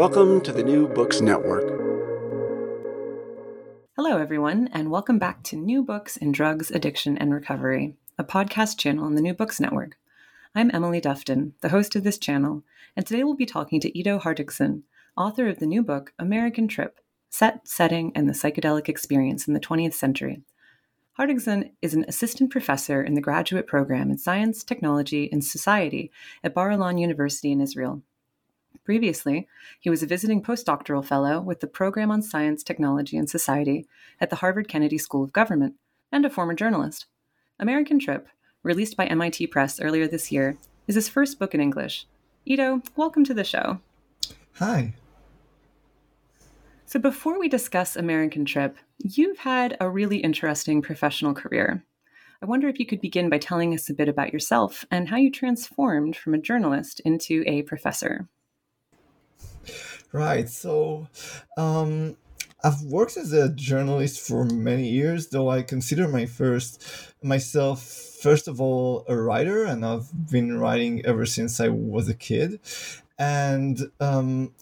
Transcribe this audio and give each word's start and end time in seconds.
Welcome 0.00 0.40
to 0.44 0.52
the 0.52 0.62
New 0.62 0.88
Books 0.88 1.20
Network. 1.20 1.68
Hello, 3.96 4.16
everyone, 4.16 4.70
and 4.72 4.90
welcome 4.90 5.18
back 5.18 5.42
to 5.42 5.56
New 5.56 5.82
Books 5.82 6.16
in 6.16 6.32
Drugs, 6.32 6.70
Addiction, 6.70 7.18
and 7.18 7.34
Recovery, 7.34 7.96
a 8.18 8.24
podcast 8.24 8.78
channel 8.78 9.04
on 9.04 9.14
the 9.14 9.20
New 9.20 9.34
Books 9.34 9.60
Network. 9.60 9.98
I'm 10.54 10.70
Emily 10.72 11.02
Dufton, 11.02 11.52
the 11.60 11.68
host 11.68 11.96
of 11.96 12.02
this 12.02 12.16
channel, 12.16 12.62
and 12.96 13.06
today 13.06 13.24
we'll 13.24 13.34
be 13.34 13.44
talking 13.44 13.78
to 13.78 13.98
Ido 13.98 14.18
Hartogsohn, 14.18 14.84
author 15.18 15.48
of 15.48 15.58
the 15.58 15.66
new 15.66 15.82
book 15.82 16.14
American 16.18 16.66
Trip 16.66 16.98
Set, 17.28 17.68
Setting, 17.68 18.10
and 18.14 18.26
the 18.26 18.32
Psychedelic 18.32 18.88
Experience 18.88 19.46
in 19.46 19.52
the 19.52 19.60
20th 19.60 19.92
Century. 19.92 20.40
Hartogsohn 21.18 21.72
is 21.82 21.92
an 21.92 22.06
assistant 22.08 22.50
professor 22.50 23.02
in 23.02 23.12
the 23.12 23.20
graduate 23.20 23.66
program 23.66 24.10
in 24.10 24.16
Science, 24.16 24.64
Technology, 24.64 25.28
and 25.30 25.44
Society 25.44 26.10
at 26.42 26.54
Bar 26.54 26.70
Ilan 26.70 26.98
University 26.98 27.52
in 27.52 27.60
Israel. 27.60 28.00
Previously, 28.84 29.46
he 29.78 29.90
was 29.90 30.02
a 30.02 30.06
visiting 30.06 30.42
postdoctoral 30.42 31.04
fellow 31.04 31.40
with 31.40 31.60
the 31.60 31.66
Program 31.66 32.10
on 32.10 32.22
Science, 32.22 32.62
Technology, 32.62 33.16
and 33.16 33.28
Society 33.28 33.86
at 34.20 34.30
the 34.30 34.36
Harvard 34.36 34.68
Kennedy 34.68 34.98
School 34.98 35.22
of 35.22 35.32
Government 35.32 35.74
and 36.10 36.24
a 36.24 36.30
former 36.30 36.54
journalist. 36.54 37.06
American 37.58 37.98
Trip, 37.98 38.26
released 38.62 38.96
by 38.96 39.06
MIT 39.06 39.46
Press 39.48 39.80
earlier 39.80 40.08
this 40.08 40.32
year, 40.32 40.56
is 40.86 40.94
his 40.94 41.08
first 41.08 41.38
book 41.38 41.54
in 41.54 41.60
English. 41.60 42.06
Ido, 42.44 42.82
welcome 42.96 43.24
to 43.24 43.34
the 43.34 43.44
show. 43.44 43.80
Hi. 44.54 44.94
So, 46.86 46.98
before 46.98 47.38
we 47.38 47.48
discuss 47.48 47.94
American 47.94 48.44
Trip, 48.44 48.76
you've 48.98 49.38
had 49.38 49.76
a 49.80 49.88
really 49.88 50.18
interesting 50.18 50.82
professional 50.82 51.34
career. 51.34 51.84
I 52.42 52.46
wonder 52.46 52.68
if 52.68 52.80
you 52.80 52.86
could 52.86 53.00
begin 53.00 53.28
by 53.28 53.38
telling 53.38 53.74
us 53.74 53.88
a 53.88 53.94
bit 53.94 54.08
about 54.08 54.32
yourself 54.32 54.84
and 54.90 55.08
how 55.08 55.16
you 55.16 55.30
transformed 55.30 56.16
from 56.16 56.34
a 56.34 56.38
journalist 56.38 57.00
into 57.00 57.44
a 57.46 57.62
professor. 57.62 58.28
Right. 60.12 60.48
So, 60.48 61.08
um, 61.56 62.16
I've 62.62 62.82
worked 62.82 63.16
as 63.16 63.32
a 63.32 63.48
journalist 63.48 64.20
for 64.20 64.44
many 64.44 64.88
years, 64.88 65.28
though 65.28 65.48
I 65.48 65.62
consider 65.62 66.08
my 66.08 66.26
first 66.26 66.84
myself 67.22 67.82
first 67.82 68.48
of 68.48 68.60
all 68.60 69.04
a 69.08 69.16
writer, 69.16 69.64
and 69.64 69.84
I've 69.84 70.30
been 70.30 70.58
writing 70.58 71.04
ever 71.06 71.24
since 71.24 71.60
I 71.60 71.68
was 71.68 72.08
a 72.08 72.14
kid, 72.14 72.60
and 73.18 73.90
um, 74.00 74.54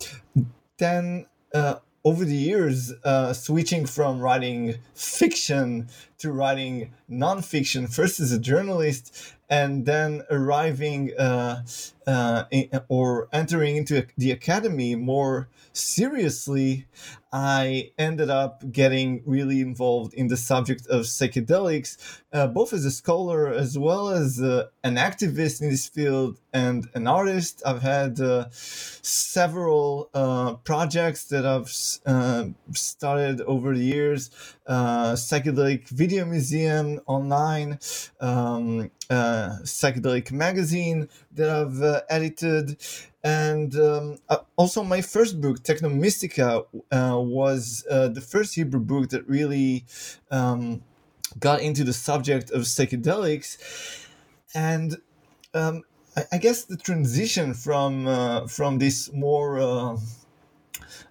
then. 0.79 1.27
Uh, 1.55 1.77
over 2.05 2.25
the 2.25 2.37
years, 2.37 2.93
uh, 3.05 3.33
switching 3.33 3.85
from 3.85 4.21
writing 4.21 4.77
fiction 4.95 5.89
to 6.17 6.33
writing 6.33 6.93
nonfiction, 7.11 7.93
first 7.93 8.21
as 8.21 8.33
a 8.33 8.39
journalist, 8.39 9.35
and 9.51 9.87
then 9.87 10.23
arriving 10.31 11.13
uh, 11.19 11.63
uh, 12.07 12.45
in, 12.51 12.69
or 12.89 13.29
entering 13.33 13.77
into 13.77 14.07
the 14.17 14.31
academy 14.31 14.95
more 14.95 15.49
seriously, 15.73 16.87
I 17.33 17.93
ended 17.99 18.31
up 18.31 18.73
getting 18.73 19.23
really 19.27 19.61
involved 19.61 20.15
in 20.15 20.29
the 20.29 20.37
subject 20.37 20.87
of 20.87 21.03
psychedelics, 21.03 22.21
uh, 22.33 22.47
both 22.47 22.73
as 22.73 22.85
a 22.85 22.91
scholar 22.91 23.49
as 23.49 23.79
well 23.79 24.09
as 24.09 24.41
uh, 24.41 24.69
an 24.83 24.97
activist 24.97 25.61
in 25.61 25.69
this 25.69 25.87
field 25.87 26.39
and 26.53 26.89
an 26.95 27.07
artist. 27.07 27.63
I've 27.65 27.83
had 27.83 28.21
uh, 28.21 28.47
several 28.51 30.09
uh, 30.15 30.55
projects 30.55 31.25
that 31.25 31.45
I've 31.47 31.69
started 32.77 33.41
over 33.43 33.75
the 33.75 33.85
years 33.85 34.31
uh, 34.69 35.13
psychedelic 35.15 35.89
video 35.89 36.25
museum 36.25 37.01
online, 37.07 37.79
um, 38.21 38.91
psychedelic 39.11 40.31
magazine 40.31 41.09
that 41.33 41.49
I've 41.49 42.03
edited. 42.09 42.77
And 43.25 43.75
um, 43.77 44.19
uh, 44.29 44.39
also 44.57 44.85
my 44.85 45.01
first 45.01 45.41
book 45.41 45.63
techno 45.63 45.89
mystica 45.89 46.63
uh, 46.93 47.19
was 47.19 47.85
uh, 47.91 48.09
the 48.09 48.21
first 48.21 48.55
hebrew 48.55 48.81
book 48.81 49.11
that 49.11 49.29
really 49.29 49.85
um, 50.31 50.83
got 51.41 51.61
into 51.61 51.83
the 51.83 51.93
subject 51.93 52.51
of 52.53 52.63
psychedelics. 52.63 54.07
And 54.55 54.99
um, 55.53 55.83
I, 56.33 56.39
guess 56.39 56.65
the 56.65 56.77
transition 56.77 57.55
from 57.55 58.07
uh, 58.07 58.47
from 58.47 58.79
this 58.79 59.13
more 59.13 59.99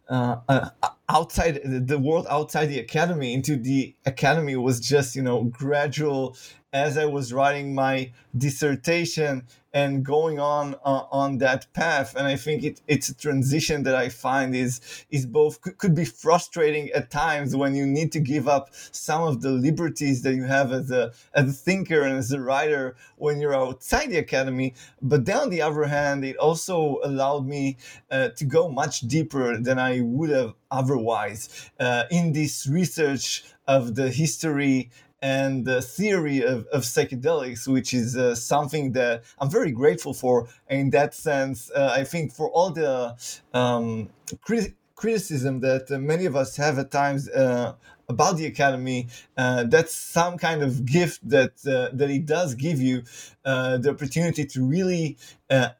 uh, 0.09 0.37
uh, 0.47 0.69
outside 1.09 1.61
the 1.63 1.99
world 1.99 2.27
outside 2.29 2.67
the 2.67 2.79
academy 2.79 3.33
into 3.33 3.55
the 3.55 3.95
academy 4.05 4.55
was 4.55 4.79
just 4.79 5.15
you 5.15 5.21
know 5.21 5.43
gradual. 5.45 6.35
As 6.73 6.97
I 6.97 7.05
was 7.05 7.33
writing 7.33 7.73
my 7.73 8.11
dissertation 8.37 9.47
and 9.77 10.03
going 10.03 10.39
on 10.39 10.73
uh, 10.83 11.03
on 11.23 11.37
that 11.37 11.61
path. 11.73 12.15
And 12.17 12.25
I 12.25 12.35
think 12.35 12.63
it, 12.63 12.81
it's 12.87 13.09
a 13.09 13.17
transition 13.25 13.83
that 13.83 13.95
I 13.95 14.09
find 14.09 14.55
is 14.55 14.73
is 15.11 15.25
both 15.39 15.55
could 15.81 15.93
be 15.93 16.07
frustrating 16.23 16.85
at 16.99 17.11
times 17.11 17.55
when 17.55 17.75
you 17.75 17.85
need 17.85 18.11
to 18.13 18.21
give 18.33 18.47
up 18.55 18.65
some 19.05 19.21
of 19.29 19.35
the 19.43 19.51
liberties 19.67 20.23
that 20.23 20.33
you 20.33 20.45
have 20.57 20.71
as 20.71 20.89
a 20.89 21.03
as 21.39 21.45
a 21.49 21.57
thinker 21.67 22.01
and 22.01 22.15
as 22.17 22.31
a 22.31 22.41
writer 22.41 22.95
when 23.17 23.39
you're 23.39 23.59
outside 23.65 24.09
the 24.09 24.17
academy. 24.17 24.73
But 25.01 25.25
then 25.25 25.37
on 25.45 25.49
the 25.51 25.61
other 25.61 25.85
hand, 25.97 26.25
it 26.25 26.37
also 26.37 26.77
allowed 27.09 27.45
me 27.45 27.77
uh, 28.09 28.29
to 28.29 28.45
go 28.45 28.69
much 28.69 28.95
deeper 29.01 29.47
than 29.67 29.77
I 29.77 30.01
would 30.01 30.31
have 30.31 30.53
otherwise 30.71 31.41
uh, 31.79 32.03
in 32.09 32.33
this 32.33 32.67
research 32.79 33.43
of 33.67 33.95
the 33.95 34.09
history 34.09 34.89
and 35.21 35.65
the 35.65 35.81
theory 35.81 36.41
of, 36.41 36.65
of 36.67 36.83
psychedelics, 36.83 37.67
which 37.67 37.93
is 37.93 38.15
uh, 38.15 38.35
something 38.35 38.91
that 38.93 39.23
I'm 39.39 39.49
very 39.49 39.71
grateful 39.71 40.13
for. 40.13 40.47
In 40.69 40.91
that 40.91 41.13
sense, 41.13 41.71
uh, 41.71 41.91
I 41.95 42.03
think 42.03 42.33
for 42.33 42.49
all 42.49 42.69
the 42.69 43.15
um, 43.53 44.09
criti- 44.47 44.75
criticism 44.95 45.59
that 45.61 45.91
uh, 45.91 45.97
many 45.97 46.25
of 46.25 46.35
us 46.35 46.57
have 46.57 46.77
at 46.79 46.91
times 46.91 47.29
uh, 47.29 47.73
about 48.09 48.37
the 48.37 48.45
academy, 48.45 49.07
uh, 49.37 49.63
that's 49.63 49.93
some 49.93 50.37
kind 50.37 50.61
of 50.63 50.85
gift 50.85 51.27
that 51.27 51.51
uh, 51.67 51.89
that 51.95 52.09
it 52.09 52.25
does 52.25 52.55
give 52.55 52.79
you 52.79 53.03
the 53.43 53.89
opportunity 53.89 54.45
to 54.45 54.63
really 54.63 55.17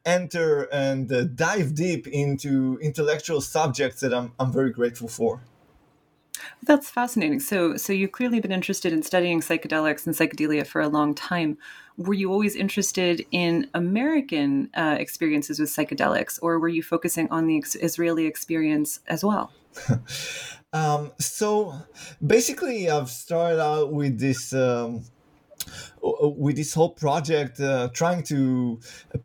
enter 0.04 0.62
and 0.72 1.36
dive 1.36 1.74
deep 1.74 2.06
into 2.06 2.78
intellectual 2.80 3.40
subjects 3.40 4.00
that 4.00 4.14
I'm, 4.14 4.32
I'm 4.38 4.52
very 4.52 4.70
grateful 4.70 5.08
for. 5.08 5.42
That's 6.62 6.88
fascinating. 6.90 7.40
So, 7.40 7.76
so 7.76 7.92
you've 7.92 8.12
clearly 8.12 8.40
been 8.40 8.52
interested 8.52 8.92
in 8.92 9.02
studying 9.02 9.40
psychedelics 9.40 10.06
and 10.06 10.14
psychedelia 10.14 10.66
for 10.66 10.80
a 10.80 10.88
long 10.88 11.14
time. 11.14 11.58
were 11.96 12.14
you 12.14 12.30
always 12.30 12.54
interested 12.54 13.26
in 13.32 13.68
American 13.74 14.70
uh, 14.74 14.96
experiences 14.98 15.58
with 15.58 15.68
psychedelics, 15.68 16.38
or 16.42 16.58
were 16.58 16.68
you 16.68 16.82
focusing 16.82 17.28
on 17.30 17.46
the 17.46 17.58
ex- 17.58 17.74
Israeli 17.74 18.26
experience 18.26 19.00
as 19.08 19.24
well? 19.24 19.52
um, 20.72 21.12
so 21.18 21.74
basically, 22.24 22.88
I've 22.88 23.10
started 23.10 23.60
out 23.60 23.92
with 23.92 24.18
this. 24.18 24.52
Um, 24.52 25.04
with 26.02 26.56
this 26.56 26.74
whole 26.74 26.90
project 26.90 27.60
uh, 27.60 27.88
trying 27.92 28.22
to 28.22 28.78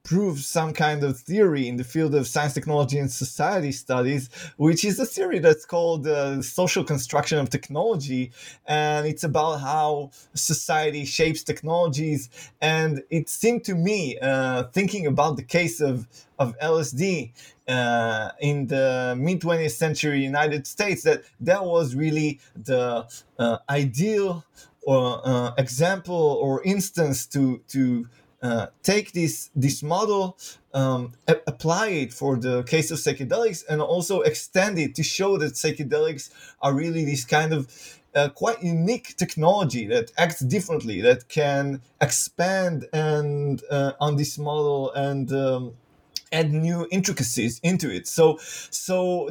prove 0.04 0.40
some 0.40 0.74
kind 0.74 1.04
of 1.04 1.20
theory 1.20 1.68
in 1.68 1.78
the 1.78 1.84
field 1.84 2.16
of 2.16 2.28
science 2.28 2.54
technology 2.54 2.98
and 2.98 3.12
society 3.12 3.72
studies 3.72 4.30
which 4.58 4.84
is 4.86 5.00
a 5.00 5.06
theory 5.06 5.40
that's 5.40 5.66
called 5.66 6.08
uh, 6.08 6.42
social 6.42 6.84
construction 6.84 7.38
of 7.40 7.50
technology. 7.50 8.32
And 8.66 9.08
it's 9.08 9.24
about 9.24 9.58
how 9.58 10.12
society 10.34 11.06
shapes 11.06 11.44
technologies. 11.44 12.30
And 12.62 13.04
it 13.10 13.30
seemed 13.30 13.64
to 13.66 13.76
me 13.76 14.18
uh, 14.20 14.64
thinking 14.74 15.06
about 15.08 15.38
the 15.38 15.44
case 15.44 15.82
of 15.82 16.08
of 16.40 16.58
LSD 16.60 17.32
uh, 17.68 18.32
in 18.42 18.68
the 18.68 19.16
mid 19.18 19.40
20th 19.40 19.72
century 19.72 20.24
United 20.24 20.66
States 20.66 21.04
that 21.04 21.22
that 21.40 21.64
was 21.64 21.96
really 21.96 22.40
the 22.56 23.08
uh, 23.38 23.58
ideal 23.70 24.44
or 24.86 25.22
uh, 25.26 25.52
example 25.58 26.40
or 26.42 26.62
instance 26.64 27.26
to 27.28 27.62
to 27.68 28.08
uh, 28.42 28.68
take 28.84 29.14
this 29.14 29.50
this 29.56 29.82
model, 29.82 30.38
um, 30.74 31.14
a- 31.28 31.42
apply 31.48 31.88
it 31.88 32.14
for 32.14 32.36
the 32.38 32.64
case 32.64 32.92
of 32.92 33.00
psychedelics, 33.00 33.64
and 33.70 33.82
also 33.82 34.22
extend 34.22 34.78
it 34.78 34.96
to 34.96 35.04
show 35.04 35.38
that 35.38 35.54
psychedelics 35.54 36.30
are 36.62 36.74
really 36.74 37.06
this 37.06 37.24
kind 37.26 37.54
of 37.54 37.68
uh, 38.16 38.30
quite 38.30 38.62
unique 38.62 39.16
technology 39.18 39.88
that 39.88 40.12
acts 40.18 40.42
differently, 40.42 41.02
that 41.02 41.30
can 41.30 41.82
expand 42.02 42.86
and 42.94 43.64
uh, 43.72 43.94
on 44.00 44.18
this 44.18 44.38
model 44.38 44.92
and 44.92 45.32
um, 45.32 45.74
add 46.32 46.52
new 46.52 46.88
intricacies 46.92 47.60
into 47.64 47.90
it. 47.90 48.08
So 48.08 48.38
so. 48.70 49.30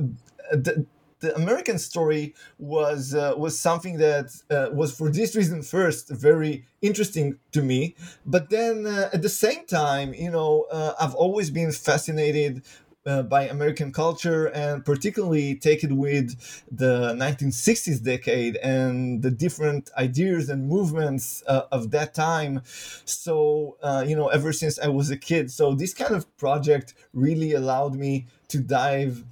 Uh, 0.52 0.82
the, 1.22 1.34
American 1.34 1.78
story 1.78 2.34
was 2.58 3.14
uh, 3.14 3.34
was 3.38 3.58
something 3.58 3.96
that 3.98 4.26
uh, 4.50 4.68
was 4.72 4.94
for 4.94 5.10
this 5.10 5.34
reason 5.34 5.62
first 5.62 6.10
very 6.10 6.64
interesting 6.82 7.38
to 7.52 7.62
me. 7.62 7.94
But 8.26 8.50
then 8.50 8.86
uh, 8.86 9.08
at 9.12 9.22
the 9.22 9.30
same 9.30 9.64
time, 9.64 10.12
you 10.12 10.30
know, 10.30 10.66
uh, 10.70 10.92
I've 11.00 11.14
always 11.14 11.50
been 11.50 11.72
fascinated. 11.72 12.62
Uh, 13.04 13.20
by 13.20 13.48
American 13.48 13.90
culture 13.90 14.46
and 14.54 14.84
particularly 14.84 15.56
take 15.56 15.82
it 15.82 15.90
with 15.90 16.36
the 16.70 17.12
1960s 17.14 18.00
decade 18.00 18.54
and 18.58 19.22
the 19.22 19.30
different 19.32 19.90
ideas 19.98 20.48
and 20.48 20.68
movements 20.68 21.42
uh, 21.48 21.62
of 21.72 21.90
that 21.90 22.14
time. 22.14 22.62
So, 23.04 23.76
you 24.06 24.14
know, 24.14 24.28
ever 24.28 24.52
since 24.52 24.78
I 24.78 24.86
was 24.86 25.10
a 25.10 25.16
kid. 25.16 25.50
So, 25.50 25.74
this 25.74 25.92
kind 25.92 26.14
of 26.14 26.24
project 26.36 26.94
really 27.12 27.54
allowed 27.54 27.96
me 27.96 28.26
to 28.52 28.60
dive 28.60 29.24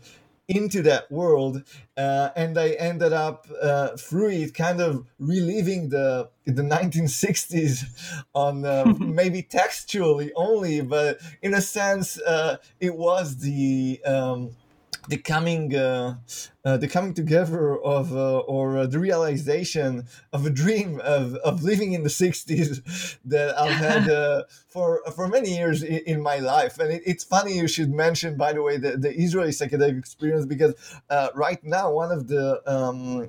into 0.51 0.83
that 0.83 1.11
world 1.13 1.63
uh, 1.97 2.31
and 2.35 2.59
i 2.59 2.71
ended 2.71 3.13
up 3.13 3.47
uh, 3.63 3.89
through 3.97 4.31
it 4.31 4.53
kind 4.53 4.81
of 4.81 5.07
reliving 5.19 5.89
the 5.89 6.29
the 6.45 6.63
1960s 6.63 7.85
on 8.35 8.65
uh, 8.65 8.85
maybe 8.99 9.43
textually 9.43 10.33
only 10.35 10.81
but 10.81 11.19
in 11.43 11.55
a 11.55 11.61
sense 11.61 12.21
uh, 12.23 12.57
it 12.81 12.97
was 12.97 13.39
the 13.39 14.01
um, 14.05 14.51
the 15.11 15.19
coming 15.19 15.75
uh, 15.75 16.17
uh, 16.65 16.77
the 16.77 16.87
coming 16.87 17.13
together 17.13 17.77
of 17.79 18.17
uh, 18.17 18.39
or 18.39 18.79
uh, 18.79 18.87
the 18.87 18.99
realization 18.99 20.07
of 20.33 20.47
a 20.47 20.51
dream 20.51 21.01
of, 21.03 21.35
of 21.37 21.63
living 21.63 21.93
in 21.93 22.03
the 22.05 22.09
60s 22.09 23.19
that 23.25 23.59
I've 23.59 23.77
had 23.77 24.09
uh, 24.21 24.45
for 24.69 25.03
for 25.15 25.27
many 25.27 25.57
years 25.57 25.83
in, 25.83 26.01
in 26.07 26.23
my 26.23 26.39
life. 26.39 26.79
And 26.79 26.93
it, 26.93 27.03
it's 27.05 27.25
funny 27.25 27.57
you 27.57 27.67
should 27.67 27.91
mention 27.91 28.37
by 28.37 28.53
the 28.53 28.63
way 28.63 28.79
the, 28.79 28.97
the 28.97 29.13
Israeli 29.13 29.51
psychedelic 29.51 29.99
experience 29.99 30.47
because 30.47 30.75
uh, 31.11 31.29
right 31.35 31.63
now 31.65 31.93
one 31.93 32.13
of 32.13 32.29
the 32.29 32.63
um, 32.67 33.29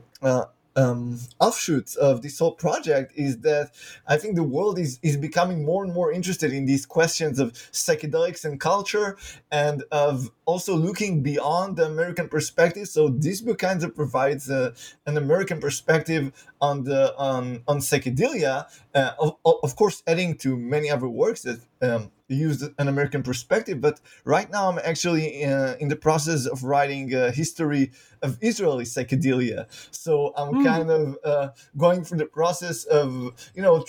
um, 0.76 1.20
offshoots 1.40 1.96
of 1.96 2.22
this 2.22 2.40
whole 2.40 2.54
project 2.54 3.14
is 3.16 3.40
that 3.40 3.72
I 4.08 4.18
think 4.18 4.36
the 4.36 4.44
world 4.44 4.80
is, 4.80 5.00
is 5.02 5.18
becoming 5.18 5.66
more 5.66 5.84
and 5.84 5.94
more 5.94 6.12
interested 6.12 6.54
in 6.54 6.66
these 6.66 6.86
questions 6.86 7.40
of 7.40 7.54
psychedelics 7.54 8.46
and 8.46 8.60
culture 8.60 9.18
and 9.52 9.84
of 9.92 10.32
also 10.46 10.76
looking 10.76 11.22
beyond 11.22 11.78
the 11.78 11.86
American 11.86 12.30
perspective. 12.30 12.88
So 12.88 13.10
this 13.10 13.42
book 13.42 13.60
kind 13.60 13.84
of 13.84 13.96
provides 13.96 14.50
a, 14.50 14.74
an 15.06 15.18
American 15.18 15.60
perspective 15.60 16.32
on 16.62 16.84
the 16.84 17.16
on, 17.18 17.64
on 17.68 17.80
psychedelia, 17.80 18.66
uh, 18.96 19.12
of, 19.20 19.36
of 19.44 19.76
course 19.76 20.04
adding 20.08 20.38
to 20.38 20.56
many 20.56 20.90
other 20.90 21.08
works 21.08 21.42
that 21.42 21.60
um, 21.82 22.12
use 22.36 22.62
an 22.62 22.88
American 22.88 23.24
perspective. 23.24 23.82
But 23.82 24.00
right 24.26 24.50
now 24.50 24.70
I'm 24.70 24.80
actually 24.84 25.44
uh, 25.46 25.76
in 25.76 25.88
the 25.88 25.96
process 25.96 26.46
of 26.46 26.64
writing 26.64 27.14
a 27.14 27.32
history 27.32 27.92
of 28.22 28.38
Israeli 28.42 28.86
psychedelia. 28.86 29.66
So 29.92 30.34
I'm 30.36 30.54
mm. 30.54 30.66
kind 30.66 30.90
of 30.90 31.18
uh, 31.24 31.50
going 31.78 32.04
through 32.04 32.20
the 32.20 32.26
process 32.26 32.86
of 32.86 33.34
you 33.56 33.62
know 33.62 33.86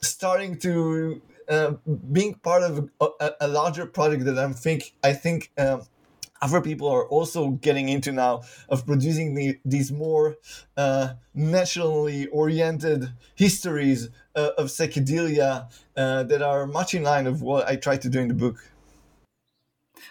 starting 0.00 0.58
to 0.58 1.20
uh, 1.48 1.72
being 2.12 2.34
part 2.34 2.62
of 2.62 2.90
a, 3.00 3.30
a, 3.40 3.48
larger 3.48 3.86
project 3.86 4.24
that 4.26 4.38
I'm 4.38 4.52
think 4.52 4.94
I 5.02 5.12
think 5.14 5.50
um, 5.56 5.82
other 6.40 6.60
people 6.60 6.88
are 6.88 7.06
also 7.08 7.50
getting 7.50 7.88
into 7.88 8.12
now 8.12 8.42
of 8.68 8.86
producing 8.86 9.34
the, 9.34 9.58
these 9.64 9.90
more 9.90 10.36
uh, 10.76 11.14
nationally 11.34 12.26
oriented 12.28 13.12
histories 13.34 14.08
uh, 14.34 14.50
of 14.56 14.66
psychedelia 14.66 15.70
uh, 15.96 16.22
that 16.24 16.42
are 16.42 16.66
much 16.66 16.94
in 16.94 17.02
line 17.02 17.26
of 17.26 17.42
what 17.42 17.68
I 17.68 17.76
try 17.76 17.96
to 17.96 18.08
do 18.08 18.20
in 18.20 18.28
the 18.28 18.34
book. 18.34 18.56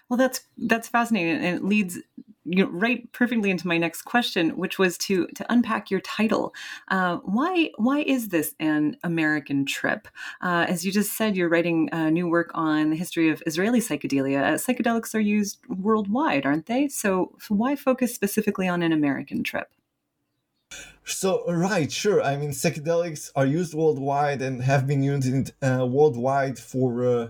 Well, 0.10 0.18
that's 0.18 0.42
that's 0.58 0.88
fascinating, 0.88 1.44
and 1.44 1.58
it 1.58 1.64
leads 1.64 2.00
you 2.48 2.64
know, 2.64 2.72
right 2.72 3.12
perfectly 3.12 3.50
into 3.50 3.68
my 3.68 3.78
next 3.78 4.04
question, 4.04 4.52
which 4.52 4.80
was 4.80 4.98
to 5.00 5.28
to 5.36 5.46
unpack 5.52 5.92
your 5.92 6.00
title. 6.02 6.54
Uh, 6.88 7.18
why 7.18 7.72
why 7.78 8.00
is 8.00 8.30
this 8.30 8.56
an 8.60 8.98
American 9.04 9.66
trip? 9.66 10.08
Uh, 10.42 10.66
as 10.68 10.86
you 10.86 10.92
just 10.92 11.18
said, 11.18 11.36
you're 11.36 11.50
writing 11.50 11.90
a 11.92 12.10
new 12.10 12.28
work 12.28 12.52
on 12.54 12.90
the 12.90 12.96
history 12.96 13.30
of 13.30 13.44
Israeli 13.46 13.80
psychedelia. 13.82 14.44
Uh, 14.44 14.54
psychedelics 14.54 15.14
are 15.14 15.20
used 15.20 15.60
worldwide, 15.68 16.46
aren't 16.46 16.68
they? 16.68 16.88
So, 16.88 17.36
so 17.40 17.56
why 17.56 17.76
focus 17.76 18.16
specifically 18.16 18.68
on 18.68 18.82
an 18.82 18.92
American 18.92 19.44
trip? 19.44 19.70
So 21.10 21.46
right, 21.48 21.90
sure. 21.90 22.22
I 22.22 22.36
mean, 22.36 22.50
psychedelics 22.50 23.32
are 23.34 23.46
used 23.46 23.74
worldwide 23.74 24.42
and 24.42 24.62
have 24.62 24.86
been 24.86 25.02
used 25.02 25.54
uh, 25.64 25.88
worldwide 25.90 26.60
for 26.60 27.08
uh, 27.08 27.28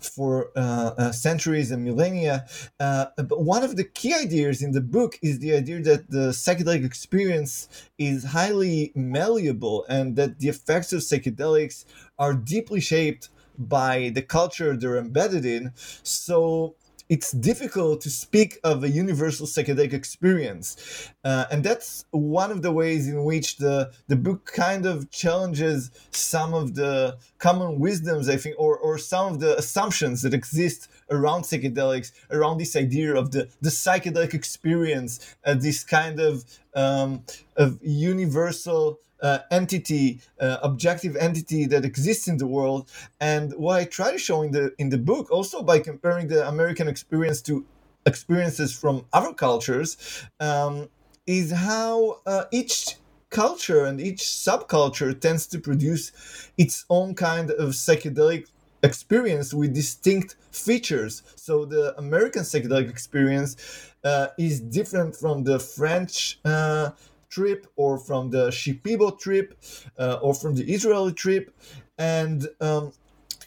for 0.00 0.50
uh, 0.56 0.92
uh, 0.96 1.12
centuries 1.12 1.70
and 1.70 1.84
millennia. 1.84 2.46
Uh, 2.80 3.06
but 3.16 3.42
one 3.42 3.62
of 3.62 3.76
the 3.76 3.84
key 3.84 4.14
ideas 4.14 4.62
in 4.62 4.72
the 4.72 4.80
book 4.80 5.18
is 5.20 5.40
the 5.40 5.52
idea 5.54 5.80
that 5.82 6.10
the 6.10 6.30
psychedelic 6.30 6.86
experience 6.86 7.68
is 7.98 8.24
highly 8.24 8.92
malleable 8.94 9.84
and 9.90 10.16
that 10.16 10.38
the 10.38 10.48
effects 10.48 10.94
of 10.94 11.00
psychedelics 11.00 11.84
are 12.18 12.32
deeply 12.32 12.80
shaped 12.80 13.28
by 13.58 14.10
the 14.14 14.22
culture 14.22 14.74
they're 14.74 14.96
embedded 14.96 15.44
in. 15.44 15.72
So 16.02 16.76
it's 17.08 17.32
difficult 17.32 18.00
to 18.02 18.10
speak 18.10 18.58
of 18.64 18.84
a 18.84 18.90
universal 18.90 19.46
psychedelic 19.46 19.92
experience. 19.92 21.10
Uh, 21.24 21.46
and 21.50 21.64
that's 21.64 22.04
one 22.10 22.50
of 22.50 22.62
the 22.62 22.70
ways 22.70 23.08
in 23.08 23.24
which 23.24 23.56
the, 23.56 23.90
the 24.08 24.16
book 24.16 24.44
kind 24.46 24.84
of 24.84 25.10
challenges 25.10 25.90
some 26.10 26.52
of 26.52 26.74
the 26.74 27.16
common 27.38 27.78
wisdoms, 27.78 28.28
I 28.28 28.36
think, 28.36 28.56
or, 28.58 28.76
or 28.76 28.98
some 28.98 29.32
of 29.32 29.40
the 29.40 29.56
assumptions 29.56 30.22
that 30.22 30.34
exist 30.34 30.88
around 31.10 31.42
psychedelics, 31.42 32.12
around 32.30 32.58
this 32.58 32.76
idea 32.76 33.14
of 33.14 33.30
the, 33.30 33.48
the 33.62 33.70
psychedelic 33.70 34.34
experience, 34.34 35.34
uh, 35.44 35.54
this 35.54 35.84
kind 35.84 36.20
of, 36.20 36.44
um, 36.74 37.24
of 37.56 37.78
universal 37.82 39.00
uh, 39.22 39.40
entity, 39.50 40.20
uh, 40.40 40.58
objective 40.62 41.16
entity 41.16 41.66
that 41.66 41.84
exists 41.84 42.28
in 42.28 42.36
the 42.38 42.46
world. 42.46 42.90
And 43.20 43.52
what 43.54 43.78
I 43.80 43.84
try 43.84 44.12
to 44.12 44.18
show 44.18 44.42
in 44.42 44.52
the 44.52 44.72
in 44.78 44.90
the 44.90 44.98
book, 44.98 45.30
also 45.30 45.62
by 45.62 45.78
comparing 45.80 46.28
the 46.28 46.46
American 46.48 46.88
experience 46.88 47.42
to 47.42 47.64
experiences 48.06 48.72
from 48.72 49.04
other 49.12 49.32
cultures, 49.34 49.96
um, 50.40 50.88
is 51.26 51.52
how 51.52 52.20
uh, 52.26 52.44
each 52.50 52.96
culture 53.30 53.84
and 53.84 54.00
each 54.00 54.20
subculture 54.20 55.18
tends 55.18 55.46
to 55.48 55.58
produce 55.58 56.12
its 56.56 56.84
own 56.88 57.14
kind 57.14 57.50
of 57.50 57.70
psychedelic 57.70 58.46
experience 58.82 59.52
with 59.52 59.74
distinct 59.74 60.36
features. 60.52 61.22
So 61.36 61.64
the 61.64 61.94
American 61.98 62.42
psychedelic 62.42 62.88
experience 62.88 63.56
uh, 64.04 64.28
is 64.38 64.60
different 64.60 65.14
from 65.16 65.44
the 65.44 65.58
French 65.58 66.38
uh, 66.44 66.90
trip 67.28 67.66
or 67.76 67.98
from 67.98 68.30
the 68.30 68.48
Shipibo 68.48 69.18
trip 69.18 69.58
uh, 69.98 70.18
or 70.22 70.34
from 70.34 70.54
the 70.54 70.64
Israeli 70.64 71.12
trip. 71.12 71.54
And 71.98 72.48
um, 72.60 72.92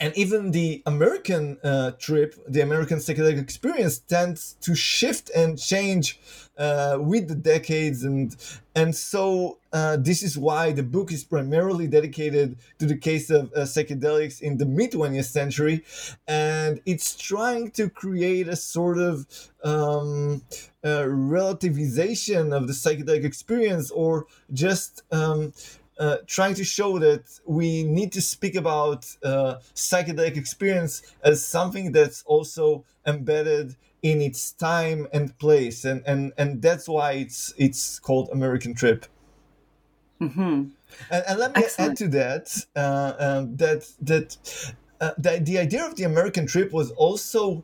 and 0.02 0.18
even 0.18 0.50
the 0.50 0.82
American 0.88 1.60
uh, 1.64 1.92
trip, 1.92 2.34
the 2.48 2.62
American 2.62 2.98
psychedelic 2.98 3.40
experience, 3.40 4.00
tends 4.00 4.58
to 4.62 4.74
shift 4.74 5.30
and 5.36 5.60
change 5.62 6.20
uh, 6.58 6.98
with 7.00 7.28
the 7.28 7.36
decades, 7.36 8.04
and 8.04 8.36
and 8.76 8.96
so 8.96 9.60
uh, 9.72 9.98
this 9.98 10.24
is 10.24 10.40
why 10.40 10.72
the 10.72 10.82
book 10.82 11.12
is 11.12 11.24
primarily 11.24 11.86
dedicated 11.86 12.58
to 12.80 12.88
the 12.88 12.98
case 12.98 13.30
of 13.30 13.54
uh, 13.54 13.60
psychedelics 13.60 14.42
in 14.42 14.58
the 14.58 14.66
mid 14.66 14.92
20th 14.92 15.26
century, 15.26 15.84
and 16.28 16.82
it's 16.88 17.16
trying 17.16 17.70
to 17.70 17.88
create 17.88 18.48
a 18.48 18.56
sort 18.56 18.98
of 18.98 19.28
um, 19.64 20.42
relativization 20.84 22.58
of 22.58 22.66
the 22.66 22.74
psychedelic 22.74 23.24
experience, 23.24 23.92
or 23.92 24.26
just 24.52 25.04
um, 25.12 25.54
uh, 26.00 26.18
trying 26.28 26.56
to 26.56 26.64
show 26.64 27.00
that 27.00 27.40
we 27.46 27.84
need 27.84 28.12
to 28.14 28.22
speak 28.22 28.56
about 28.56 29.06
uh, 29.24 29.56
psychedelic 29.76 30.38
experience 30.38 31.02
as 31.24 31.46
something 31.46 31.92
that's 31.92 32.24
also 32.24 32.84
embedded 33.06 33.76
in 34.02 34.22
its 34.22 34.52
time 34.52 35.08
and 35.14 35.38
place, 35.38 35.86
and 35.86 36.02
and 36.08 36.34
and 36.38 36.62
that's 36.62 36.88
why 36.88 37.14
it's 37.14 37.54
it's 37.58 38.00
called 38.00 38.30
American 38.32 38.74
Trip. 38.74 39.06
Mm-hmm. 40.20 40.42
And, 41.10 41.24
and, 41.28 41.40
let 41.40 41.56
me 41.56 41.64
Excellent. 41.64 41.92
add 41.92 41.98
to 41.98 42.08
that 42.10 42.66
uh, 42.76 43.14
um, 43.20 43.56
that 43.58 43.88
that 44.02 44.74
uh, 45.00 45.12
the, 45.18 45.40
the 45.42 45.58
idea 45.58 45.86
of 45.86 45.96
the 45.96 46.04
American 46.04 46.46
Trip 46.46 46.72
was 46.72 46.92
also 46.92 47.64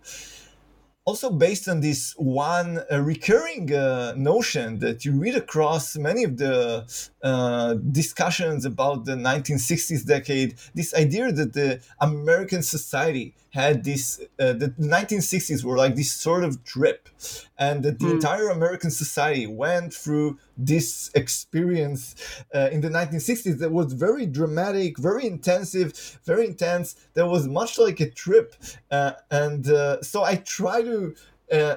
also 1.08 1.30
based 1.30 1.70
on 1.70 1.80
this 1.80 2.14
one 2.18 2.82
uh, 2.92 3.00
recurring 3.02 3.74
uh, 3.74 4.14
notion 4.18 4.78
that 4.80 5.06
you 5.06 5.14
read 5.14 5.36
across 5.36 5.96
many 5.96 6.26
of 6.26 6.36
the 6.36 6.86
uh, 7.24 7.76
discussions 7.92 8.66
about 8.66 9.06
the 9.06 9.14
1960s 9.16 10.06
decade 10.06 10.56
this 10.76 10.94
idea 10.94 11.32
that 11.32 11.54
the 11.54 11.80
american 12.02 12.62
society 12.62 13.34
had 13.52 13.84
this 13.84 14.20
uh, 14.40 14.54
the 14.54 14.70
1960s 14.80 15.64
were 15.64 15.78
like 15.78 15.96
this 15.96 16.12
sort 16.12 16.44
of 16.44 16.64
trip 16.64 17.10
and 17.58 17.84
that 17.84 18.00
the 18.00 18.06
mm. 18.06 18.12
entire 18.12 18.50
american 18.50 18.92
society 18.92 19.48
went 19.48 19.94
through 19.94 20.38
this 20.58 21.10
experience 21.16 22.16
uh, 22.54 22.70
in 22.72 22.82
the 22.82 22.90
1960s 22.90 23.60
that 23.60 23.72
was 23.72 23.94
very 23.94 24.26
dramatic 24.26 24.98
very 24.98 25.26
intensive 25.26 26.20
very 26.26 26.46
intense 26.46 26.96
that 27.14 27.28
was 27.28 27.48
much 27.48 27.78
like 27.78 28.00
a 28.00 28.10
trip 28.10 28.56
uh, 28.92 29.14
and 29.32 29.70
uh, 29.70 30.02
so 30.02 30.24
i 30.24 30.36
try 30.36 30.82
to 30.82 31.16
uh, 31.52 31.76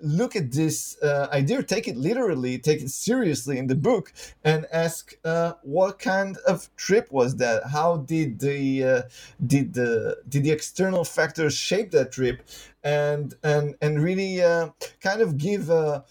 look 0.00 0.34
at 0.34 0.50
this 0.52 1.00
uh, 1.02 1.28
idea, 1.32 1.62
take 1.62 1.86
it 1.86 1.96
literally, 1.96 2.58
take 2.58 2.82
it 2.82 2.90
seriously 2.90 3.58
in 3.58 3.66
the 3.66 3.74
book, 3.74 4.12
and 4.44 4.66
ask 4.72 5.16
uh, 5.24 5.52
what 5.62 5.98
kind 5.98 6.36
of 6.46 6.68
trip 6.76 7.10
was 7.12 7.36
that? 7.36 7.64
How 7.68 7.98
did 7.98 8.40
the 8.40 8.84
uh, 8.84 9.02
did 9.46 9.74
the 9.74 10.18
did 10.28 10.44
the 10.44 10.50
external 10.50 11.04
factors 11.04 11.54
shape 11.54 11.92
that 11.92 12.12
trip, 12.12 12.42
and 12.82 13.34
and 13.42 13.76
and 13.80 14.02
really 14.02 14.42
uh, 14.42 14.70
kind 15.00 15.20
of 15.20 15.38
give 15.38 15.70
a, 15.70 16.04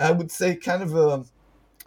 I 0.00 0.10
would 0.10 0.32
say 0.32 0.56
kind 0.56 0.82
of 0.82 0.96
a 0.96 1.24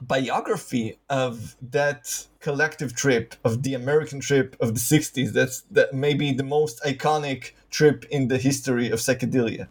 biography 0.01 0.97
of 1.09 1.55
that 1.71 2.25
collective 2.39 2.95
trip 2.95 3.35
of 3.43 3.63
the 3.63 3.73
American 3.75 4.19
trip 4.19 4.55
of 4.59 4.73
the 4.73 4.79
60s. 4.79 5.31
That's 5.31 5.61
that 5.71 5.93
maybe 5.93 6.31
the 6.31 6.43
most 6.43 6.81
iconic 6.83 7.51
trip 7.69 8.05
in 8.09 8.27
the 8.27 8.37
history 8.37 8.89
of 8.89 8.99
psychedelia. 8.99 9.67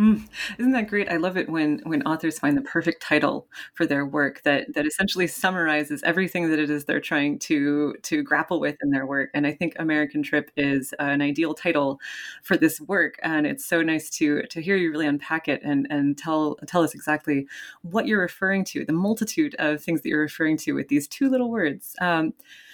Mm, 0.00 0.26
isn't 0.58 0.72
that 0.72 0.88
great? 0.88 1.10
I 1.10 1.16
love 1.18 1.36
it 1.36 1.48
when 1.50 1.80
when 1.84 2.02
authors 2.04 2.38
find 2.38 2.56
the 2.56 2.62
perfect 2.62 3.02
title 3.02 3.46
for 3.74 3.84
their 3.86 4.06
work 4.06 4.40
that 4.44 4.72
that 4.72 4.86
essentially 4.86 5.26
summarizes 5.26 6.02
everything 6.04 6.48
that 6.48 6.58
it 6.58 6.70
is 6.70 6.86
they're 6.86 7.00
trying 7.00 7.38
to 7.40 7.94
to 8.04 8.22
grapple 8.22 8.60
with 8.60 8.76
in 8.82 8.90
their 8.92 9.04
work. 9.04 9.30
And 9.34 9.46
I 9.46 9.52
think 9.52 9.74
American 9.78 10.22
Trip 10.22 10.50
is 10.56 10.94
an 11.00 11.20
ideal 11.20 11.52
title 11.54 12.00
for 12.42 12.56
this 12.56 12.80
work. 12.80 13.16
And 13.22 13.46
it's 13.46 13.64
so 13.66 13.82
nice 13.82 14.08
to 14.10 14.42
to 14.44 14.62
hear 14.62 14.76
you 14.76 14.90
really 14.90 15.06
unpack 15.06 15.48
it 15.48 15.60
and 15.62 15.86
and 15.90 16.16
tell 16.16 16.56
tell 16.66 16.82
us 16.82 16.94
exactly 16.94 17.46
what 17.82 18.06
you're 18.06 18.20
referring 18.20 18.64
to, 18.66 18.86
the 18.86 18.92
multitude 18.94 19.54
of 19.58 19.82
things 19.82 20.00
that 20.02 20.08
you're 20.08 20.20
referring 20.20 20.56
to 20.58 20.72
with 20.72 20.88
these 20.88 21.08
two 21.08 21.28
little 21.28 21.50
words. 21.50 21.94
Um, 22.00 22.32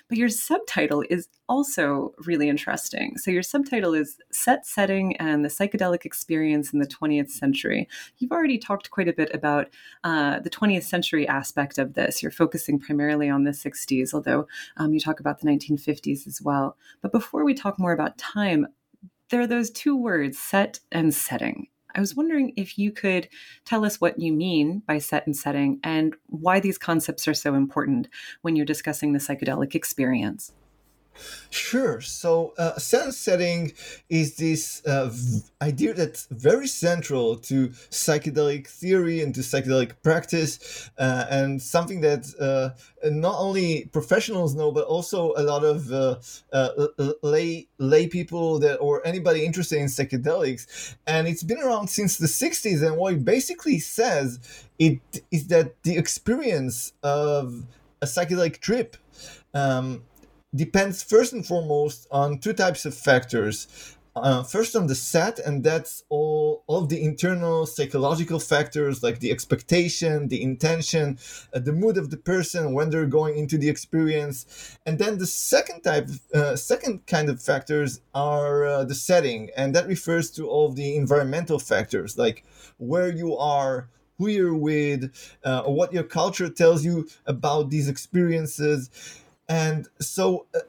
but 0.09 0.19
your 0.19 0.29
subtitle 0.29 1.05
is 1.11 1.29
also 1.49 2.13
really 2.25 2.49
interesting. 2.49 3.17
So, 3.19 3.31
your 3.31 3.43
subtitle 3.43 3.95
is 3.95 4.19
Set 4.31 4.67
Setting 4.67 5.17
and 5.17 5.45
the 5.45 5.49
Psychedelic 5.49 6.05
Experience 6.05 6.73
in 6.73 6.79
the 6.79 6.87
20th 6.87 7.31
Century. 7.31 7.89
You've 8.19 8.33
already 8.33 8.59
talked 8.59 8.91
quite 8.91 9.09
a 9.09 9.13
bit 9.13 9.31
about 9.35 9.69
uh, 10.05 10.41
the 10.41 10.51
20th 10.51 10.85
century 10.85 11.27
aspect 11.27 11.79
of 11.79 11.95
this. 11.95 12.23
You're 12.23 12.31
focusing 12.33 12.79
primarily 12.79 13.29
on 13.29 13.45
the 13.45 13.51
60s, 13.51 14.15
although 14.15 14.47
um, 14.77 14.93
you 14.93 15.01
talk 15.01 15.21
about 15.21 15.41
the 15.41 15.49
1950s 15.49 16.27
as 16.27 16.41
well. 16.43 16.77
But 17.03 17.13
before 17.13 17.45
we 17.45 17.55
talk 17.55 17.79
more 17.79 17.93
about 17.93 18.19
time, 18.19 18.67
there 19.31 19.41
are 19.41 19.47
those 19.47 19.71
two 19.71 19.97
words, 19.97 20.39
set 20.39 20.79
and 20.93 21.13
setting. 21.13 21.67
I 21.97 22.01
was 22.01 22.15
wondering 22.15 22.53
if 22.57 22.79
you 22.79 22.93
could 22.93 23.27
tell 23.65 23.85
us 23.85 24.03
what 24.03 24.21
you 24.21 24.31
mean 24.31 24.83
by 24.87 24.99
set 24.99 25.27
and 25.27 25.35
setting 25.35 25.81
and 25.83 26.15
why 26.27 26.61
these 26.61 26.77
concepts 26.77 27.27
are 27.27 27.35
so 27.35 27.55
important 27.55 28.09
when 28.43 28.55
you're 28.55 28.67
discussing 28.67 29.15
the 29.15 29.19
psychedelic 29.19 29.75
experience. 29.75 30.53
Sure. 31.51 32.01
So, 32.01 32.55
uh, 32.59 32.79
sense 32.79 33.17
setting 33.17 33.73
is 34.09 34.37
this 34.37 34.85
uh, 34.87 35.11
idea 35.63 35.95
that's 35.95 36.27
very 36.31 36.67
central 36.67 37.37
to 37.37 37.69
psychedelic 37.91 38.67
theory 38.67 39.23
and 39.23 39.35
to 39.35 39.41
psychedelic 39.41 39.93
practice, 40.03 40.91
uh, 40.99 41.27
and 41.31 41.63
something 41.63 42.01
that 42.03 42.27
uh, 42.39 42.71
not 43.09 43.37
only 43.39 43.89
professionals 43.93 44.55
know, 44.55 44.71
but 44.71 44.85
also 44.87 45.33
a 45.37 45.43
lot 45.43 45.65
of 45.65 45.91
uh, 45.91 46.17
uh, 46.53 46.89
lay 47.23 47.69
lay 47.79 48.07
people 48.07 48.59
that 48.59 48.77
or 48.77 49.07
anybody 49.07 49.45
interested 49.45 49.79
in 49.79 49.87
psychedelics. 49.87 50.95
And 51.07 51.27
it's 51.27 51.43
been 51.43 51.63
around 51.63 51.89
since 51.89 52.19
the 52.19 52.27
'60s. 52.27 52.87
And 52.87 52.97
what 52.97 53.15
it 53.15 53.25
basically 53.25 53.79
says 53.79 54.39
it 54.79 55.01
is 55.31 55.47
that 55.49 55.83
the 55.85 55.97
experience 55.97 56.93
of 57.03 57.65
a 58.03 58.07
psychedelic 58.07 58.61
trip. 58.61 58.97
Um, 59.55 60.03
depends 60.57 61.03
first 61.03 61.33
and 61.33 61.47
foremost 61.47 62.07
on 62.11 62.39
two 62.39 62.53
types 62.53 62.85
of 62.87 62.95
factors. 62.95 63.97
Uh, 64.17 64.43
first 64.43 64.75
on 64.75 64.87
the 64.87 64.95
set, 64.95 65.39
and 65.39 65.63
that's 65.63 66.03
all 66.09 66.65
of 66.71 66.89
the 66.89 67.05
internal 67.05 67.67
psychological 67.67 68.41
factors 68.41 69.03
like 69.03 69.21
the 69.21 69.31
expectation, 69.31 70.29
the 70.29 70.43
intention, 70.43 71.19
uh, 71.53 71.59
the 71.59 71.73
mood 71.73 71.99
of 71.99 72.09
the 72.09 72.17
person 72.17 72.73
when 72.73 72.89
they're 72.89 73.05
going 73.05 73.37
into 73.37 73.59
the 73.59 73.69
experience. 73.69 74.79
And 74.87 74.99
then 74.99 75.19
the 75.19 75.27
second 75.27 75.83
type, 75.83 76.09
uh, 76.33 76.57
second 76.57 77.07
kind 77.07 77.29
of 77.29 77.43
factors 77.43 78.01
are 78.15 78.65
uh, 78.65 78.85
the 78.85 78.95
setting, 78.95 79.51
and 79.55 79.75
that 79.75 79.87
refers 79.87 80.31
to 80.31 80.49
all 80.49 80.71
the 80.71 80.97
environmental 80.97 81.59
factors 81.59 82.17
like 82.17 82.43
where 82.79 83.11
you 83.11 83.37
are, 83.37 83.91
who 84.17 84.29
you're 84.29 84.57
with, 84.57 85.13
uh, 85.45 85.65
what 85.65 85.93
your 85.93 86.05
culture 86.05 86.49
tells 86.49 86.87
you 86.87 87.07
about 87.27 87.69
these 87.69 87.87
experiences 87.87 88.89
and 89.49 89.89
so, 90.01 90.47
uh, 90.55 90.61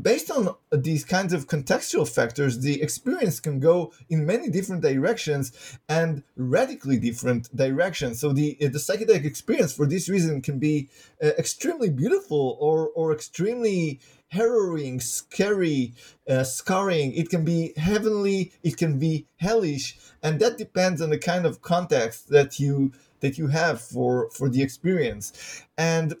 based 0.00 0.30
on 0.30 0.54
these 0.72 1.04
kinds 1.04 1.32
of 1.32 1.46
contextual 1.46 2.08
factors, 2.08 2.60
the 2.60 2.82
experience 2.82 3.40
can 3.40 3.60
go 3.60 3.92
in 4.10 4.26
many 4.26 4.50
different 4.50 4.82
directions 4.82 5.78
and 5.88 6.22
radically 6.36 6.98
different 6.98 7.54
directions. 7.56 8.20
So, 8.20 8.32
the, 8.32 8.56
uh, 8.60 8.68
the 8.68 8.78
psychedelic 8.78 9.24
experience, 9.24 9.72
for 9.72 9.86
this 9.86 10.08
reason, 10.08 10.42
can 10.42 10.58
be 10.58 10.88
uh, 11.22 11.28
extremely 11.38 11.90
beautiful 11.90 12.56
or, 12.60 12.88
or 12.90 13.12
extremely 13.12 14.00
harrowing, 14.28 15.00
scary, 15.00 15.94
uh, 16.28 16.44
scarring. 16.44 17.14
It 17.14 17.30
can 17.30 17.44
be 17.44 17.72
heavenly, 17.76 18.52
it 18.62 18.76
can 18.76 18.98
be 18.98 19.26
hellish, 19.36 19.96
and 20.22 20.40
that 20.40 20.58
depends 20.58 21.00
on 21.00 21.10
the 21.10 21.18
kind 21.18 21.46
of 21.46 21.62
context 21.62 22.28
that 22.30 22.58
you 22.58 22.92
that 23.20 23.38
you 23.38 23.48
have 23.48 23.80
for 23.80 24.30
for 24.30 24.48
the 24.48 24.62
experience. 24.62 25.32
And 25.78 26.14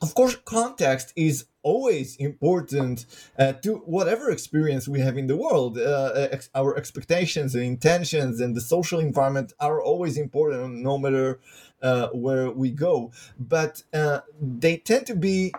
of 0.00 0.14
course, 0.14 0.36
context 0.44 1.12
is 1.14 1.46
always 1.62 2.16
important 2.16 3.04
uh, 3.38 3.52
to 3.52 3.76
whatever 3.84 4.30
experience 4.30 4.88
we 4.88 5.00
have 5.00 5.18
in 5.18 5.26
the 5.26 5.36
world. 5.36 5.78
Uh, 5.78 6.28
ex- 6.32 6.48
our 6.54 6.76
expectations 6.76 7.54
and 7.54 7.64
intentions 7.64 8.40
and 8.40 8.56
the 8.56 8.60
social 8.60 8.98
environment 8.98 9.52
are 9.60 9.80
always 9.82 10.16
important, 10.16 10.76
no 10.76 10.96
matter 10.96 11.38
uh, 11.82 12.08
where 12.08 12.50
we 12.50 12.70
go. 12.70 13.12
But 13.38 13.82
uh, 13.92 14.20
they 14.40 14.78
tend 14.78 15.06
to 15.08 15.16
be 15.16 15.52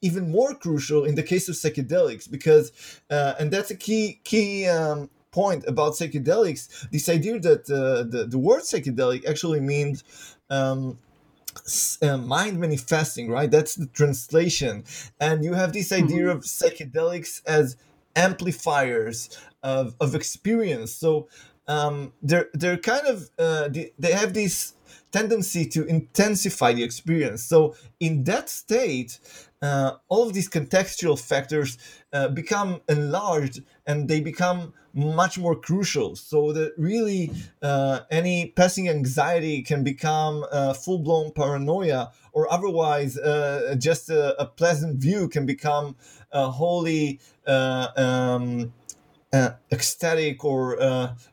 even 0.00 0.30
more 0.30 0.54
crucial 0.54 1.04
in 1.04 1.14
the 1.14 1.22
case 1.22 1.48
of 1.48 1.54
psychedelics 1.54 2.30
because, 2.30 2.72
uh, 3.10 3.34
and 3.38 3.50
that's 3.50 3.70
a 3.70 3.76
key 3.76 4.20
key. 4.24 4.66
Um, 4.66 5.10
point 5.30 5.62
about 5.68 5.92
psychedelics 5.92 6.88
this 6.90 7.06
idea 7.06 7.38
that 7.38 7.70
uh, 7.70 8.02
the, 8.02 8.26
the 8.26 8.38
word 8.38 8.62
psychedelic 8.62 9.26
actually 9.28 9.60
means 9.60 10.02
um, 10.48 10.98
uh, 12.02 12.16
mind 12.16 12.58
manifesting, 12.58 13.30
right? 13.30 13.50
That's 13.50 13.74
the 13.74 13.86
translation. 13.86 14.84
And 15.20 15.44
you 15.44 15.54
have 15.54 15.72
this 15.72 15.92
idea 15.92 16.26
mm-hmm. 16.26 16.38
of 16.38 16.44
psychedelics 16.44 17.42
as 17.46 17.76
amplifiers 18.16 19.30
of, 19.62 19.94
of 20.00 20.14
experience. 20.14 20.92
So 20.92 21.28
um, 21.66 22.12
they're 22.22 22.48
they're 22.54 22.78
kind 22.78 23.06
of 23.06 23.30
uh, 23.38 23.68
they, 23.68 23.92
they 23.98 24.12
have 24.12 24.32
this 24.32 24.72
tendency 25.10 25.66
to 25.66 25.84
intensify 25.86 26.72
the 26.72 26.82
experience. 26.82 27.42
So 27.42 27.74
in 28.00 28.24
that 28.24 28.48
state, 28.48 29.18
uh, 29.60 29.92
all 30.08 30.26
of 30.26 30.34
these 30.34 30.48
contextual 30.48 31.18
factors 31.18 31.78
uh, 32.12 32.28
become 32.28 32.80
enlarged 32.88 33.62
and 33.86 34.08
they 34.08 34.20
become 34.20 34.72
much 34.94 35.38
more 35.38 35.56
crucial. 35.56 36.16
So 36.16 36.52
that 36.52 36.72
really 36.76 37.30
uh, 37.62 38.00
any 38.10 38.52
passing 38.56 38.88
anxiety 38.88 39.62
can 39.62 39.84
become 39.84 40.44
uh, 40.50 40.74
full 40.74 41.00
blown 41.00 41.32
paranoia, 41.32 42.10
or 42.32 42.52
otherwise 42.52 43.18
uh, 43.18 43.74
just 43.78 44.10
a, 44.10 44.40
a, 44.40 44.46
pleasant 44.46 44.98
view 44.98 45.28
can 45.28 45.46
become 45.46 45.96
wholly 46.32 47.20
uh, 47.46 47.88
um, 47.96 48.72
ecstatic 49.72 50.44
or 50.44 50.76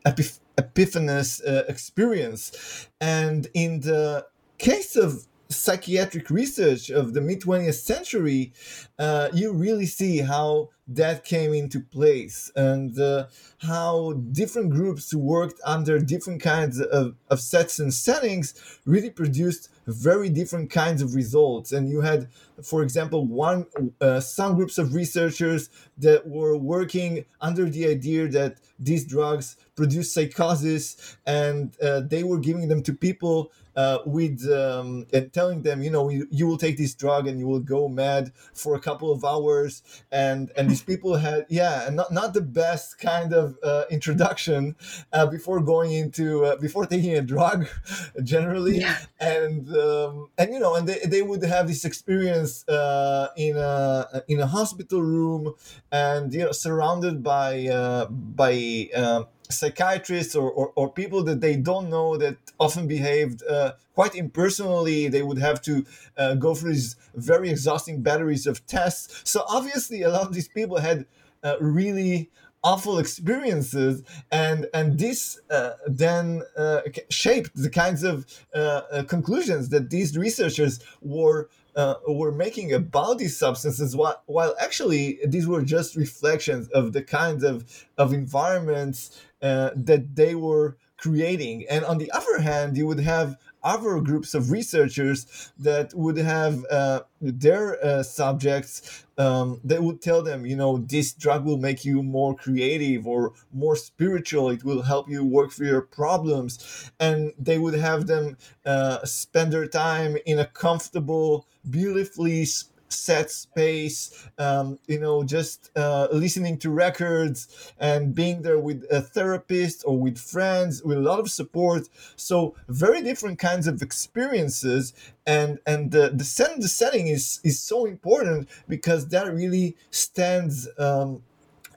epiph- 0.05 0.39
epiphanous 0.57 1.41
experience. 1.67 2.87
And 2.99 3.47
in 3.53 3.81
the 3.81 4.25
case 4.57 4.95
of 4.95 5.27
psychiatric 5.49 6.29
research 6.29 6.89
of 6.89 7.13
the 7.13 7.21
mid 7.21 7.41
20th 7.41 7.75
century, 7.75 8.53
uh, 8.97 9.29
you 9.33 9.53
really 9.53 9.85
see 9.85 10.19
how 10.19 10.69
that 10.87 11.23
came 11.23 11.53
into 11.53 11.79
place 11.79 12.51
and 12.55 12.99
uh, 12.99 13.25
how 13.59 14.13
different 14.31 14.71
groups 14.71 15.13
worked 15.13 15.59
under 15.65 15.99
different 15.99 16.41
kinds 16.41 16.79
of, 16.79 17.15
of 17.29 17.39
sets 17.39 17.79
and 17.79 17.93
settings 17.93 18.53
really 18.85 19.09
produced 19.09 19.69
very 19.87 20.29
different 20.29 20.69
kinds 20.69 21.01
of 21.01 21.15
results. 21.15 21.71
And 21.71 21.89
you 21.89 22.01
had, 22.01 22.27
for 22.63 22.81
example, 22.83 23.25
one 23.25 23.65
uh, 24.01 24.19
some 24.19 24.55
groups 24.55 24.77
of 24.77 24.93
researchers 24.93 25.69
that 25.97 26.27
were 26.27 26.57
working 26.57 27.25
under 27.41 27.69
the 27.69 27.87
idea 27.87 28.27
that 28.29 28.57
these 28.79 29.05
drugs 29.05 29.57
produce 29.75 30.13
psychosis, 30.13 31.17
and 31.25 31.75
uh, 31.81 32.01
they 32.01 32.23
were 32.23 32.39
giving 32.39 32.67
them 32.67 32.81
to 32.83 32.93
people 32.93 33.51
uh, 33.75 33.99
with 34.05 34.49
um, 34.51 35.05
and 35.13 35.31
telling 35.33 35.61
them, 35.61 35.81
you 35.81 35.89
know, 35.89 36.09
you, 36.09 36.27
you 36.31 36.47
will 36.47 36.57
take 36.57 36.77
this 36.77 36.93
drug 36.93 37.27
and 37.27 37.39
you 37.39 37.47
will 37.47 37.59
go 37.59 37.87
mad 37.87 38.31
for 38.53 38.75
a 38.75 38.79
couple 38.79 39.11
of 39.11 39.23
hours, 39.23 39.83
and 40.11 40.51
and 40.57 40.69
these 40.69 40.83
people 40.83 41.15
had 41.15 41.45
yeah, 41.49 41.87
and 41.87 41.95
not 41.95 42.11
not 42.11 42.33
the 42.33 42.41
best 42.41 42.99
kind 42.99 43.33
of 43.33 43.57
uh, 43.63 43.83
introduction 43.89 44.75
uh, 45.13 45.25
before 45.25 45.59
going 45.61 45.91
into 45.91 46.45
uh, 46.45 46.55
before 46.57 46.85
taking 46.85 47.15
a 47.15 47.21
drug, 47.21 47.67
generally, 48.23 48.79
yeah. 48.79 48.97
and 49.19 49.69
um, 49.75 50.29
and 50.37 50.53
you 50.53 50.59
know, 50.59 50.75
and 50.75 50.87
they, 50.87 50.99
they 51.05 51.21
would 51.21 51.43
have 51.43 51.67
this 51.67 51.85
experience 51.85 52.67
uh, 52.67 53.29
in 53.37 53.57
a 53.57 54.23
in 54.27 54.39
a 54.39 54.47
hospital 54.47 55.01
room, 55.01 55.53
and 55.91 56.33
you 56.33 56.39
know, 56.39 56.51
surrounded 56.51 57.23
by 57.23 57.67
uh, 57.67 58.05
by 58.05 58.89
um, 58.95 59.27
psychiatrists 59.49 60.35
or, 60.35 60.51
or, 60.51 60.71
or, 60.75 60.91
people 60.91 61.23
that 61.23 61.41
they 61.41 61.55
don't 61.55 61.89
know 61.89 62.17
that 62.17 62.37
often 62.59 62.87
behaved 62.87 63.43
uh, 63.47 63.73
quite 63.93 64.15
impersonally. 64.15 65.07
They 65.07 65.23
would 65.23 65.37
have 65.37 65.61
to 65.63 65.85
uh, 66.17 66.35
go 66.35 66.55
through 66.55 66.73
these 66.73 66.95
very 67.15 67.49
exhausting 67.49 68.01
batteries 68.01 68.47
of 68.47 68.65
tests. 68.65 69.21
So 69.29 69.43
obviously, 69.47 70.01
a 70.01 70.09
lot 70.09 70.27
of 70.27 70.33
these 70.33 70.47
people 70.47 70.77
had 70.77 71.05
uh, 71.43 71.57
really 71.59 72.29
awful 72.63 72.97
experiences, 72.97 74.01
and 74.31 74.67
and 74.73 74.97
this 74.97 75.39
uh, 75.51 75.73
then 75.87 76.41
uh, 76.57 76.81
shaped 77.09 77.51
the 77.55 77.69
kinds 77.69 78.03
of 78.03 78.25
uh, 78.53 79.03
conclusions 79.07 79.69
that 79.69 79.89
these 79.91 80.17
researchers 80.17 80.79
were 81.01 81.49
uh, 81.75 81.95
were 82.07 82.31
making 82.31 82.73
about 82.73 83.17
these 83.17 83.37
substances 83.37 83.95
while, 83.95 84.21
while 84.25 84.55
actually 84.59 85.19
these 85.25 85.47
were 85.47 85.61
just 85.61 85.95
reflections 85.95 86.67
of 86.69 86.93
the 86.93 87.01
kinds 87.01 87.43
of, 87.43 87.85
of 87.97 88.13
environments 88.13 89.21
uh, 89.41 89.71
that 89.75 90.15
they 90.15 90.35
were 90.35 90.77
creating 90.97 91.65
and 91.69 91.83
on 91.85 91.97
the 91.97 92.11
other 92.11 92.39
hand 92.41 92.77
you 92.77 92.87
would 92.87 92.99
have 92.99 93.37
other 93.65 93.99
groups 93.99 94.35
of 94.35 94.51
researchers 94.51 95.51
that 95.57 95.93
would 95.95 96.17
have 96.17 96.63
uh, 96.69 97.01
their 97.19 97.83
uh, 97.83 98.03
subjects 98.03 99.05
um, 99.17 99.59
that 99.63 99.81
would 99.81 100.01
tell 100.01 100.21
them, 100.21 100.45
you 100.45 100.55
know, 100.55 100.77
this 100.77 101.13
drug 101.13 101.45
will 101.45 101.57
make 101.57 101.83
you 101.83 102.03
more 102.03 102.35
creative 102.35 103.07
or 103.07 103.33
more 103.51 103.75
spiritual. 103.75 104.49
It 104.49 104.63
will 104.63 104.83
help 104.83 105.09
you 105.09 105.25
work 105.25 105.51
through 105.51 105.69
your 105.69 105.81
problems. 105.81 106.91
And 106.99 107.33
they 107.39 107.57
would 107.57 107.73
have 107.73 108.07
them 108.07 108.37
uh, 108.65 109.03
spend 109.05 109.51
their 109.51 109.67
time 109.67 110.17
in 110.25 110.37
a 110.37 110.45
comfortable, 110.45 111.47
beautifully 111.69 112.45
set 112.89 113.31
space, 113.31 114.27
um, 114.37 114.79
you 114.87 114.99
know, 114.99 115.23
just 115.23 115.71
uh, 115.75 116.07
listening 116.11 116.57
to 116.59 116.69
records 116.69 117.71
and 117.79 118.13
being 118.13 118.41
there 118.41 118.59
with 118.59 118.85
a 118.91 119.01
therapist 119.01 119.83
or 119.85 119.97
with 119.97 120.17
friends 120.17 120.83
with 120.83 120.97
a 120.97 121.01
lot 121.01 121.19
of 121.19 121.29
support. 121.29 121.87
So 122.15 122.55
very 122.67 123.01
different 123.01 123.39
kinds 123.39 123.67
of 123.67 123.81
experiences, 123.81 124.93
and 125.25 125.59
and 125.65 125.91
the 125.91 126.11
the, 126.13 126.23
set, 126.23 126.59
the 126.59 126.67
setting 126.67 127.07
is 127.07 127.39
is 127.43 127.59
so 127.59 127.85
important 127.85 128.49
because 128.67 129.07
that 129.09 129.33
really 129.33 129.75
stands 129.89 130.67
um, 130.77 131.23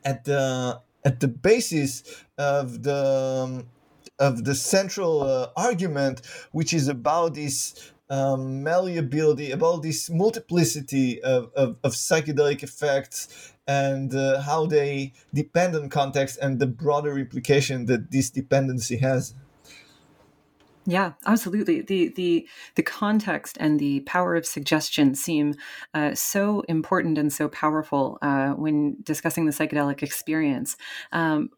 at 0.04 0.24
the 0.24 0.80
at 1.04 1.20
the 1.20 1.28
basis 1.28 2.02
of 2.36 2.82
the 2.82 3.44
um, 3.44 3.68
of 4.18 4.44
the 4.44 4.54
central 4.54 5.22
uh, 5.22 5.48
argument, 5.56 6.22
which 6.52 6.72
is 6.72 6.88
about 6.88 7.34
this 7.34 7.92
um, 8.10 8.62
malleability, 8.62 9.50
about 9.50 9.82
this 9.82 10.08
multiplicity 10.10 11.22
of, 11.22 11.50
of, 11.54 11.76
of 11.84 11.92
psychedelic 11.92 12.62
effects 12.62 13.52
and 13.66 14.14
uh, 14.14 14.40
how 14.40 14.66
they 14.66 15.12
depend 15.34 15.76
on 15.76 15.88
context 15.90 16.38
and 16.40 16.58
the 16.58 16.66
broader 16.66 17.18
implication 17.18 17.86
that 17.86 18.10
this 18.10 18.30
dependency 18.30 18.96
has. 18.96 19.34
Yeah, 20.86 21.12
absolutely. 21.26 21.82
The 21.82 22.08
the 22.08 22.48
the 22.76 22.82
context 22.82 23.58
and 23.60 23.78
the 23.78 24.00
power 24.00 24.34
of 24.36 24.46
suggestion 24.46 25.14
seem 25.14 25.54
uh, 25.92 26.14
so 26.14 26.62
important 26.62 27.18
and 27.18 27.30
so 27.30 27.46
powerful 27.46 28.16
uh, 28.22 28.52
when 28.52 28.96
discussing 29.02 29.44
the 29.44 29.52
psychedelic 29.52 30.02
experience. 30.02 30.78
Um, 31.12 31.50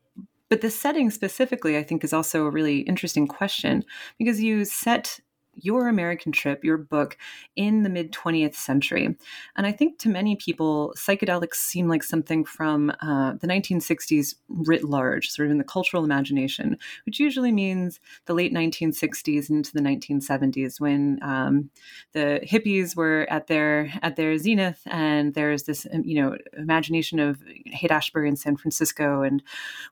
but 0.49 0.63
the 0.63 0.71
setting 0.71 1.13
specifically, 1.13 1.79
I 1.79 1.85
think, 1.85 2.03
is 2.03 2.13
also 2.13 2.45
a 2.45 2.51
really 2.51 2.81
interesting 2.81 3.29
question 3.29 3.85
because 4.19 4.43
you 4.43 4.65
set 4.65 5.21
your 5.55 5.89
American 5.89 6.33
Trip, 6.33 6.65
your 6.65 6.79
book, 6.79 7.17
in 7.57 7.83
the 7.83 7.89
mid 7.89 8.13
20th 8.13 8.55
century. 8.55 9.17
And 9.57 9.67
I 9.67 9.73
think 9.73 9.99
to 9.99 10.09
many 10.09 10.37
people, 10.37 10.95
psychedelics 10.97 11.55
seem 11.55 11.89
like 11.89 12.03
something 12.03 12.45
from 12.45 12.91
uh, 13.03 13.35
the 13.35 13.47
1960s 13.47 14.37
writ 14.49 14.85
large, 14.85 15.31
sort 15.31 15.47
of 15.47 15.53
in 15.53 15.59
the 15.59 15.65
cultural 15.65 16.05
imagination, 16.05 16.77
which 17.07 17.19
usually 17.21 17.53
means 17.53 18.01
the 18.27 18.35
late 18.35 18.53
1960s 18.53 19.51
into 19.51 19.73
the 19.73 19.81
1970s 19.81 20.81
when 20.81 21.19
um, 21.23 21.71
the 22.13 22.41
hippies 22.45 22.97
were 22.97 23.27
at 23.31 23.47
their 23.47 23.93
at 24.03 24.17
their 24.17 24.37
zenith, 24.39 24.81
and 24.87 25.35
there's 25.35 25.65
this 25.65 25.87
um, 25.93 26.03
you 26.05 26.21
know 26.21 26.37
imagination 26.57 27.19
of 27.19 27.43
Haight 27.67 27.91
Ashbury 27.91 28.29
in 28.29 28.37
San 28.37 28.57
Francisco 28.57 29.23
and 29.23 29.43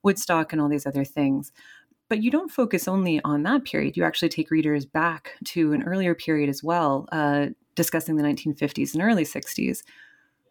Woodstock 0.03 0.53
and 0.53 0.63
all 0.63 0.69
these 0.69 0.87
other 0.87 1.05
things. 1.05 1.53
But 2.09 2.23
you 2.23 2.31
don't 2.31 2.51
focus 2.51 2.89
only 2.89 3.21
on 3.23 3.43
that 3.43 3.65
period. 3.65 3.97
You 3.97 4.05
actually 4.05 4.31
take 4.31 4.51
readers 4.51 4.87
back 4.87 5.33
to 5.47 5.73
an 5.73 5.83
earlier 5.83 6.15
period 6.15 6.49
as 6.49 6.65
well, 6.65 7.07
uh, 7.13 7.49
discussing 7.75 8.17
the 8.17 8.23
1950s 8.23 8.95
and 8.95 9.03
early 9.03 9.25
60s. 9.25 9.83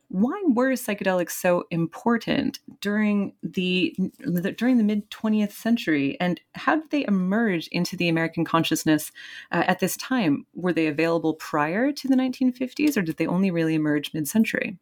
Why 0.09 0.41
were 0.47 0.71
psychedelics 0.71 1.31
so 1.31 1.65
important 1.69 2.59
during 2.79 3.33
the, 3.43 3.93
the 4.19 4.53
during 4.53 4.77
the 4.77 4.83
mid 4.83 5.09
20th 5.11 5.51
century, 5.51 6.15
and 6.21 6.39
how 6.55 6.77
did 6.77 6.91
they 6.91 7.05
emerge 7.05 7.67
into 7.73 7.97
the 7.97 8.07
American 8.07 8.45
consciousness 8.45 9.11
uh, 9.51 9.63
at 9.67 9.79
this 9.79 9.97
time? 9.97 10.45
Were 10.53 10.71
they 10.71 10.87
available 10.87 11.33
prior 11.33 11.91
to 11.91 12.07
the 12.07 12.15
1950s, 12.15 12.95
or 12.95 13.01
did 13.01 13.17
they 13.17 13.27
only 13.27 13.51
really 13.51 13.75
emerge 13.75 14.13
mid 14.13 14.29
century? 14.29 14.77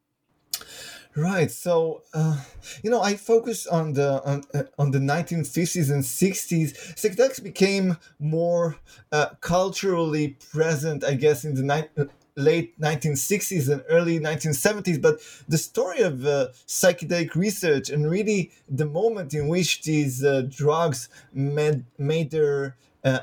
Right. 1.17 1.49
So, 1.49 2.03
uh, 2.13 2.41
you 2.83 2.89
know, 2.89 3.01
I 3.01 3.15
focus 3.15 3.65
on 3.67 3.93
the 3.93 4.21
on, 4.25 4.43
uh, 4.53 4.63
on 4.77 4.91
the 4.91 4.99
1950s 4.99 5.89
and 5.89 6.03
60s. 6.05 6.73
Psychedelics 6.95 7.41
became 7.41 7.97
more 8.19 8.75
uh, 9.13 9.27
culturally 9.39 10.37
present, 10.51 11.05
I 11.05 11.13
guess, 11.13 11.45
in 11.45 11.53
the 11.55 11.63
ni- 11.63 12.03
uh, 12.03 12.07
late 12.35 12.77
1960s 12.81 13.69
and 13.69 13.81
early 13.87 14.19
1970s. 14.19 14.97
But 14.97 15.21
the 15.47 15.57
story 15.57 16.01
of 16.01 16.25
uh, 16.25 16.47
psychedelic 16.67 17.33
research 17.33 17.89
and 17.89 18.09
really 18.11 18.51
the 18.67 18.85
moment 18.85 19.33
in 19.33 19.47
which 19.47 19.83
these 19.83 20.21
drugs 20.49 21.07
made 21.31 21.85
made 21.97 22.31
their 22.31 22.75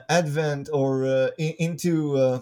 advent 0.09 0.71
or 0.73 1.05
into 1.37 2.41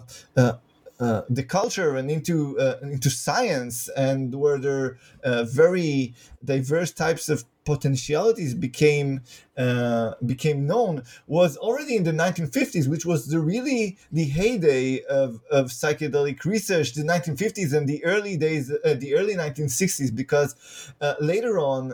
uh, 1.01 1.23
the 1.29 1.41
culture 1.41 1.95
and 1.95 2.11
into 2.11 2.59
uh, 2.59 2.75
into 2.83 3.09
science 3.09 3.89
and 3.97 4.35
where 4.35 4.59
there 4.59 4.99
uh, 5.23 5.43
very 5.43 6.13
diverse 6.45 6.91
types 6.91 7.27
of 7.27 7.43
potentialities 7.65 8.53
became 8.53 9.21
uh, 9.57 10.13
became 10.23 10.67
known 10.67 11.01
was 11.25 11.57
already 11.57 11.95
in 11.95 12.03
the 12.03 12.11
1950s, 12.11 12.87
which 12.87 13.03
was 13.03 13.27
the 13.27 13.39
really 13.39 13.97
the 14.11 14.25
heyday 14.25 15.01
of, 15.05 15.41
of 15.49 15.67
psychedelic 15.67 16.45
research, 16.45 16.93
the 16.93 17.01
1950s 17.01 17.73
and 17.75 17.87
the 17.87 18.03
early 18.05 18.37
days, 18.37 18.71
uh, 18.71 18.93
the 18.99 19.15
early 19.15 19.33
1960s, 19.33 20.15
because 20.15 20.55
uh, 21.01 21.15
later 21.19 21.57
on, 21.57 21.93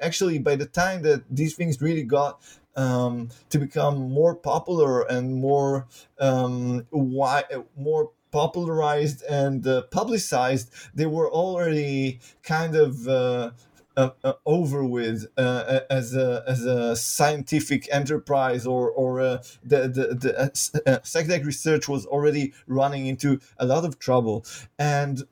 actually, 0.00 0.38
by 0.38 0.56
the 0.56 0.66
time 0.66 1.02
that 1.02 1.22
these 1.30 1.54
things 1.54 1.82
really 1.82 2.02
got 2.02 2.40
um, 2.76 3.28
to 3.50 3.58
become 3.58 4.10
more 4.10 4.34
popular 4.34 5.02
and 5.02 5.34
more 5.34 5.86
um, 6.18 6.86
why, 6.90 7.42
more 7.76 8.10
popularized 8.30 9.22
and 9.24 9.66
uh, 9.66 9.82
publicized, 9.90 10.72
they 10.94 11.06
were 11.06 11.30
already 11.30 12.20
kind 12.42 12.76
of 12.76 13.08
uh, 13.08 13.50
uh, 13.96 14.10
uh, 14.22 14.32
over 14.46 14.84
with 14.84 15.26
uh, 15.36 15.80
as 15.90 16.14
a 16.14 16.44
as 16.46 16.64
a 16.64 16.94
scientific 16.94 17.88
enterprise 17.92 18.64
or 18.66 18.90
or 18.90 19.20
uh, 19.20 19.42
the 19.64 19.88
the, 19.88 20.14
the 20.14 20.40
uh, 20.40 20.98
psychedelic 21.00 21.44
research 21.44 21.88
was 21.88 22.06
already 22.06 22.52
running 22.68 23.06
into 23.06 23.40
a 23.58 23.66
lot 23.66 23.84
of 23.84 23.98
trouble. 23.98 24.44
And 24.78 25.24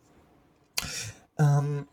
um, 1.39 1.89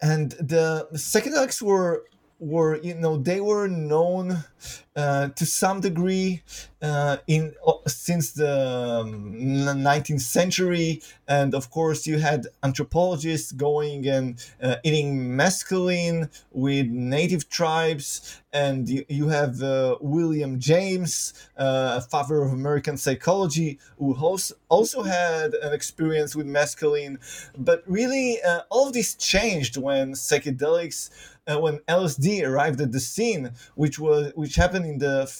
and 0.00 0.32
the 0.32 0.88
psychedelics 0.94 1.62
were 1.62 2.04
were 2.38 2.80
you 2.82 2.94
know 2.94 3.16
they 3.16 3.40
were 3.40 3.68
known 3.68 4.44
uh, 4.94 5.28
to 5.28 5.46
some 5.46 5.80
degree 5.80 6.42
uh, 6.82 7.16
in 7.26 7.54
uh, 7.66 7.72
since 7.86 8.32
the 8.32 9.00
um, 9.02 9.32
19th 9.32 10.20
century. 10.20 11.00
And 11.26 11.54
of 11.54 11.70
course 11.70 12.06
you 12.06 12.18
had 12.18 12.46
anthropologists 12.62 13.52
going 13.52 14.06
and 14.06 14.44
uh, 14.60 14.76
eating 14.84 15.18
mescaline 15.30 16.28
with 16.50 16.88
native 16.88 17.48
tribes. 17.48 18.40
And 18.52 18.86
you, 18.86 19.04
you 19.08 19.28
have 19.28 19.62
uh, 19.62 19.96
william 20.02 20.60
james 20.60 21.32
uh, 21.56 22.00
father 22.00 22.42
of 22.42 22.52
american 22.52 22.98
psychology 22.98 23.78
who 23.96 24.14
also, 24.14 25.02
had 25.02 25.54
an 25.54 25.72
experience 25.72 26.36
with 26.36 26.46
mescaline. 26.46 27.16
But 27.56 27.82
really 27.86 28.38
all 28.70 28.88
of 28.88 28.92
this 28.92 29.14
changed 29.14 29.76
when 29.78 30.12
psychedelics 30.12 31.08
uh, 31.46 31.58
when 31.58 31.78
LSD 31.88 32.46
arrived 32.46 32.80
at 32.80 32.92
the 32.92 33.00
scene, 33.00 33.50
which 33.74 33.98
was 33.98 34.32
which 34.34 34.56
happened 34.56 34.81
in 34.84 34.98
the 34.98 35.30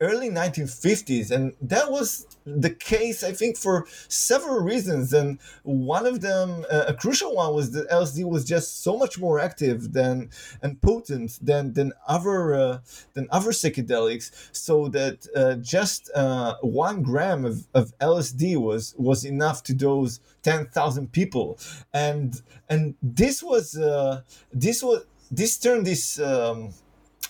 early 0.00 0.28
1950s, 0.28 1.30
and 1.30 1.54
that 1.62 1.90
was 1.90 2.26
the 2.44 2.70
case, 2.70 3.22
I 3.22 3.32
think, 3.32 3.56
for 3.56 3.86
several 4.08 4.60
reasons. 4.60 5.12
And 5.12 5.38
one 5.62 6.04
of 6.04 6.20
them, 6.20 6.64
uh, 6.70 6.84
a 6.88 6.94
crucial 6.94 7.34
one, 7.34 7.54
was 7.54 7.70
that 7.72 7.88
LSD 7.90 8.28
was 8.28 8.44
just 8.44 8.82
so 8.82 8.98
much 8.98 9.18
more 9.18 9.38
active 9.38 9.92
than 9.92 10.30
and 10.62 10.80
potent 10.82 11.38
than 11.40 11.72
than 11.72 11.92
other 12.06 12.54
uh, 12.54 12.78
than 13.14 13.28
other 13.30 13.50
psychedelics, 13.50 14.30
so 14.52 14.88
that 14.88 15.26
uh, 15.34 15.54
just 15.56 16.10
uh, 16.14 16.56
one 16.60 17.02
gram 17.02 17.44
of, 17.44 17.66
of 17.72 17.96
LSD 17.98 18.56
was 18.56 18.94
was 18.98 19.24
enough 19.24 19.62
to 19.64 19.74
dose 19.74 20.20
10,000 20.42 21.12
people, 21.12 21.58
and 21.92 22.42
and 22.68 22.96
this 23.00 23.42
was 23.42 23.76
uh, 23.76 24.22
this 24.52 24.82
was 24.82 25.06
this 25.30 25.56
turned 25.58 25.86
this 25.86 26.20
um, 26.20 26.72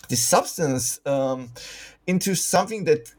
this 0.09 0.25
substance 0.25 0.99
um, 1.05 1.51
into 2.07 2.35
something 2.35 2.85
that 2.85 3.13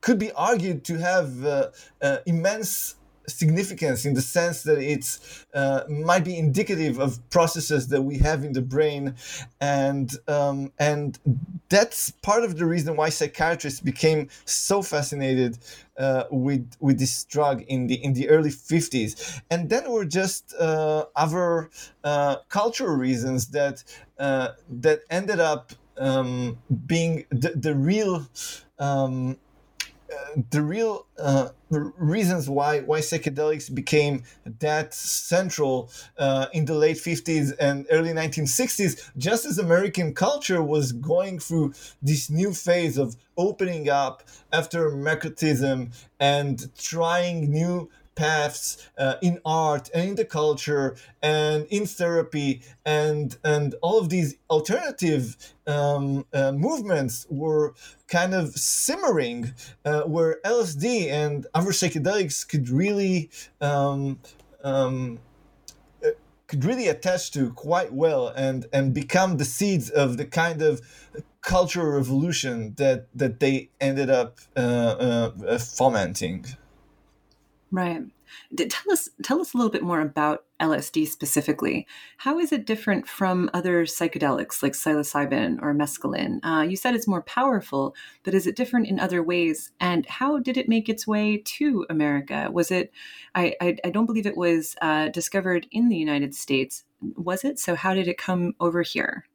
could 0.00 0.18
be 0.18 0.32
argued 0.32 0.84
to 0.84 0.98
have 0.98 1.44
uh, 1.44 1.68
uh, 2.02 2.18
immense 2.26 2.94
significance 3.28 4.04
in 4.04 4.14
the 4.14 4.22
sense 4.22 4.62
that 4.62 4.78
it 4.78 5.18
uh, 5.54 5.82
might 5.88 6.24
be 6.24 6.36
indicative 6.36 6.98
of 6.98 7.18
processes 7.30 7.88
that 7.88 8.02
we 8.02 8.18
have 8.18 8.44
in 8.44 8.52
the 8.52 8.62
brain, 8.62 9.14
and 9.60 10.16
um, 10.26 10.72
and 10.78 11.18
that's 11.68 12.10
part 12.10 12.44
of 12.44 12.56
the 12.58 12.66
reason 12.66 12.96
why 12.96 13.08
psychiatrists 13.08 13.80
became 13.80 14.28
so 14.44 14.82
fascinated 14.82 15.58
uh, 15.98 16.24
with 16.30 16.70
with 16.80 16.98
this 16.98 17.24
drug 17.24 17.62
in 17.62 17.86
the 17.86 18.02
in 18.02 18.12
the 18.12 18.28
early 18.28 18.50
50s, 18.50 19.40
and 19.50 19.68
then 19.68 19.90
were 19.90 20.04
just 20.04 20.54
uh, 20.58 21.04
other 21.16 21.70
uh, 22.04 22.36
cultural 22.48 22.96
reasons 22.96 23.48
that 23.48 23.84
uh, 24.18 24.48
that 24.68 25.00
ended 25.10 25.40
up 25.40 25.72
um, 25.98 26.58
being 26.86 27.24
the, 27.30 27.50
the 27.50 27.74
real. 27.74 28.26
Um, 28.78 29.38
the 30.50 30.62
real 30.62 31.06
uh, 31.18 31.48
reasons 31.70 32.48
why 32.48 32.80
why 32.80 33.00
psychedelics 33.00 33.72
became 33.72 34.22
that 34.60 34.94
central 34.94 35.90
uh, 36.16 36.46
in 36.52 36.64
the 36.64 36.74
late 36.74 36.96
50s 36.96 37.52
and 37.60 37.86
early 37.90 38.10
1960s 38.10 39.10
just 39.18 39.44
as 39.44 39.58
american 39.58 40.14
culture 40.14 40.62
was 40.62 40.92
going 40.92 41.38
through 41.38 41.72
this 42.00 42.30
new 42.30 42.52
phase 42.52 42.96
of 42.96 43.16
opening 43.36 43.88
up 43.88 44.22
after 44.52 44.90
McCarthyism 44.90 45.94
and 46.18 46.76
trying 46.76 47.50
new 47.50 47.88
paths 48.18 48.90
uh, 48.98 49.14
in 49.22 49.40
art 49.44 49.88
and 49.94 50.08
in 50.10 50.14
the 50.16 50.24
culture 50.24 50.96
and 51.22 51.66
in 51.70 51.86
therapy 51.86 52.60
and 52.84 53.36
and 53.44 53.76
all 53.80 53.98
of 54.00 54.08
these 54.08 54.34
alternative 54.50 55.36
um, 55.68 56.26
uh, 56.32 56.50
movements 56.50 57.26
were 57.30 57.74
kind 58.08 58.34
of 58.34 58.48
simmering 58.56 59.52
uh, 59.84 60.02
where 60.02 60.40
LSD 60.44 61.08
and 61.08 61.46
other 61.54 61.70
psychedelics 61.70 62.46
could 62.46 62.68
really 62.68 63.30
um, 63.60 64.18
um, 64.64 65.20
uh, 66.04 66.08
could 66.48 66.64
really 66.64 66.88
attach 66.88 67.30
to 67.30 67.52
quite 67.52 67.92
well 67.92 68.28
and 68.28 68.66
and 68.72 68.92
become 68.92 69.36
the 69.36 69.44
seeds 69.44 69.90
of 69.90 70.16
the 70.16 70.26
kind 70.26 70.60
of 70.60 70.80
cultural 71.40 71.92
revolution 71.92 72.74
that 72.78 73.06
that 73.14 73.38
they 73.38 73.70
ended 73.80 74.10
up 74.10 74.38
uh, 74.56 75.30
uh, 75.46 75.58
fomenting. 75.58 76.44
Right. 77.70 78.02
Tell 78.56 78.92
us 78.92 79.10
tell 79.22 79.40
us 79.42 79.52
a 79.52 79.58
little 79.58 79.70
bit 79.70 79.82
more 79.82 80.00
about 80.00 80.44
LSD 80.58 81.06
specifically. 81.06 81.86
How 82.16 82.38
is 82.38 82.50
it 82.50 82.64
different 82.64 83.06
from 83.06 83.50
other 83.52 83.84
psychedelics 83.84 84.62
like 84.62 84.72
psilocybin 84.72 85.60
or 85.60 85.74
mescaline? 85.74 86.40
Uh, 86.42 86.62
you 86.62 86.76
said 86.76 86.94
it's 86.94 87.06
more 87.06 87.22
powerful, 87.22 87.94
but 88.22 88.32
is 88.32 88.46
it 88.46 88.56
different 88.56 88.86
in 88.86 88.98
other 88.98 89.22
ways? 89.22 89.72
And 89.80 90.06
how 90.06 90.38
did 90.38 90.56
it 90.56 90.68
make 90.68 90.88
its 90.88 91.06
way 91.06 91.42
to 91.44 91.84
America? 91.90 92.48
Was 92.50 92.70
it? 92.70 92.90
I 93.34 93.54
I, 93.60 93.76
I 93.84 93.90
don't 93.90 94.06
believe 94.06 94.26
it 94.26 94.36
was 94.36 94.74
uh, 94.80 95.08
discovered 95.10 95.66
in 95.70 95.90
the 95.90 95.96
United 95.96 96.34
States. 96.34 96.84
Was 97.16 97.44
it? 97.44 97.58
So 97.58 97.74
how 97.74 97.92
did 97.92 98.08
it 98.08 98.16
come 98.16 98.54
over 98.60 98.80
here? 98.80 99.27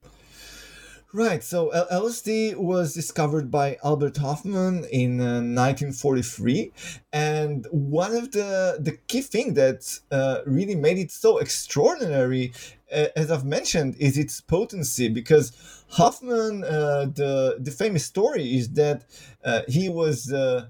Right. 1.16 1.44
So 1.44 1.72
LSD 1.92 2.56
was 2.56 2.96
discovered 2.96 3.52
by 3.52 3.78
Albert 3.84 4.18
Hofmann 4.18 4.84
in 4.92 5.22
uh, 5.22 5.42
1943, 5.42 6.72
and 7.12 7.68
one 7.70 8.16
of 8.16 8.32
the 8.32 8.78
the 8.80 8.94
key 9.08 9.22
thing 9.22 9.54
that 9.54 10.00
uh, 10.10 10.40
really 10.48 10.74
made 10.74 10.98
it 10.98 11.12
so 11.12 11.38
extraordinary, 11.38 12.52
uh, 12.92 13.10
as 13.16 13.30
I've 13.30 13.46
mentioned, 13.46 13.96
is 14.00 14.18
its 14.18 14.42
potency. 14.42 15.08
Because 15.08 15.52
Hofmann, 15.90 16.64
uh, 16.64 17.06
the 17.14 17.58
the 17.60 17.70
famous 17.70 18.06
story 18.06 18.58
is 18.58 18.70
that 18.70 19.04
uh, 19.46 19.62
he 19.68 19.90
was 19.90 20.34
uh, 20.34 20.66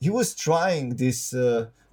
he 0.00 0.10
was 0.10 0.34
trying 0.34 0.96
this 0.96 1.34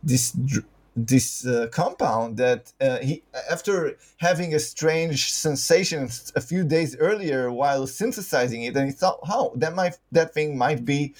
this. 0.03 0.31
Dr- 0.31 0.65
this 0.95 1.45
uh, 1.45 1.67
compound 1.71 2.37
that 2.37 2.73
uh, 2.81 2.99
he 2.99 3.23
after 3.49 3.97
having 4.17 4.53
a 4.53 4.59
strange 4.59 5.31
sensation 5.31 6.09
a 6.35 6.41
few 6.41 6.63
days 6.63 6.97
earlier 6.97 7.51
while 7.51 7.87
synthesizing 7.87 8.63
it 8.63 8.75
and 8.75 8.87
he 8.87 8.91
thought 8.91 9.19
how? 9.25 9.53
That 9.55 9.73
might 9.73 9.97
that 10.11 10.33
thing 10.33 10.57
might 10.57 10.83
be 10.83 11.13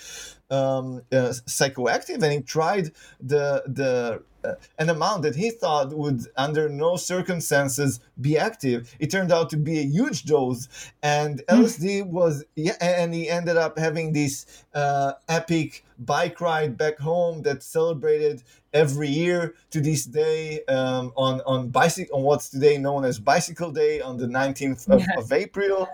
um, 0.52 1.02
uh, 1.12 1.34
psychoactive 1.48 2.22
and 2.22 2.32
he 2.32 2.42
tried 2.42 2.92
the 3.20 3.64
the 3.66 4.22
uh, 4.44 4.56
an 4.80 4.90
amount 4.90 5.22
that 5.22 5.36
he 5.36 5.52
thought 5.52 5.96
would 5.96 6.26
under 6.36 6.68
no 6.68 6.96
circumstances 6.96 8.00
be 8.20 8.38
active 8.38 8.94
it 9.00 9.12
turned 9.12 9.32
out 9.32 9.50
to 9.50 9.58
be 9.58 9.80
a 9.80 9.84
huge 9.84 10.24
dose 10.24 10.68
and 11.04 11.44
hmm. 11.48 11.62
lsd 11.62 12.06
was 12.08 12.44
yeah 12.56 12.76
and 12.82 13.14
he 13.14 13.30
ended 13.30 13.56
up 13.56 13.78
having 13.78 14.14
this 14.14 14.64
uh, 14.74 15.14
epic 15.30 15.86
bike 16.00 16.42
ride 16.42 16.78
back 16.78 16.98
home 16.98 17.44
that 17.44 17.62
celebrated 17.62 18.42
every 18.74 19.10
year 19.10 19.54
to 19.70 19.80
this 19.80 20.06
day 20.06 20.64
um, 20.66 21.14
on 21.16 21.42
on 21.46 21.70
bicycle 21.70 22.18
on 22.18 22.24
what's 22.24 22.50
today 22.50 22.78
known 22.78 23.06
as 23.06 23.20
bicycle 23.20 23.72
day 23.72 24.02
on 24.02 24.18
the 24.18 24.26
19th 24.26 24.90
of, 24.90 25.02
yeah. 25.02 25.20
of 25.20 25.32
april 25.32 25.88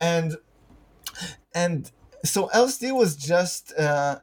and 0.00 0.36
and 1.54 1.92
so 2.24 2.48
lsd 2.48 2.94
was 2.94 3.16
just 3.16 3.72
uh, 3.78 4.16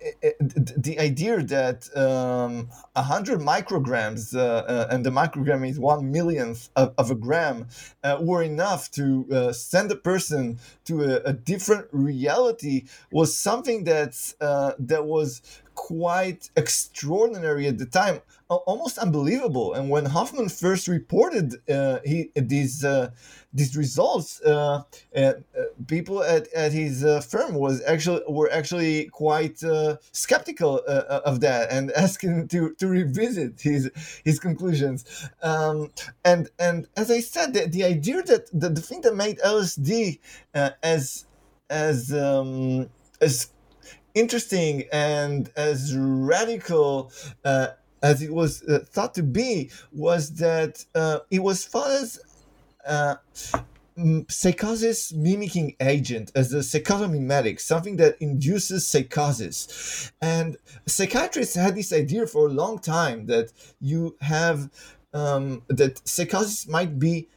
the 0.00 0.96
idea 1.00 1.42
that 1.42 1.88
um, 1.96 2.68
100 2.92 3.40
micrograms, 3.40 4.34
uh, 4.34 4.40
uh, 4.40 4.86
and 4.90 5.04
the 5.04 5.10
microgram 5.10 5.68
is 5.68 5.78
one 5.78 6.10
millionth 6.10 6.68
of, 6.76 6.94
of 6.96 7.10
a 7.10 7.14
gram, 7.14 7.66
uh, 8.04 8.18
were 8.20 8.42
enough 8.42 8.90
to 8.92 9.26
uh, 9.32 9.52
send 9.52 9.90
a 9.90 9.96
person 9.96 10.58
to 10.84 11.02
a, 11.02 11.30
a, 11.30 11.32
different 11.32 11.86
reality 11.90 12.84
was 13.10 13.36
something 13.36 13.84
that 13.84 14.34
uh, 14.40 14.72
that 14.78 15.04
was 15.04 15.42
quite 15.78 16.50
extraordinary 16.56 17.68
at 17.68 17.78
the 17.78 17.86
time, 17.86 18.20
almost 18.48 18.98
unbelievable. 18.98 19.74
And 19.74 19.88
when 19.88 20.06
Hofmann 20.06 20.48
first 20.48 20.88
reported 20.88 21.54
uh, 21.70 22.00
he, 22.04 22.30
these 22.34 22.84
uh, 22.84 23.10
these 23.54 23.76
results, 23.76 24.42
uh, 24.42 24.82
uh 25.16 25.32
people 25.86 26.24
at, 26.24 26.52
at 26.52 26.72
his 26.72 27.04
uh, 27.04 27.20
firm 27.20 27.54
was 27.54 27.80
actually 27.84 28.22
were 28.28 28.50
actually 28.50 29.06
quite 29.24 29.62
uh, 29.62 29.96
skeptical 30.10 30.78
of 31.30 31.40
that 31.40 31.70
and 31.70 31.92
asking 32.04 32.48
to, 32.48 32.74
to 32.80 32.88
revisit 32.88 33.60
his 33.60 33.88
his 34.24 34.40
conclusions. 34.40 34.98
Um, 35.42 35.92
and 36.24 36.50
and 36.58 36.88
as 36.96 37.08
I 37.08 37.20
said, 37.20 37.54
the, 37.54 37.66
the 37.66 37.84
idea 37.84 38.20
that 38.24 38.50
the, 38.52 38.68
the 38.68 38.82
thing 38.82 39.02
that 39.02 39.14
made 39.14 39.38
LSD 39.38 40.18
as 40.82 41.24
as 41.70 42.12
um, 42.12 42.90
as 43.20 43.52
interesting 44.18 44.84
and 44.92 45.50
as 45.56 45.94
radical 45.96 47.12
uh, 47.44 47.68
as 48.02 48.22
it 48.22 48.32
was 48.32 48.62
uh, 48.64 48.80
thought 48.84 49.14
to 49.14 49.22
be 49.22 49.70
was 49.92 50.34
that 50.34 50.84
uh, 50.94 51.18
it 51.30 51.42
was 51.42 51.64
thought 51.64 51.90
as 51.90 52.20
uh, 52.86 53.16
psychosis 54.28 55.12
mimicking 55.12 55.74
agent 55.80 56.30
as 56.34 56.52
a 56.52 56.58
psychotomimetic, 56.58 57.60
something 57.60 57.96
that 57.96 58.16
induces 58.20 58.86
psychosis. 58.86 60.12
And 60.22 60.56
psychiatrists 60.86 61.56
had 61.56 61.74
this 61.74 61.92
idea 61.92 62.26
for 62.26 62.46
a 62.46 62.50
long 62.50 62.78
time 62.78 63.26
that 63.26 63.52
you 63.80 64.16
have 64.20 64.70
um, 65.12 65.62
that 65.68 66.06
psychosis 66.06 66.68
might 66.68 66.98
be 66.98 67.28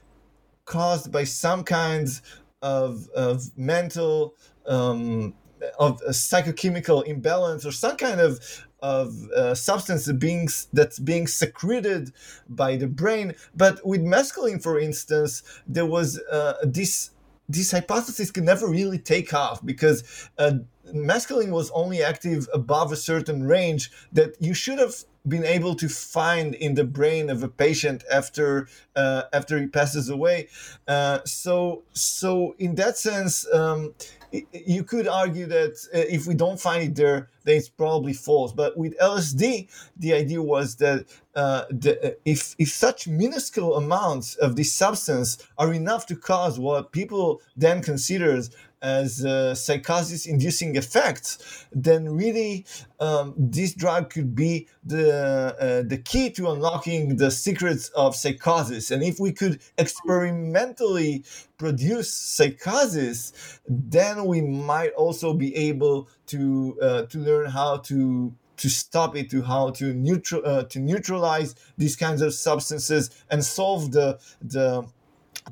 caused 0.66 1.12
by 1.12 1.24
some 1.24 1.64
kinds 1.64 2.22
of, 2.62 3.10
of 3.16 3.58
mental 3.58 4.36
um, 4.68 5.34
of 5.80 6.02
a 6.06 6.12
psychochemical 6.12 7.06
imbalance 7.06 7.66
or 7.66 7.72
some 7.72 7.98
kind 7.98 8.20
of 8.20 8.40
of 8.82 9.30
uh, 9.32 9.54
substance 9.54 10.12
being 10.14 10.50
that's 10.74 10.98
being 11.00 11.28
secreted 11.28 12.12
by 12.50 12.76
the 12.76 12.88
brain. 12.88 13.36
But 13.56 13.86
with 13.86 14.02
mescaline, 14.02 14.62
for 14.62 14.80
instance, 14.80 15.44
there 15.68 15.86
was 15.86 16.20
uh, 16.32 16.56
this 16.64 17.12
this 17.48 17.72
hypothesis 17.72 18.32
could 18.32 18.44
never 18.44 18.68
really 18.68 18.98
take 18.98 19.34
off 19.34 19.64
because 19.66 20.30
uh, 20.38 20.54
mescaline 20.94 21.52
was 21.52 21.70
only 21.72 22.02
active 22.02 22.48
above 22.54 22.92
a 22.92 22.96
certain 22.96 23.44
range 23.44 23.92
that 24.14 24.36
you 24.40 24.54
should 24.54 24.80
have 24.80 24.96
been 25.28 25.44
able 25.44 25.76
to 25.76 25.88
find 25.88 26.56
in 26.56 26.74
the 26.74 26.84
brain 26.84 27.30
of 27.30 27.44
a 27.44 27.48
patient 27.48 28.04
after 28.12 28.68
uh, 28.96 29.24
after 29.34 29.60
he 29.60 29.68
passes 29.68 30.10
away. 30.10 30.48
Uh, 30.88 31.20
so 31.26 31.84
so 31.94 32.56
in 32.58 32.76
that 32.76 32.98
sense. 32.98 33.52
Um, 33.54 33.94
you 34.32 34.84
could 34.84 35.08
argue 35.08 35.46
that 35.48 35.74
uh, 35.94 36.00
if 36.10 36.26
we 36.28 36.34
don't 36.34 36.60
find 36.60 36.84
it 36.84 36.96
there, 36.96 37.30
then 37.44 37.58
it's 37.58 37.70
probably 37.70 38.14
false. 38.14 38.52
But 38.52 38.78
with 38.78 38.98
LSD, 39.00 39.68
the 39.98 40.14
idea 40.14 40.42
was 40.42 40.76
that 40.78 41.06
uh, 41.36 41.66
the, 41.70 42.00
uh, 42.04 42.12
if 42.26 42.56
if 42.58 42.70
such 42.70 43.08
minuscule 43.08 43.76
amounts 43.76 44.36
of 44.36 44.56
this 44.56 44.72
substance 44.72 45.38
are 45.58 45.74
enough 45.74 46.06
to 46.08 46.16
cause 46.16 46.60
what 46.60 46.92
people 46.92 47.42
then 47.56 47.82
considers 47.82 48.52
as 48.82 49.24
uh, 49.24 49.54
psychosis 49.54 50.26
inducing 50.26 50.76
effects, 50.76 51.66
then 51.72 52.10
really 52.10 52.66
um, 53.00 53.34
this 53.38 53.74
drug 53.74 54.10
could 54.10 54.36
be 54.36 54.68
the 54.84 55.56
uh, 55.60 55.84
the 55.88 55.98
key 55.98 56.30
to 56.32 56.50
unlocking 56.50 57.18
the 57.18 57.32
secrets 57.32 57.90
of 57.90 58.16
psychosis. 58.16 58.92
And 58.92 59.04
if 59.04 59.20
we 59.20 59.32
could 59.32 59.60
experimentally 59.78 61.24
produce 61.58 62.14
psychosis, 62.14 63.60
then 63.68 64.26
we 64.26 64.42
might 64.42 64.94
also 64.94 65.34
be 65.34 65.56
able 65.56 66.10
to 66.28 66.78
uh, 66.82 67.02
to 67.04 67.20
learn 67.20 67.50
how 67.50 67.78
to 67.78 68.34
to 68.58 68.70
stop 68.70 69.16
it, 69.16 69.30
to 69.32 69.42
how 69.42 69.72
to 69.72 69.94
neutral 69.94 70.42
uh, 70.46 70.64
to 70.64 70.80
neutralize 70.80 71.56
these 71.78 71.96
kinds 71.96 72.22
of 72.22 72.34
substances 72.34 73.10
and 73.30 73.44
solve 73.44 73.92
the 73.92 74.20
the 74.42 74.86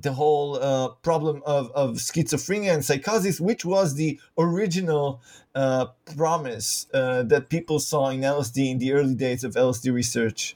the 0.01 0.13
whole 0.13 0.55
uh, 0.55 0.89
problem 1.01 1.41
of, 1.45 1.71
of 1.71 1.95
schizophrenia 1.95 2.73
and 2.73 2.85
psychosis, 2.85 3.39
which 3.39 3.65
was 3.65 3.95
the 3.95 4.19
original 4.37 5.21
uh, 5.55 5.87
promise 6.15 6.87
uh, 6.93 7.23
that 7.23 7.49
people 7.49 7.79
saw 7.79 8.09
in 8.09 8.21
LSD 8.21 8.71
in 8.71 8.77
the 8.77 8.93
early 8.93 9.15
days 9.15 9.43
of 9.43 9.53
LSD 9.53 9.93
research. 9.93 10.55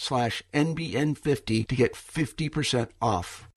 slash 0.00 0.42
NBN50 0.52 1.68
to 1.68 1.76
get 1.76 1.94
50% 1.94 2.88
off. 3.00 3.50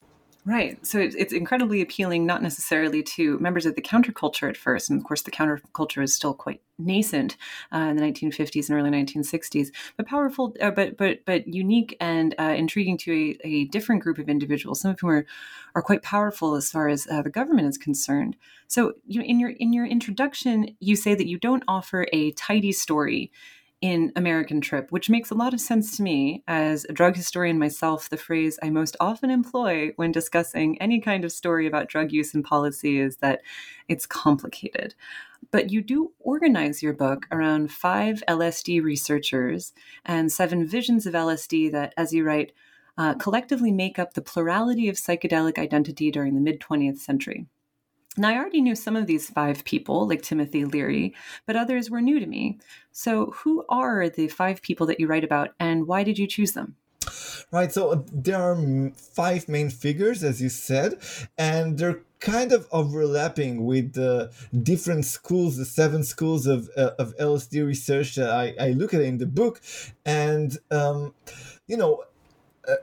Right. 0.46 0.86
So 0.86 1.00
it's, 1.00 1.32
incredibly 1.32 1.80
appealing, 1.82 2.26
not 2.26 2.44
necessarily 2.44 3.02
to 3.04 3.40
members 3.40 3.66
of 3.66 3.76
the 3.76 3.82
counterculture 3.82 4.50
at 4.50 4.58
first. 4.58 4.90
And 4.90 5.00
of 5.00 5.06
course, 5.06 5.22
the 5.22 5.32
counterculture 5.32 6.04
is 6.04 6.14
still 6.14 6.34
quite 6.34 6.62
nascent 6.78 7.38
uh, 7.74 7.78
in 7.78 7.96
the 7.96 8.04
1950s 8.04 8.68
and 8.68 8.78
early 8.78 8.90
1960s, 8.90 9.70
but 9.96 10.06
powerful, 10.06 10.54
uh, 10.60 10.72
but 10.72 10.98
but 10.98 11.20
but 11.26 11.48
unique 11.48 11.96
and 12.02 12.36
uh, 12.38 12.56
intriguing 12.58 12.98
to 12.98 13.14
a, 13.14 13.48
a, 13.48 13.66
different 13.66 14.04
group 14.04 14.18
of 14.18 14.28
individuals. 14.28 14.82
Some 14.82 14.92
of 14.92 15.00
whom 15.00 15.12
are 15.12 15.26
are 15.76 15.82
quite 15.82 16.02
powerful 16.02 16.56
as 16.56 16.70
far 16.70 16.90
as 16.90 17.08
uh, 17.10 17.22
the 17.22 17.30
government 17.30 17.70
is 17.70 17.78
concerned. 17.78 18.36
So, 18.68 18.96
you 19.06 19.22
know, 19.22 19.26
in 19.26 19.40
your 19.40 19.52
in 19.52 19.72
your 19.72 19.86
introduction, 19.86 20.76
you 20.82 20.98
say 20.98 21.16
that 21.16 21.28
you 21.28 21.40
don't 21.40 21.64
offer 21.70 22.06
a 22.12 22.32
tidy 22.32 22.74
story 22.74 23.32
in 23.84 24.14
American 24.16 24.62
Trip, 24.62 24.90
which 24.94 25.10
makes 25.10 25.30
a 25.30 25.36
lot 25.36 25.54
of 25.54 25.60
sense 25.60 25.98
to 25.98 26.04
me. 26.04 26.42
As 26.48 26.86
a 26.86 26.94
drug 26.94 27.18
historian 27.18 27.60
myself, 27.60 28.08
the 28.08 28.16
phrase 28.16 28.58
I 28.64 28.70
most 28.70 28.96
often 29.02 29.30
employ 29.30 29.92
when 29.98 30.14
discussing 30.14 30.82
any 30.82 31.02
kind 31.02 31.26
of 31.26 31.34
story 31.34 31.68
about 31.68 31.90
drug 31.90 32.14
use 32.14 32.34
and 32.34 32.46
policy 32.46 32.98
is 32.98 33.18
that 33.18 33.42
it's 33.90 34.06
complicated. 34.06 34.96
But 35.52 35.70
you 35.70 35.82
do 35.82 36.14
organize 36.20 36.82
your 36.82 36.94
book 36.94 37.26
around 37.30 37.74
five 37.74 38.24
LSD 38.26 38.82
researchers 38.82 39.74
and 40.06 40.32
seven 40.32 40.66
visions 40.66 41.06
of 41.06 41.14
LSD 41.14 41.70
that, 41.74 41.94
as 41.98 42.14
you 42.14 42.24
write, 42.24 42.54
uh, 42.98 43.16
collectively 43.16 43.74
make 43.74 44.00
up 44.00 44.14
the 44.14 44.22
plurality 44.22 44.88
of 44.88 44.96
psychedelic 44.96 45.58
identity 45.58 46.10
during 46.10 46.36
the 46.36 46.42
mid 46.42 46.62
20th 46.62 47.00
century. 47.00 47.48
Now, 48.16 48.30
I 48.30 48.38
already 48.38 48.62
knew 48.62 48.76
some 48.76 48.96
of 48.96 49.08
these 49.08 49.30
five 49.30 49.64
people, 49.66 50.08
like 50.08 50.22
Timothy 50.22 50.66
Leary, 50.66 51.16
but 51.48 51.56
others 51.56 51.90
were 51.90 52.02
new 52.02 52.20
to 52.20 52.28
me. 52.28 52.60
So, 52.92 53.34
who 53.38 53.66
are 53.70 54.08
the 54.08 54.28
five 54.28 54.62
people 54.62 54.86
that 54.88 55.00
you 55.00 55.08
write 55.08 55.24
about, 55.24 55.54
and 55.60 55.88
why 55.88 56.04
did 56.04 56.20
you 56.20 56.28
choose 56.28 56.52
them? 56.52 56.76
Right, 57.52 57.72
so 57.72 57.92
uh, 57.92 58.02
there 58.12 58.42
are 58.42 58.92
five 58.96 59.50
main 59.50 59.70
figures, 59.70 60.24
as 60.24 60.42
you 60.42 60.50
said, 60.50 61.00
and 61.38 61.78
they're 61.78 62.02
kind 62.20 62.54
of 62.54 62.68
overlapping 62.72 63.66
with 63.66 63.94
the 63.94 64.32
different 64.62 65.06
schools, 65.06 65.58
the 65.58 65.66
seven 65.66 66.04
schools 66.04 66.48
of, 66.48 66.70
uh, 66.78 66.92
of 66.98 67.16
LSD 67.18 67.66
research 67.66 68.16
that 68.16 68.30
I, 68.30 68.56
I 68.60 68.70
look 68.72 68.94
at 68.94 69.02
in 69.02 69.18
the 69.18 69.26
book. 69.26 69.62
And, 70.06 70.58
um, 70.72 71.14
you 71.68 71.78
know, 71.78 72.06
uh, 72.68 72.76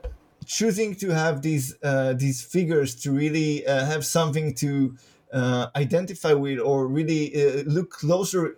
choosing 0.45 0.95
to 0.95 1.09
have 1.09 1.41
these 1.41 1.75
uh, 1.83 2.13
these 2.13 2.43
figures 2.43 2.95
to 2.95 3.11
really 3.11 3.65
uh, 3.65 3.85
have 3.85 4.05
something 4.05 4.53
to 4.55 4.95
uh, 5.33 5.67
identify 5.75 6.33
with 6.33 6.59
or 6.59 6.87
really 6.87 7.33
uh, 7.35 7.63
look 7.63 7.91
closer 7.91 8.57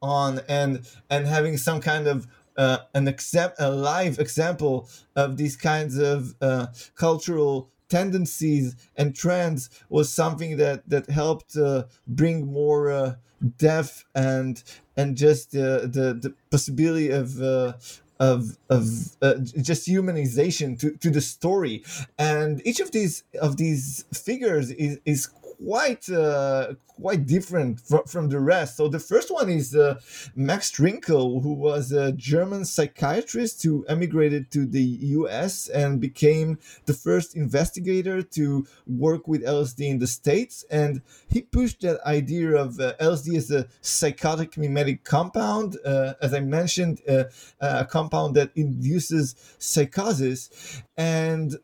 on 0.00 0.40
and 0.48 0.86
and 1.10 1.26
having 1.26 1.56
some 1.56 1.80
kind 1.80 2.06
of 2.06 2.26
uh, 2.56 2.78
an 2.94 3.08
exam- 3.08 3.52
a 3.58 3.70
live 3.70 4.18
example 4.18 4.88
of 5.16 5.36
these 5.36 5.56
kinds 5.56 5.96
of 5.98 6.34
uh, 6.40 6.66
cultural 6.94 7.70
tendencies 7.88 8.74
and 8.96 9.14
trends 9.14 9.70
was 9.88 10.12
something 10.12 10.56
that 10.56 10.88
that 10.88 11.08
helped 11.08 11.56
uh, 11.56 11.84
bring 12.06 12.46
more 12.46 12.90
uh, 12.90 13.14
depth 13.58 14.04
and 14.14 14.62
and 14.96 15.16
just 15.16 15.52
the 15.52 15.88
the 16.20 16.34
possibility 16.50 17.10
of 17.10 17.40
uh, 17.40 17.72
of 18.20 18.56
of 18.70 19.16
uh, 19.20 19.34
just 19.60 19.88
humanization 19.88 20.78
to, 20.78 20.96
to 20.98 21.10
the 21.10 21.20
story. 21.20 21.82
And 22.18 22.64
each 22.66 22.80
of 22.80 22.92
these 22.92 23.24
of 23.40 23.56
these 23.56 24.04
figures 24.12 24.70
is, 24.70 25.00
is 25.04 25.26
quite 25.64 26.08
uh, 26.08 26.74
quite 26.86 27.26
different 27.26 27.80
from, 27.80 28.04
from 28.04 28.28
the 28.28 28.38
rest. 28.38 28.76
So 28.76 28.88
the 28.88 28.98
first 28.98 29.30
one 29.30 29.48
is 29.48 29.74
uh, 29.74 30.00
Max 30.36 30.70
Rinkel, 30.72 31.42
who 31.42 31.52
was 31.54 31.90
a 31.92 32.12
German 32.12 32.64
psychiatrist 32.64 33.62
who 33.62 33.84
emigrated 33.88 34.50
to 34.52 34.66
the 34.66 34.82
U.S. 34.82 35.68
and 35.68 36.00
became 36.00 36.58
the 36.86 36.94
first 36.94 37.34
investigator 37.34 38.22
to 38.22 38.66
work 38.86 39.26
with 39.26 39.42
LSD 39.42 39.80
in 39.80 39.98
the 39.98 40.06
states, 40.06 40.64
and 40.70 41.02
he 41.28 41.42
pushed 41.42 41.80
that 41.80 42.00
idea 42.06 42.54
of 42.54 42.78
uh, 42.78 42.94
LSD 43.00 43.36
as 43.36 43.50
a 43.50 43.64
psychotomimetic 43.82 45.04
compound, 45.04 45.78
uh, 45.84 46.14
as 46.20 46.34
I 46.34 46.40
mentioned, 46.40 47.00
uh, 47.08 47.24
a 47.60 47.84
compound 47.84 48.36
that 48.36 48.50
induces 48.54 49.34
psychosis, 49.58 50.82
and 50.96 51.56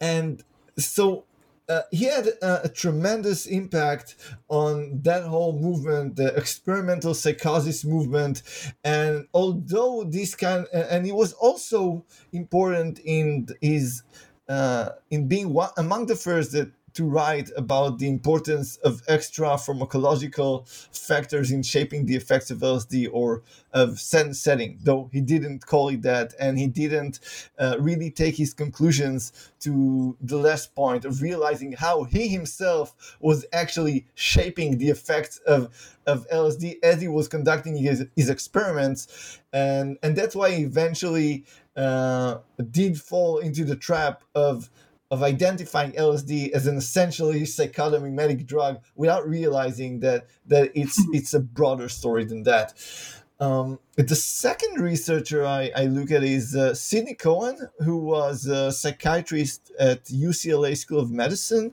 and 0.00 0.42
so 0.76 1.24
uh, 1.68 1.82
he 1.90 2.04
had 2.04 2.28
uh, 2.40 2.60
a 2.64 2.68
tremendous 2.68 3.46
impact 3.46 4.16
on 4.48 5.00
that 5.02 5.24
whole 5.24 5.52
movement, 5.58 6.16
the 6.16 6.34
experimental 6.34 7.14
psychosis 7.14 7.84
movement. 7.84 8.42
And 8.84 9.26
although 9.34 10.04
this 10.04 10.34
kind, 10.34 10.66
and 10.72 11.04
he 11.04 11.12
was 11.12 11.32
also 11.34 12.04
important 12.32 13.00
in 13.04 13.48
his, 13.60 14.02
uh, 14.48 14.90
in 15.10 15.28
being 15.28 15.52
one 15.52 15.70
among 15.76 16.06
the 16.06 16.16
first 16.16 16.52
that 16.52 16.70
to 16.98 17.04
write 17.04 17.48
about 17.56 18.00
the 18.00 18.08
importance 18.08 18.76
of 18.78 19.02
extra 19.06 19.50
pharmacological 19.50 20.66
factors 20.90 21.52
in 21.52 21.62
shaping 21.62 22.06
the 22.06 22.16
effects 22.16 22.50
of 22.50 22.58
LSD 22.58 23.08
or 23.12 23.44
of 23.72 24.00
sense 24.00 24.40
setting, 24.40 24.80
though 24.82 25.08
he 25.12 25.20
didn't 25.20 25.64
call 25.64 25.90
it 25.90 26.02
that, 26.02 26.34
and 26.40 26.58
he 26.58 26.66
didn't 26.66 27.20
uh, 27.56 27.76
really 27.78 28.10
take 28.10 28.34
his 28.34 28.52
conclusions 28.52 29.32
to 29.60 30.16
the 30.20 30.36
last 30.36 30.74
point 30.74 31.04
of 31.04 31.22
realizing 31.22 31.70
how 31.70 32.02
he 32.02 32.26
himself 32.26 33.16
was 33.20 33.46
actually 33.52 34.04
shaping 34.16 34.78
the 34.78 34.88
effects 34.88 35.38
of 35.46 35.68
of 36.04 36.26
LSD 36.30 36.78
as 36.82 37.00
he 37.00 37.06
was 37.06 37.28
conducting 37.28 37.76
his, 37.76 38.06
his 38.16 38.28
experiments, 38.28 39.38
and 39.52 39.98
and 40.02 40.16
that's 40.16 40.34
why 40.34 40.50
he 40.50 40.64
eventually 40.64 41.44
uh, 41.76 42.38
did 42.72 43.00
fall 43.00 43.38
into 43.38 43.64
the 43.64 43.76
trap 43.76 44.24
of 44.34 44.68
of 45.10 45.22
identifying 45.22 45.92
LSD 45.92 46.50
as 46.50 46.66
an 46.66 46.76
essentially 46.76 47.42
psychotomimetic 47.42 48.46
drug 48.46 48.80
without 48.94 49.26
realizing 49.26 50.00
that 50.00 50.26
that 50.46 50.70
it's 50.74 51.02
it's 51.12 51.34
a 51.34 51.40
broader 51.40 51.88
story 51.88 52.24
than 52.24 52.42
that. 52.44 52.74
Um, 53.40 53.78
the 53.96 54.16
second 54.16 54.80
researcher 54.80 55.46
I, 55.46 55.70
I 55.76 55.84
look 55.84 56.10
at 56.10 56.24
is 56.24 56.56
uh, 56.56 56.74
Sidney 56.74 57.14
Cohen, 57.14 57.68
who 57.78 57.98
was 57.98 58.46
a 58.46 58.72
psychiatrist 58.72 59.70
at 59.78 60.04
UCLA 60.06 60.76
School 60.76 60.98
of 60.98 61.12
Medicine, 61.12 61.72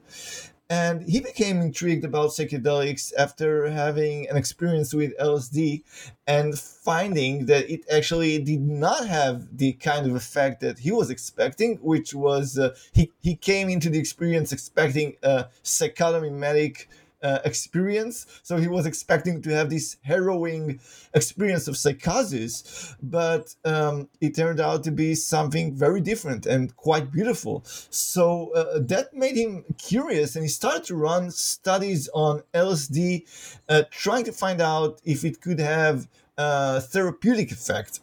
and 0.69 1.08
he 1.08 1.19
became 1.19 1.62
intrigued 1.62 2.04
about 2.04 2.32
psychedelics 2.32 3.13
after 3.17 3.69
having 3.69 4.28
an 4.30 4.36
experience 4.36 4.93
with 4.93 5.15
LSD 5.17 5.84
and 6.25 6.58
finding 6.58 7.45
that 7.45 7.69
it 7.69 7.82
actually 7.91 8.39
did 8.39 8.62
not 8.62 9.08
have 9.08 9.58
the 9.58 9.73
kind 9.73 10.08
of 10.08 10.15
effect 10.15 10.62
that 10.62 10.80
he 10.80 10.91
was 10.91 11.12
expecting, 11.12 11.75
which 11.78 12.15
was 12.15 12.58
uh, 12.58 12.73
he, 12.93 13.12
he 13.21 13.36
came 13.36 13.69
into 13.69 13.89
the 13.89 13.99
experience 13.99 14.51
expecting 14.51 15.15
a 15.21 15.45
psychotomimetic 15.63 16.88
uh, 17.25 17.39
experience. 17.43 18.27
So 18.43 18.57
he 18.57 18.67
was 18.67 18.85
expecting 18.85 19.41
to 19.41 19.49
have 19.49 19.69
this 19.71 19.97
harrowing 20.03 20.79
experience 21.13 21.67
of 21.67 21.75
psychosis, 21.75 22.95
but 23.01 23.55
um, 23.65 24.09
it 24.21 24.35
turned 24.35 24.59
out 24.59 24.83
to 24.83 24.91
be 24.91 25.15
something 25.15 25.75
very 25.75 26.01
different 26.01 26.45
and 26.45 26.75
quite 26.75 27.11
beautiful. 27.11 27.63
So 27.89 28.51
uh, 28.53 28.79
that 28.93 29.13
made 29.13 29.38
him 29.38 29.65
curious, 29.79 30.35
and 30.35 30.43
he 30.45 30.49
started 30.49 30.83
to 30.85 30.95
run 30.95 31.31
studies 31.31 32.09
on 32.13 32.43
LSD, 32.53 33.23
uh, 33.69 33.83
trying 33.89 34.25
to 34.25 34.31
find 34.31 34.61
out 34.61 35.01
if 35.03 35.25
it 35.25 35.41
could 35.41 35.59
have 35.59 36.07
a 36.38 36.79
therapeutic 36.79 37.51
effect. 37.51 38.01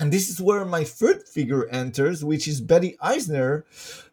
And 0.00 0.12
this 0.12 0.28
is 0.28 0.40
where 0.40 0.64
my 0.64 0.82
third 0.82 1.22
figure 1.28 1.68
enters, 1.68 2.24
which 2.24 2.48
is 2.48 2.60
Betty 2.60 2.96
Eisner, 3.00 3.64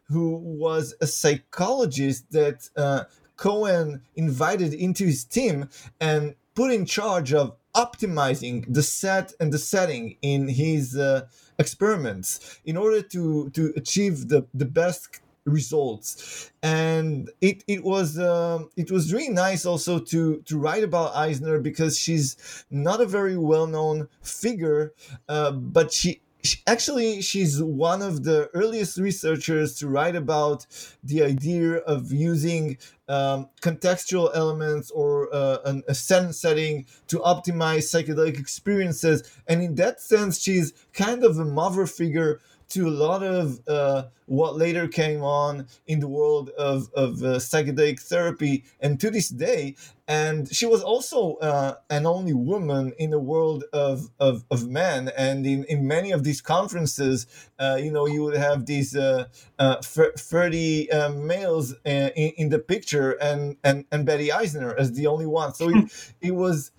who 0.08 0.36
was 0.36 0.94
a 1.00 1.06
psychologist 1.06 2.30
that 2.30 2.68
uh, 2.76 3.04
Cohen 3.36 4.02
invited 4.14 4.72
into 4.74 5.04
his 5.04 5.24
team 5.24 5.68
and 6.00 6.34
put 6.54 6.72
in 6.72 6.86
charge 6.86 7.32
of 7.32 7.56
optimizing 7.74 8.64
the 8.72 8.82
set 8.82 9.32
and 9.38 9.52
the 9.52 9.58
setting 9.58 10.16
in 10.22 10.48
his 10.48 10.96
uh, 10.96 11.26
experiments 11.58 12.58
in 12.64 12.76
order 12.76 13.02
to 13.02 13.50
to 13.50 13.72
achieve 13.76 14.28
the 14.28 14.46
the 14.54 14.64
best 14.64 15.20
results. 15.44 16.50
And 16.62 17.30
it 17.40 17.62
it 17.66 17.84
was 17.84 18.18
um, 18.18 18.70
it 18.76 18.90
was 18.90 19.12
really 19.12 19.28
nice 19.28 19.64
also 19.64 19.98
to 19.98 20.42
to 20.42 20.58
write 20.58 20.84
about 20.84 21.14
Eisner 21.14 21.60
because 21.60 21.98
she's 21.98 22.64
not 22.70 23.00
a 23.00 23.06
very 23.06 23.36
well 23.36 23.66
known 23.66 24.08
figure 24.22 24.92
uh, 25.28 25.52
but 25.52 25.92
she 25.92 26.20
actually 26.66 27.22
she's 27.22 27.62
one 27.62 28.02
of 28.02 28.24
the 28.24 28.50
earliest 28.54 28.98
researchers 28.98 29.74
to 29.78 29.88
write 29.88 30.16
about 30.16 30.66
the 31.02 31.22
idea 31.22 31.76
of 31.78 32.12
using 32.12 32.78
um, 33.08 33.48
contextual 33.62 34.30
elements 34.34 34.90
or 34.90 35.32
uh, 35.34 35.58
an, 35.64 35.82
a 35.88 35.94
setting 35.94 36.86
to 37.06 37.18
optimize 37.20 37.84
psychedelic 37.90 38.38
experiences. 38.38 39.22
And 39.46 39.62
in 39.62 39.74
that 39.76 40.00
sense 40.00 40.40
she's 40.40 40.72
kind 40.92 41.24
of 41.24 41.38
a 41.38 41.44
mother 41.44 41.86
figure 41.86 42.40
to 42.68 42.88
a 42.88 42.90
lot 42.90 43.22
of 43.22 43.60
uh, 43.68 44.04
what 44.26 44.56
later 44.56 44.88
came 44.88 45.22
on 45.22 45.66
in 45.86 46.00
the 46.00 46.08
world 46.08 46.50
of, 46.50 46.90
of 46.94 47.22
uh, 47.22 47.36
psychedelic 47.36 48.00
therapy 48.00 48.64
and 48.80 48.98
to 49.00 49.10
this 49.10 49.28
day. 49.28 49.76
And 50.08 50.52
she 50.54 50.66
was 50.66 50.82
also 50.82 51.34
uh, 51.36 51.74
an 51.90 52.06
only 52.06 52.32
woman 52.32 52.92
in 52.98 53.10
the 53.10 53.18
world 53.18 53.64
of, 53.72 54.10
of, 54.20 54.44
of 54.50 54.68
men. 54.68 55.10
And 55.16 55.46
in, 55.46 55.64
in 55.64 55.86
many 55.86 56.12
of 56.12 56.24
these 56.24 56.40
conferences 56.40 57.26
uh, 57.58 57.78
you 57.80 57.90
know 57.90 58.06
you 58.06 58.22
would 58.22 58.36
have 58.36 58.66
these 58.66 58.96
uh, 58.96 59.26
uh, 59.58 59.76
30 59.82 60.90
uh, 60.90 61.10
males 61.10 61.74
in, 61.84 62.10
in 62.10 62.48
the 62.50 62.58
picture 62.58 63.12
and, 63.12 63.56
and, 63.64 63.84
and 63.90 64.04
betty 64.04 64.30
eisner 64.32 64.74
as 64.76 64.92
the 64.92 65.06
only 65.06 65.26
one. 65.26 65.54
So 65.54 65.70
it, 65.70 66.14
it 66.20 66.34
was 66.34 66.70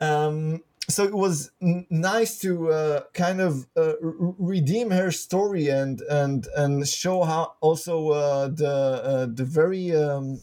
um, 0.00 0.62
so 0.88 1.04
it 1.04 1.14
was 1.14 1.50
n- 1.60 1.86
nice 1.90 2.38
to 2.40 2.70
uh, 2.70 3.04
kind 3.12 3.40
of 3.40 3.66
uh, 3.76 3.94
r- 4.02 4.34
redeem 4.38 4.90
her 4.90 5.10
story 5.10 5.68
and 5.68 6.00
and 6.02 6.46
and 6.56 6.86
show 6.88 7.24
how 7.24 7.56
also 7.60 8.10
uh, 8.10 8.48
the 8.48 8.68
uh, 9.04 9.26
the 9.26 9.44
very 9.44 9.94
um, 9.94 10.40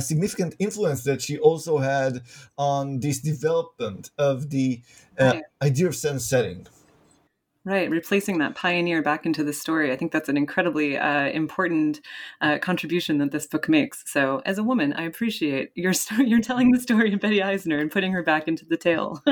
significant 0.00 0.54
influence 0.58 1.04
that 1.04 1.22
she 1.22 1.38
also 1.38 1.78
had 1.78 2.22
on 2.58 3.00
this 3.00 3.20
development 3.20 4.10
of 4.18 4.50
the 4.50 4.82
uh, 5.18 5.34
idea 5.62 5.88
of 5.88 5.96
sense 5.96 6.26
setting. 6.26 6.66
Right, 7.62 7.90
replacing 7.90 8.38
that 8.38 8.54
pioneer 8.54 9.02
back 9.02 9.26
into 9.26 9.44
the 9.44 9.52
story. 9.52 9.92
I 9.92 9.96
think 9.96 10.12
that's 10.12 10.30
an 10.30 10.38
incredibly 10.38 10.96
uh, 10.96 11.26
important 11.28 12.00
uh, 12.40 12.56
contribution 12.56 13.18
that 13.18 13.32
this 13.32 13.46
book 13.46 13.68
makes. 13.68 14.02
So, 14.06 14.40
as 14.46 14.56
a 14.56 14.64
woman, 14.64 14.94
I 14.94 15.02
appreciate 15.02 15.70
your 15.74 15.92
story. 15.92 16.26
You're 16.30 16.40
telling 16.40 16.70
the 16.70 16.80
story 16.80 17.12
of 17.12 17.20
Betty 17.20 17.42
Eisner 17.42 17.76
and 17.76 17.90
putting 17.90 18.12
her 18.12 18.22
back 18.22 18.48
into 18.48 18.64
the 18.64 18.78
tale. 18.78 19.22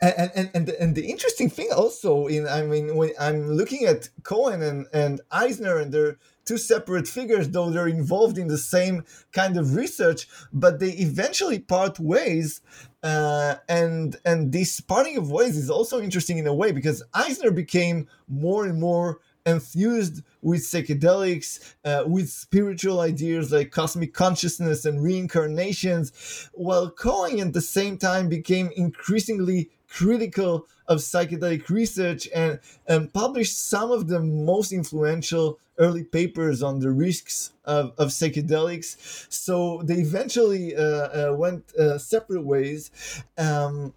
and, 0.00 0.30
and 0.34 0.50
and 0.52 0.68
and 0.68 0.94
the 0.96 1.06
interesting 1.06 1.48
thing 1.48 1.68
also 1.74 2.26
in 2.26 2.48
I 2.48 2.62
mean 2.62 2.96
when 2.96 3.12
I'm 3.20 3.50
looking 3.50 3.86
at 3.86 4.08
Cohen 4.22 4.62
and 4.62 4.86
and 4.92 5.20
Eisner 5.30 5.78
and 5.78 5.92
they're 5.92 6.18
two 6.44 6.58
separate 6.58 7.08
figures 7.08 7.48
though 7.50 7.70
they're 7.70 7.88
involved 7.88 8.38
in 8.38 8.48
the 8.48 8.58
same 8.58 9.04
kind 9.32 9.56
of 9.56 9.74
research 9.74 10.26
but 10.52 10.78
they 10.80 10.90
eventually 10.90 11.58
part 11.58 11.98
ways 11.98 12.60
uh, 13.02 13.56
and 13.68 14.16
and 14.24 14.52
this 14.52 14.80
parting 14.80 15.16
of 15.16 15.30
ways 15.30 15.56
is 15.56 15.70
also 15.70 16.00
interesting 16.00 16.38
in 16.38 16.46
a 16.46 16.54
way 16.54 16.72
because 16.72 17.02
Eisner 17.12 17.50
became 17.50 18.08
more 18.28 18.64
and 18.64 18.80
more 18.80 19.20
enthused 19.46 20.22
with 20.40 20.62
psychedelics, 20.62 21.74
uh, 21.84 22.04
with 22.06 22.30
spiritual 22.30 23.00
ideas 23.00 23.52
like 23.52 23.70
cosmic 23.70 24.14
consciousness 24.14 24.84
and 24.84 25.02
reincarnations, 25.02 26.48
while 26.54 26.90
Cohen 26.90 27.40
at 27.40 27.52
the 27.52 27.60
same 27.60 27.98
time 27.98 28.28
became 28.28 28.70
increasingly 28.76 29.70
critical 29.94 30.66
of 30.88 30.98
psychedelic 30.98 31.68
research 31.68 32.28
and, 32.34 32.58
and 32.86 33.12
published 33.12 33.56
some 33.56 33.90
of 33.90 34.08
the 34.08 34.20
most 34.20 34.72
influential 34.72 35.58
early 35.78 36.04
papers 36.04 36.62
on 36.62 36.80
the 36.80 36.90
risks 36.90 37.52
of, 37.64 37.92
of 37.96 38.08
psychedelics. 38.08 38.96
So 39.32 39.82
they 39.84 39.94
eventually 39.94 40.74
uh, 40.76 40.82
uh, 40.82 41.34
went 41.36 41.72
uh, 41.76 41.98
separate 41.98 42.44
ways. 42.44 42.90
Um, 43.38 43.94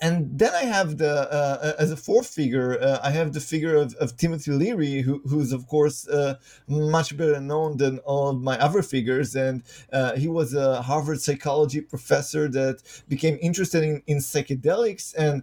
and 0.00 0.38
then 0.38 0.54
I 0.54 0.64
have 0.64 0.98
the 0.98 1.32
uh, 1.32 1.58
uh, 1.62 1.72
as 1.78 1.90
a 1.90 1.96
fourth 1.96 2.28
figure, 2.28 2.80
uh, 2.80 2.98
I 3.02 3.10
have 3.10 3.32
the 3.32 3.40
figure 3.40 3.76
of, 3.76 3.94
of 3.94 4.16
Timothy 4.16 4.50
Leary, 4.52 5.02
who, 5.02 5.20
who's 5.26 5.52
of 5.52 5.66
course 5.66 6.06
uh, 6.08 6.36
much 6.68 7.16
better 7.16 7.40
known 7.40 7.76
than 7.76 7.98
all 8.00 8.28
of 8.30 8.42
my 8.42 8.58
other 8.58 8.82
figures, 8.82 9.34
and 9.34 9.62
uh, 9.92 10.14
he 10.16 10.28
was 10.28 10.54
a 10.54 10.82
Harvard 10.82 11.20
psychology 11.20 11.80
professor 11.80 12.48
that 12.48 12.82
became 13.08 13.38
interested 13.40 13.82
in, 13.82 14.02
in 14.06 14.18
psychedelics 14.18 15.14
and 15.16 15.42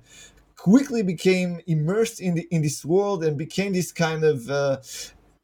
quickly 0.56 1.04
became 1.04 1.60
immersed 1.68 2.22
in 2.22 2.36
the 2.36 2.48
in 2.52 2.62
this 2.62 2.86
world 2.86 3.24
and 3.24 3.38
became 3.38 3.74
this 3.74 3.92
kind 3.92 4.24
of 4.24 4.50
uh, 4.50 4.78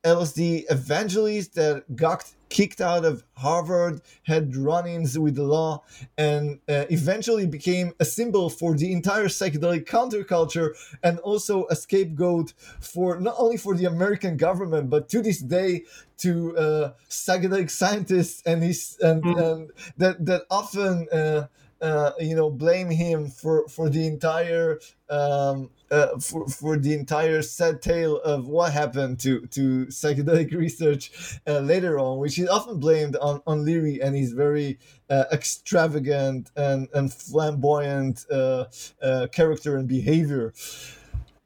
LSD 0.03 0.65
evangelist 0.69 1.55
that 1.55 1.83
got 1.95 2.23
kicked 2.49 2.81
out 2.81 3.05
of 3.05 3.23
Harvard, 3.37 4.01
had 4.23 4.55
run 4.55 4.87
ins 4.87 5.17
with 5.17 5.35
the 5.35 5.43
law, 5.43 5.83
and 6.17 6.59
uh, 6.67 6.85
eventually 6.89 7.45
became 7.45 7.93
a 7.99 8.05
symbol 8.05 8.49
for 8.49 8.75
the 8.75 8.91
entire 8.91 9.25
psychedelic 9.25 9.85
counterculture 9.85 10.75
and 11.03 11.19
also 11.19 11.65
a 11.69 11.75
scapegoat 11.75 12.53
for 12.79 13.19
not 13.19 13.35
only 13.37 13.57
for 13.57 13.75
the 13.75 13.85
American 13.85 14.37
government, 14.37 14.89
but 14.89 15.09
to 15.09 15.21
this 15.21 15.39
day 15.39 15.83
to 16.17 16.57
uh, 16.57 16.91
psychedelic 17.09 17.69
scientists 17.69 18.41
and 18.45 18.61
his 18.61 18.97
and, 19.01 19.23
mm. 19.23 19.41
and 19.41 19.71
that 19.97 20.25
that 20.25 20.43
often 20.49 21.07
uh, 21.11 21.47
uh, 21.81 22.11
you 22.19 22.35
know 22.35 22.49
blame 22.49 22.89
him 22.89 23.27
for 23.29 23.67
for 23.67 23.89
the 23.89 24.05
entire 24.05 24.79
um, 25.09 25.69
uh, 25.91 26.19
for, 26.19 26.47
for 26.47 26.77
the 26.77 26.93
entire 26.93 27.41
sad 27.41 27.81
tale 27.81 28.17
of 28.17 28.47
what 28.47 28.71
happened 28.71 29.19
to 29.19 29.45
to 29.47 29.85
psychedelic 29.87 30.53
research 30.65 31.39
uh, 31.47 31.59
later 31.59 31.97
on, 31.97 32.19
which 32.19 32.37
is 32.37 32.47
often 32.49 32.79
blamed 32.79 33.15
on 33.17 33.41
on 33.47 33.65
Leary 33.65 34.01
and 34.01 34.15
his 34.15 34.33
very 34.33 34.77
uh, 35.09 35.25
extravagant 35.31 36.51
and 36.55 36.87
and 36.93 37.13
flamboyant 37.13 38.25
uh, 38.31 38.65
uh, 39.01 39.27
character 39.31 39.77
and 39.77 39.87
behavior. 39.87 40.53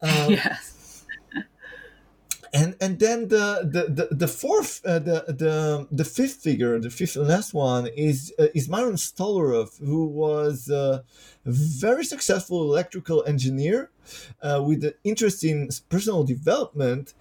Um, 0.01 0.09
yes 0.31 0.72
and 2.53 2.75
and 2.79 2.99
then 2.99 3.27
the 3.29 3.67
the 3.75 3.83
the, 3.91 4.15
the 4.15 4.27
fourth 4.27 4.81
uh, 4.85 4.99
the 4.99 5.25
the 5.27 5.87
the 5.91 6.05
fifth 6.05 6.43
figure 6.43 6.79
the 6.79 6.89
fifth 6.89 7.15
and 7.15 7.27
last 7.27 7.53
one 7.53 7.87
is 7.87 8.31
uh, 8.39 8.47
is 8.53 8.69
Myron 8.69 8.95
Stolaroff 8.95 9.79
who 9.79 10.05
was 10.05 10.69
a 10.69 11.03
very 11.45 12.05
successful 12.05 12.61
electrical 12.61 13.23
engineer 13.25 13.89
uh, 14.41 14.61
with 14.65 14.83
an 14.83 14.93
interest 15.03 15.43
in 15.43 15.69
personal 15.89 16.23
development 16.23 17.13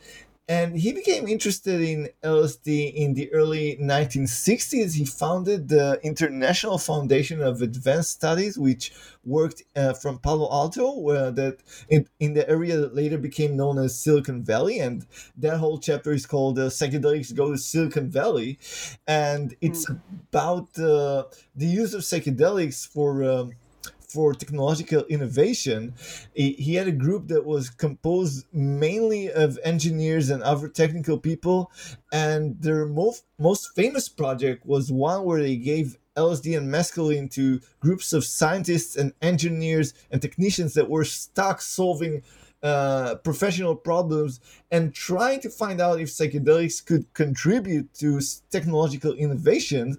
and 0.49 0.77
he 0.77 0.93
became 0.93 1.29
interested 1.29 1.81
in 1.81 2.09
LSD 2.25 2.93
in 2.95 3.15
the 3.15 3.33
early 3.33 3.79
1960s. 3.81 4.95
He 4.95 5.05
founded 5.05 5.69
the 5.69 6.01
International 6.03 6.79
Foundation 6.79 7.41
of 7.41 7.63
Advanced 7.63 8.11
Studies, 8.11 8.59
which 8.59 8.93
worked 9.25 9.63
uh, 9.77 9.93
from 9.93 10.19
Palo 10.19 10.51
Alto, 10.51 11.09
uh, 11.09 11.31
that 11.31 11.59
in, 11.89 12.09
in 12.19 12.35
the 12.35 12.49
area 12.51 12.77
that 12.77 12.95
later 12.95 13.19
became 13.19 13.57
known 13.57 13.79
as 13.79 13.99
Silicon 13.99 14.43
Valley. 14.43 14.81
And 14.81 15.07
that 15.37 15.59
whole 15.59 15.79
chapter 15.79 16.13
is 16.13 16.27
called 16.27 16.59
uh, 16.59 16.71
"Psychedelics 16.71 17.35
Go 17.35 17.53
to 17.53 17.59
Silicon 17.59 18.11
Valley," 18.11 18.59
and 19.07 19.55
it's 19.61 19.87
mm. 19.87 20.01
about 20.29 20.77
uh, 20.77 21.25
the 21.55 21.67
use 21.67 21.95
of 21.95 22.03
psychedelics 22.03 22.87
for. 22.87 23.23
Um, 23.23 23.53
for 24.13 24.35
technological 24.35 25.05
innovation. 25.05 25.95
He 26.35 26.75
had 26.75 26.89
a 26.89 26.93
group 26.93 27.29
that 27.29 27.45
was 27.45 27.71
composed 27.71 28.47
mainly 28.53 29.31
of 29.31 29.59
engineers 29.65 30.31
and 30.31 30.43
other 30.43 30.69
technical 30.69 31.19
people, 31.19 31.71
and 32.13 32.61
their 32.61 32.87
most 32.87 33.25
most 33.39 33.75
famous 33.75 34.09
project 34.09 34.67
was 34.67 34.93
one 34.93 35.25
where 35.25 35.43
they 35.43 35.57
gave 35.57 35.99
LSD 36.17 36.57
and 36.57 36.69
mescaline 36.69 37.31
to 37.33 37.61
groups 37.81 38.13
of 38.13 38.25
scientists 38.25 38.97
and 38.97 39.13
engineers 39.23 39.95
and 40.11 40.21
technicians 40.21 40.75
that 40.75 40.91
were 40.91 41.05
stuck 41.05 41.61
solving 41.61 42.23
uh, 42.63 43.17
professional 43.25 43.75
problems 43.75 44.39
and 44.71 44.95
trying 44.95 45.41
to 45.41 45.51
find 45.51 45.81
out 45.81 46.01
if 46.01 46.09
psychedelics 46.09 46.85
could 46.85 47.13
contribute 47.15 47.93
to 47.95 48.21
technological 48.51 49.13
innovation. 49.15 49.99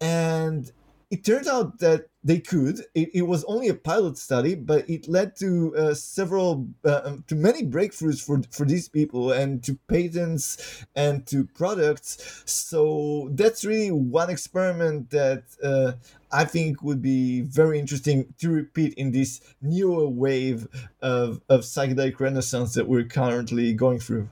And 0.00 0.70
it 1.10 1.24
turned 1.24 1.46
out 1.46 1.80
that 1.80 2.06
they 2.24 2.40
could. 2.40 2.80
It, 2.94 3.10
it, 3.14 3.22
was 3.22 3.44
only 3.44 3.68
a 3.68 3.74
pilot 3.74 4.16
study, 4.16 4.54
but 4.54 4.88
it 4.88 5.06
led 5.06 5.36
to 5.36 5.76
uh, 5.76 5.94
several, 5.94 6.66
uh, 6.84 7.02
um, 7.04 7.24
to 7.28 7.34
many 7.34 7.62
breakthroughs 7.64 8.24
for 8.24 8.40
for 8.50 8.64
these 8.64 8.88
people 8.88 9.30
and 9.30 9.62
to 9.64 9.78
patents 9.88 10.86
and 10.96 11.26
to 11.26 11.44
products. 11.44 12.42
So 12.46 13.28
that's 13.32 13.64
really 13.64 13.90
one 13.90 14.30
experiment 14.30 15.10
that 15.10 15.44
uh, 15.62 15.92
I 16.32 16.44
think 16.44 16.82
would 16.82 17.02
be 17.02 17.42
very 17.42 17.78
interesting 17.78 18.32
to 18.38 18.48
repeat 18.50 18.94
in 18.94 19.12
this 19.12 19.40
newer 19.60 20.08
wave 20.08 20.66
of 21.02 21.42
of 21.50 21.60
psychedelic 21.60 22.18
renaissance 22.20 22.72
that 22.74 22.88
we're 22.88 23.04
currently 23.04 23.74
going 23.74 24.00
through. 24.00 24.28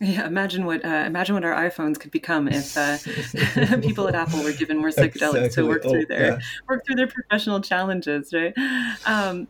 Yeah, 0.00 0.26
imagine 0.26 0.66
what 0.66 0.84
uh, 0.84 1.04
imagine 1.06 1.34
what 1.34 1.44
our 1.44 1.54
iPhones 1.54 1.98
could 1.98 2.10
become 2.10 2.48
if 2.48 2.76
uh, 2.76 2.98
people 3.80 4.06
at 4.08 4.14
Apple 4.14 4.42
were 4.42 4.52
given 4.52 4.76
more 4.76 4.90
psychedelics 4.90 5.46
exactly. 5.46 5.48
to 5.50 5.66
work 5.66 5.82
through 5.82 6.02
oh, 6.02 6.06
their 6.06 6.26
yeah. 6.32 6.38
work 6.68 6.84
through 6.84 6.96
their 6.96 7.06
professional 7.06 7.62
challenges, 7.62 8.34
right? 8.34 8.52
Um, 9.06 9.48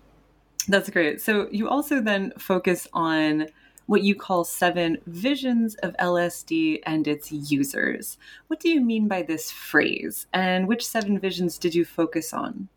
that's 0.68 0.88
great. 0.88 1.20
So 1.20 1.48
you 1.50 1.68
also 1.68 2.00
then 2.00 2.32
focus 2.38 2.86
on 2.92 3.48
what 3.86 4.02
you 4.02 4.14
call 4.14 4.44
seven 4.44 4.98
visions 5.06 5.74
of 5.76 5.96
LSD 5.96 6.80
and 6.84 7.08
its 7.08 7.32
users. 7.32 8.16
What 8.46 8.60
do 8.60 8.68
you 8.68 8.80
mean 8.80 9.08
by 9.08 9.22
this 9.22 9.50
phrase, 9.50 10.26
and 10.32 10.68
which 10.68 10.86
seven 10.86 11.18
visions 11.18 11.58
did 11.58 11.74
you 11.74 11.84
focus 11.84 12.32
on? 12.32 12.68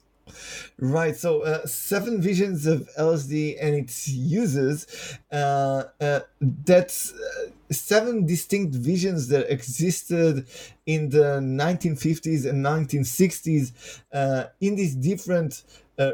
Right. 0.80 1.16
So, 1.16 1.42
uh, 1.42 1.66
seven 1.66 2.22
visions 2.22 2.66
of 2.66 2.90
LSD 2.98 3.58
and 3.62 3.76
its 3.76 4.08
uses. 4.08 5.18
Uh, 5.32 5.84
uh, 6.00 6.22
that's 6.40 7.14
uh, 7.14 7.50
seven 7.72 8.26
distinct 8.26 8.76
visions 8.76 9.28
that 9.28 9.52
existed 9.52 10.48
in 10.86 11.10
the 11.10 11.40
1950s 11.42 12.50
and 12.50 12.66
1960s 12.66 14.02
uh, 14.14 14.46
in 14.62 14.76
these 14.76 14.96
different 14.96 15.64
uh, 16.00 16.12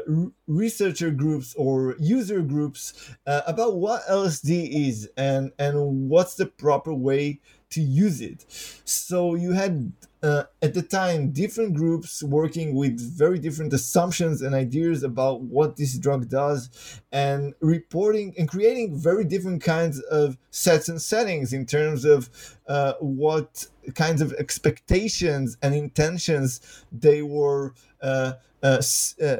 researcher 0.48 1.10
groups 1.10 1.54
or 1.56 1.94
user 2.00 2.42
groups 2.42 3.14
uh, 3.26 3.42
about 3.46 3.76
what 3.76 4.02
LSD 4.10 4.88
is 4.88 5.08
and 5.16 5.52
and 5.60 6.08
what's 6.10 6.34
the 6.34 6.46
proper 6.46 6.92
way 6.92 7.40
to 7.70 7.80
use 7.80 8.20
it. 8.20 8.44
So 8.84 9.34
you 9.34 9.52
had 9.52 9.92
uh, 10.22 10.44
at 10.62 10.74
the 10.74 10.82
time 10.82 11.30
different 11.30 11.74
groups 11.74 12.22
working 12.22 12.74
with 12.74 12.98
very 13.00 13.38
different 13.38 13.72
assumptions 13.72 14.42
and 14.42 14.54
ideas 14.54 15.02
about 15.02 15.42
what 15.42 15.76
this 15.76 15.96
drug 15.98 16.28
does 16.28 17.00
and 17.12 17.54
reporting 17.60 18.34
and 18.38 18.48
creating 18.48 18.96
very 18.96 19.24
different 19.24 19.62
kinds 19.62 20.00
of 20.00 20.36
sets 20.50 20.88
and 20.88 21.00
settings 21.00 21.52
in 21.52 21.66
terms 21.66 22.04
of 22.04 22.30
uh, 22.66 22.94
what 23.00 23.66
kinds 23.94 24.20
of 24.20 24.32
expectations 24.34 25.56
and 25.62 25.74
intentions 25.74 26.84
they 26.90 27.22
were 27.22 27.74
uh, 28.02 28.32
uh, 28.62 28.82
uh 29.22 29.36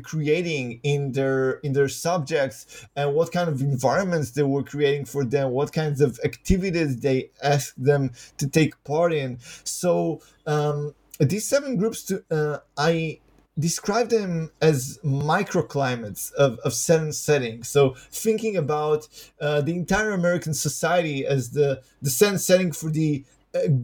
creating 0.00 0.80
in 0.82 1.12
their 1.12 1.52
in 1.64 1.72
their 1.72 1.88
subjects 1.88 2.86
and 2.96 3.14
what 3.14 3.32
kind 3.32 3.48
of 3.48 3.60
environments 3.60 4.32
they 4.32 4.42
were 4.42 4.62
creating 4.62 5.04
for 5.04 5.24
them 5.24 5.50
what 5.50 5.72
kinds 5.72 6.00
of 6.00 6.18
activities 6.24 7.00
they 7.00 7.30
asked 7.42 7.82
them 7.82 8.10
to 8.38 8.48
take 8.48 8.82
part 8.84 9.12
in 9.12 9.38
so 9.64 10.20
um, 10.46 10.94
these 11.18 11.46
seven 11.48 11.76
groups 11.76 12.02
to, 12.02 12.22
uh, 12.30 12.58
i 12.76 13.18
describe 13.58 14.10
them 14.10 14.50
as 14.60 14.98
microclimates 15.04 16.32
of, 16.34 16.58
of 16.58 16.74
seven 16.74 17.12
settings. 17.12 17.68
So 17.68 17.94
thinking 18.10 18.56
about 18.56 19.08
uh, 19.40 19.62
the 19.62 19.74
entire 19.74 20.12
American 20.12 20.54
society 20.54 21.26
as 21.26 21.50
the 21.50 21.82
the 22.02 22.10
seven 22.10 22.38
setting 22.38 22.72
for 22.72 22.90
the 22.90 23.24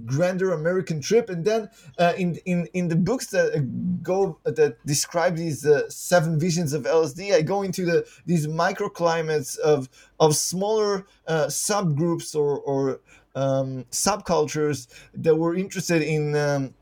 grander 0.07 0.53
American 0.53 1.01
trip. 1.01 1.29
And 1.31 1.45
then 1.45 1.69
uh, 1.99 2.15
in 2.17 2.37
in 2.45 2.69
in 2.73 2.89
the 2.89 2.97
books 2.97 3.27
that 3.29 3.55
uh, 3.55 3.61
go 4.03 4.39
that 4.45 4.85
describe 4.87 5.37
these 5.37 5.67
uh, 5.67 5.89
seven 5.89 6.39
visions 6.39 6.73
of 6.73 6.85
LSD, 6.85 7.33
I 7.35 7.43
go 7.43 7.63
into 7.63 7.85
the 7.85 8.07
these 8.27 8.47
microclimates 8.47 9.59
of 9.59 9.89
of 10.19 10.37
smaller 10.37 11.07
subgroups 11.29 12.35
or 12.35 12.61
or 12.61 13.01
um, 13.35 13.85
subcultures 13.91 14.89
that 15.15 15.37
were 15.37 15.55
interested 15.55 16.03
in. 16.03 16.37
Um, 16.37 16.75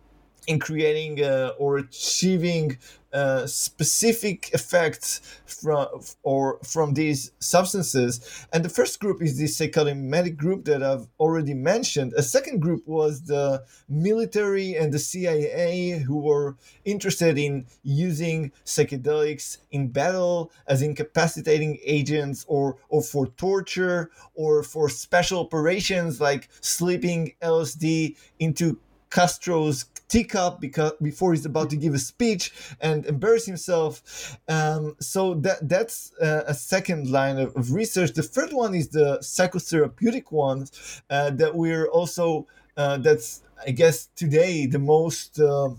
in 0.47 0.59
creating 0.59 1.23
uh, 1.23 1.53
or 1.59 1.79
achieving 1.79 2.79
uh, 3.13 3.45
specific 3.45 4.51
effects 4.53 5.21
from 5.45 5.89
or 6.23 6.61
from 6.63 6.95
these 6.95 7.33
substances. 7.41 8.47
And 8.53 8.65
the 8.65 8.69
first 8.69 9.01
group 9.01 9.21
is 9.21 9.37
the 9.37 9.49
psychotic 9.49 10.37
group 10.37 10.65
that 10.67 10.83
I've 10.83 11.09
already 11.19 11.55
mentioned. 11.55 12.13
A 12.17 12.23
second 12.23 12.61
group 12.61 12.87
was 12.87 13.23
the 13.23 13.65
military 13.89 14.77
and 14.77 14.93
the 14.93 14.99
CIA 14.99 15.99
who 15.99 16.19
were 16.19 16.57
interested 16.85 17.37
in 17.37 17.67
using 17.83 18.53
psychedelics 18.65 19.59
in 19.73 19.89
battle 19.89 20.53
as 20.69 20.83
incapacitating 20.83 21.79
agents 21.85 22.45
or 22.47 22.77
or 22.89 23.03
for 23.03 23.27
torture 23.27 24.11
or 24.35 24.63
for 24.63 24.89
special 24.89 25.41
operations 25.41 26.21
like 26.21 26.49
slipping 26.61 27.33
LSD 27.43 28.17
into 28.39 28.79
Castro's 29.11 29.83
teacup 30.11 30.61
because 30.61 30.93
before 31.01 31.33
he's 31.33 31.47
about 31.47 31.71
to 31.71 31.77
give 31.77 31.95
a 31.95 31.99
speech 31.99 32.53
and 32.81 33.07
embarrass 33.07 33.47
himself. 33.47 34.39
Um, 34.49 34.97
so 35.01 35.35
that 35.35 35.69
that's 35.69 36.13
uh, 36.21 36.43
a 36.47 36.55
second 36.55 37.11
line 37.11 37.39
of, 37.39 37.57
of, 37.57 37.73
research. 37.73 38.13
The 38.13 38.23
third 38.23 38.53
one 38.53 38.75
is 38.75 38.89
the 38.89 39.19
psychotherapeutic 39.21 40.31
one 40.31 40.67
uh, 41.09 41.31
that 41.31 41.55
we're 41.55 41.87
also 41.87 42.47
uh, 42.77 42.99
that's 42.99 43.43
I 43.67 43.71
guess 43.71 44.09
today 44.17 44.67
the 44.67 44.79
most 44.79 45.39
uh, 45.41 45.71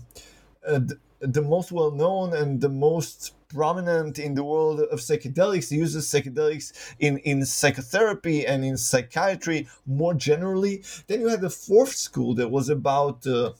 uh, 0.66 0.80
the, 0.88 0.98
the 1.20 1.42
most 1.42 1.70
well 1.70 1.90
known 1.90 2.34
and 2.34 2.60
the 2.60 2.68
most 2.68 3.34
prominent 3.52 4.18
in 4.18 4.34
the 4.34 4.42
world 4.42 4.80
of 4.80 4.98
psychedelics. 4.98 5.70
He 5.70 5.76
uses 5.76 6.06
psychedelics 6.06 6.72
in, 6.98 7.18
in 7.18 7.44
psychotherapy 7.44 8.46
and 8.46 8.64
in 8.64 8.76
psychiatry 8.76 9.68
more 9.86 10.14
generally. 10.14 10.82
Then 11.06 11.20
you 11.20 11.28
had 11.28 11.42
the 11.42 11.50
fourth 11.50 11.94
school 11.94 12.34
that 12.36 12.50
was 12.50 12.70
about 12.70 13.26
uh, 13.26 13.52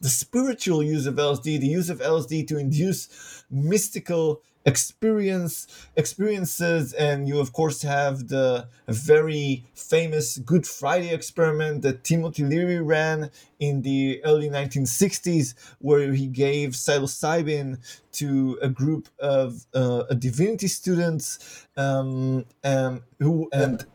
the 0.00 0.08
spiritual 0.08 0.82
use 0.82 1.06
of 1.06 1.14
LSD, 1.16 1.60
the 1.60 1.66
use 1.66 1.90
of 1.90 2.00
LSD 2.00 2.46
to 2.48 2.58
induce 2.58 3.44
mystical 3.50 4.42
experience 4.66 5.66
experiences 5.96 6.92
and 6.92 7.26
you 7.26 7.40
of 7.40 7.50
course 7.52 7.80
have 7.80 8.28
the 8.28 8.68
very 8.88 9.64
famous 9.72 10.36
good 10.36 10.66
friday 10.66 11.14
experiment 11.14 11.80
that 11.80 12.04
timothy 12.04 12.44
leary 12.44 12.78
ran 12.78 13.30
in 13.58 13.80
the 13.80 14.20
early 14.24 14.50
1960s 14.50 15.54
where 15.78 16.12
he 16.12 16.26
gave 16.26 16.72
psilocybin 16.72 17.78
to 18.12 18.58
a 18.60 18.68
group 18.68 19.08
of 19.18 19.64
uh, 19.72 20.02
divinity 20.18 20.68
students 20.68 21.66
um, 21.78 22.44
um, 22.62 23.02
who 23.18 23.48
and 23.54 23.86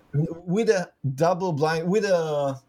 with 0.47 0.70
a 0.70 0.89
double 1.14 1.53
blind 1.53 1.88
with 1.88 2.06
a 2.06 2.60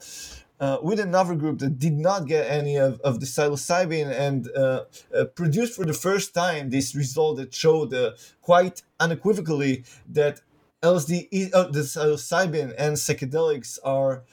uh, 0.60 0.78
with 0.82 1.00
another 1.00 1.34
group 1.34 1.58
that 1.58 1.78
did 1.78 1.92
not 1.92 2.26
get 2.26 2.50
any 2.50 2.76
of, 2.76 3.00
of 3.00 3.20
the 3.20 3.26
psilocybin 3.26 4.10
and 4.10 4.48
uh, 4.56 4.84
uh, 5.14 5.24
produced 5.34 5.74
for 5.74 5.84
the 5.84 5.92
first 5.92 6.34
time 6.34 6.70
this 6.70 6.94
result 6.94 7.36
that 7.36 7.52
showed 7.52 7.92
uh, 7.92 8.12
quite 8.40 8.82
unequivocally 9.00 9.84
that 10.08 10.40
LSD, 10.82 11.50
uh, 11.52 11.64
the 11.64 11.80
psilocybin 11.80 12.74
and 12.78 12.96
psychedelics 12.96 13.78
are 13.84 14.24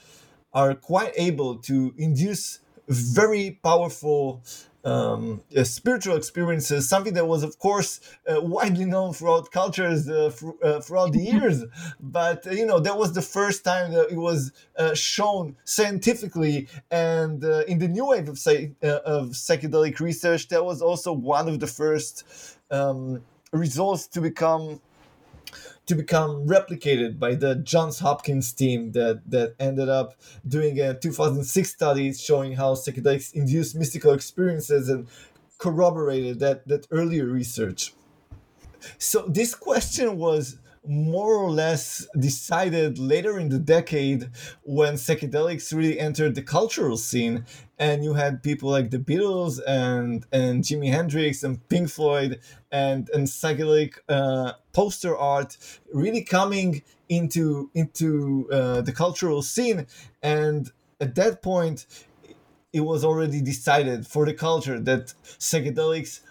are 0.53 0.75
quite 0.75 1.11
able 1.17 1.57
to 1.57 1.95
induce 1.97 2.59
very 2.87 3.59
powerful 3.63 4.41
um, 4.85 5.41
uh, 5.55 5.63
spiritual 5.63 6.17
experiences, 6.17 6.89
something 6.89 7.13
that 7.13 7.25
was, 7.25 7.43
of 7.43 7.57
course, 7.57 8.01
uh, 8.27 8.41
widely 8.41 8.85
known 8.85 9.13
throughout 9.13 9.49
cultures 9.51 10.09
uh, 10.09 10.29
fr- 10.29 10.51
uh, 10.61 10.81
throughout 10.81 11.13
the 11.13 11.19
years. 11.33 11.63
But, 11.99 12.45
uh, 12.45 12.51
you 12.51 12.65
know, 12.65 12.79
that 12.79 12.97
was 12.97 13.13
the 13.13 13.21
first 13.21 13.63
time 13.63 13.93
that 13.93 14.11
it 14.11 14.17
was 14.17 14.51
uh, 14.77 14.93
shown 14.93 15.55
scientifically. 15.63 16.67
And 16.91 17.43
in 17.43 17.79
the 17.79 17.87
new 17.87 18.07
wave 18.07 18.27
of, 18.27 18.35
of 18.35 19.29
psychedelic 19.29 19.99
research, 19.99 20.49
that 20.49 20.63
was 20.63 20.81
also 20.81 21.13
one 21.13 21.47
of 21.47 21.59
the 21.59 21.67
first 21.67 22.25
um, 22.69 23.21
results 23.51 24.07
to 24.07 24.21
become 24.21 24.81
to 25.85 25.95
become 25.95 26.47
replicated 26.47 27.19
by 27.19 27.35
the 27.35 27.55
Johns 27.55 27.99
Hopkins 27.99 28.53
team 28.53 28.93
that, 28.93 29.21
that 29.29 29.55
ended 29.59 29.89
up 29.89 30.15
doing 30.47 30.79
a 30.79 30.93
2006 30.93 31.69
study 31.69 32.13
showing 32.13 32.53
how 32.53 32.73
psychedelics 32.73 33.33
induce 33.33 33.75
mystical 33.75 34.13
experiences 34.13 34.89
and 34.89 35.07
corroborated 35.57 36.39
that, 36.39 36.67
that 36.67 36.87
earlier 36.91 37.25
research. 37.25 37.93
So 38.97 39.25
this 39.27 39.55
question 39.55 40.17
was 40.17 40.57
more 40.85 41.35
or 41.35 41.49
less 41.49 42.07
decided 42.19 42.99
later 42.99 43.39
in 43.39 43.49
the 43.49 43.59
decade 43.59 44.29
when 44.63 44.95
psychedelics 44.95 45.73
really 45.73 45.99
entered 45.99 46.35
the 46.35 46.41
cultural 46.41 46.97
scene. 46.97 47.45
And 47.79 48.03
you 48.03 48.13
had 48.13 48.43
people 48.43 48.69
like 48.69 48.91
the 48.91 48.99
Beatles 48.99 49.59
and 49.65 50.25
and 50.31 50.63
Jimi 50.63 50.91
Hendrix 50.91 51.43
and 51.43 51.67
Pink 51.69 51.89
Floyd 51.89 52.39
and 52.71 53.09
and 53.09 53.27
psychedelic 53.27 53.97
uh, 54.09 54.53
poster 54.73 55.17
art 55.17 55.57
really 55.93 56.23
coming 56.23 56.83
into 57.09 57.69
into 57.73 58.49
uh, 58.51 58.81
the 58.81 58.91
cultural 58.91 59.41
scene. 59.41 59.87
And 60.21 60.71
at 60.99 61.15
that 61.15 61.41
point 61.41 61.85
it 62.73 62.81
was 62.81 63.05
already 63.05 63.39
decided 63.39 64.07
for 64.07 64.25
the 64.25 64.33
culture 64.33 64.79
that 64.79 65.13
psychedelics 65.37 66.21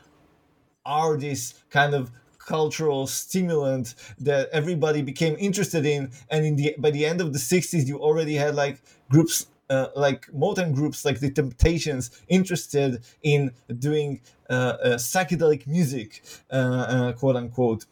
are 0.85 1.17
this 1.17 1.55
kind 1.71 1.95
of 1.95 2.11
cultural 2.47 3.07
stimulant 3.07 3.95
that 4.19 4.49
everybody 4.53 5.03
became 5.03 5.37
interested 5.39 5.87
in 5.87 6.11
and 6.31 6.45
in 6.45 6.57
the 6.57 6.75
by 6.79 6.91
the 6.91 7.05
end 7.05 7.21
of 7.21 7.33
the 7.33 7.39
60s 7.39 7.87
you 7.87 7.99
already 7.99 8.35
had 8.35 8.55
like 8.55 8.83
groups 9.11 9.47
uh, 9.71 9.89
like 9.97 10.27
Motown 10.33 10.75
groups 10.75 11.05
like 11.05 11.21
the 11.21 11.31
Temptations 11.31 12.11
interested 12.29 13.03
in 13.23 13.53
doing 13.79 14.21
uh, 14.51 14.53
uh, 14.53 14.97
psychedelic 14.97 15.67
music, 15.67 16.23
uh, 16.51 16.55
uh, 16.55 17.13
quote 17.13 17.37
unquote. 17.37 17.87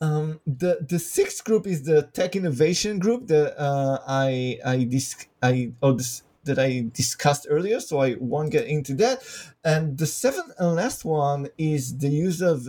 Um, 0.00 0.40
the 0.46 0.86
the 0.88 0.98
sixth 0.98 1.44
group 1.44 1.66
is 1.66 1.82
the 1.82 2.02
tech 2.02 2.36
innovation 2.36 3.00
group 3.00 3.26
that 3.26 3.60
uh, 3.60 3.98
I 4.06 4.58
I 4.64 4.84
dis- 4.84 5.26
I 5.42 5.72
oh 5.82 5.92
this 5.92 6.22
that 6.44 6.58
I 6.58 6.86
discussed 6.92 7.46
earlier, 7.50 7.80
so 7.80 8.00
I 8.00 8.16
won't 8.18 8.50
get 8.50 8.66
into 8.66 8.94
that. 8.94 9.22
And 9.64 9.98
the 9.98 10.06
seventh 10.06 10.52
and 10.58 10.76
last 10.76 11.04
one 11.04 11.48
is 11.58 11.98
the 11.98 12.08
use 12.08 12.40
of 12.40 12.68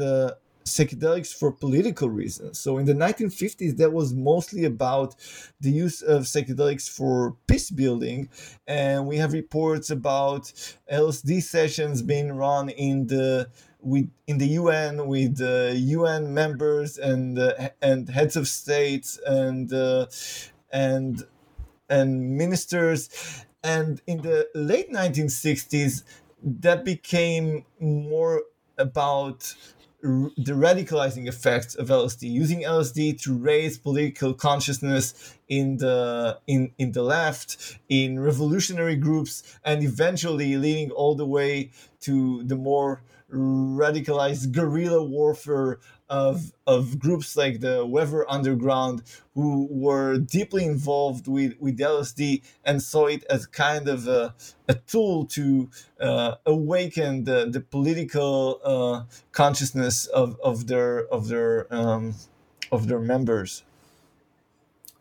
psychedelics 0.64 1.34
for 1.34 1.51
political 1.51 2.09
reasons. 2.09 2.59
So 2.59 2.78
in 2.78 2.86
the 2.86 2.93
1950s, 2.93 3.78
that 3.78 3.91
was 3.93 4.14
mostly 4.14 4.66
about 4.66 5.16
the 5.59 5.72
use 5.72 6.01
of 6.01 6.24
psychedelics 6.24 6.89
for 6.89 7.36
peace 7.47 7.72
building, 7.72 8.30
and 8.68 9.07
we 9.07 9.18
have 9.18 9.34
reports 9.34 9.89
about 9.89 10.43
LSD 10.91 11.41
sessions 11.41 12.01
being 12.01 12.34
run 12.34 12.70
in 12.70 13.07
the 13.07 13.49
with 13.84 14.09
in 14.28 14.38
the 14.38 14.47
UN 14.47 15.07
with 15.07 15.38
the 15.38 15.74
UN 15.76 16.34
members 16.34 16.97
and 16.97 17.39
uh, 17.39 17.70
and 17.82 18.09
heads 18.09 18.36
of 18.36 18.47
states 18.47 19.20
and 19.26 19.74
uh, 19.74 20.05
and 20.72 21.24
and 21.89 22.38
ministers. 22.38 23.45
And 23.64 24.01
in 24.07 24.22
the 24.22 24.49
late 24.55 24.91
1960s, 24.91 26.03
that 26.41 26.84
became 26.84 27.66
more 27.80 28.43
about 28.78 29.53
the 30.02 30.54
radicalizing 30.54 31.28
effects 31.28 31.76
of 31.76 31.88
LSD, 31.89 32.24
using 32.24 32.62
LSD 32.62 33.22
to 33.22 33.38
raise 33.38 33.78
political 33.78 34.34
consciousness 34.34 35.36
in 35.47 35.78
the 35.78 36.39
in 36.47 36.72
in 36.78 36.91
the 36.91 37.04
left, 37.04 37.78
in 37.89 38.20
revolutionary 38.20 38.95
groups, 38.95 39.43
and 39.64 39.84
eventually 39.84 40.58
leading 40.58 40.91
all 40.91 41.16
the 41.16 41.26
way 41.26 41.72
to 42.02 42.43
the 42.43 42.56
more 42.56 43.04
radicalized 43.32 44.52
guerrilla 44.52 45.04
warfare 45.04 45.80
of 46.12 46.51
of 46.68 46.99
groups 46.99 47.38
like 47.38 47.62
the 47.62 47.86
Weather 47.86 48.30
Underground 48.30 49.01
who 49.34 49.68
were 49.72 50.18
deeply 50.18 50.66
involved 50.66 51.28
with 51.28 51.55
with 51.59 51.80
LSD 51.80 52.43
and 52.66 52.84
saw 52.84 53.07
it 53.07 53.24
as 53.30 53.45
kind 53.47 53.88
of 53.88 54.07
a, 54.07 54.36
a 54.68 54.76
tool 54.76 55.26
to 55.28 55.70
uh, 56.01 56.36
awaken 56.45 57.24
the 57.24 57.49
the 57.49 57.62
political 57.62 58.59
uh, 58.64 59.03
consciousness 59.32 60.05
of, 60.07 60.38
of 60.43 60.68
their 60.68 61.07
of 61.07 61.30
their 61.30 61.74
um, 61.74 62.14
of 62.72 62.88
their 62.89 62.99
members. 62.99 63.64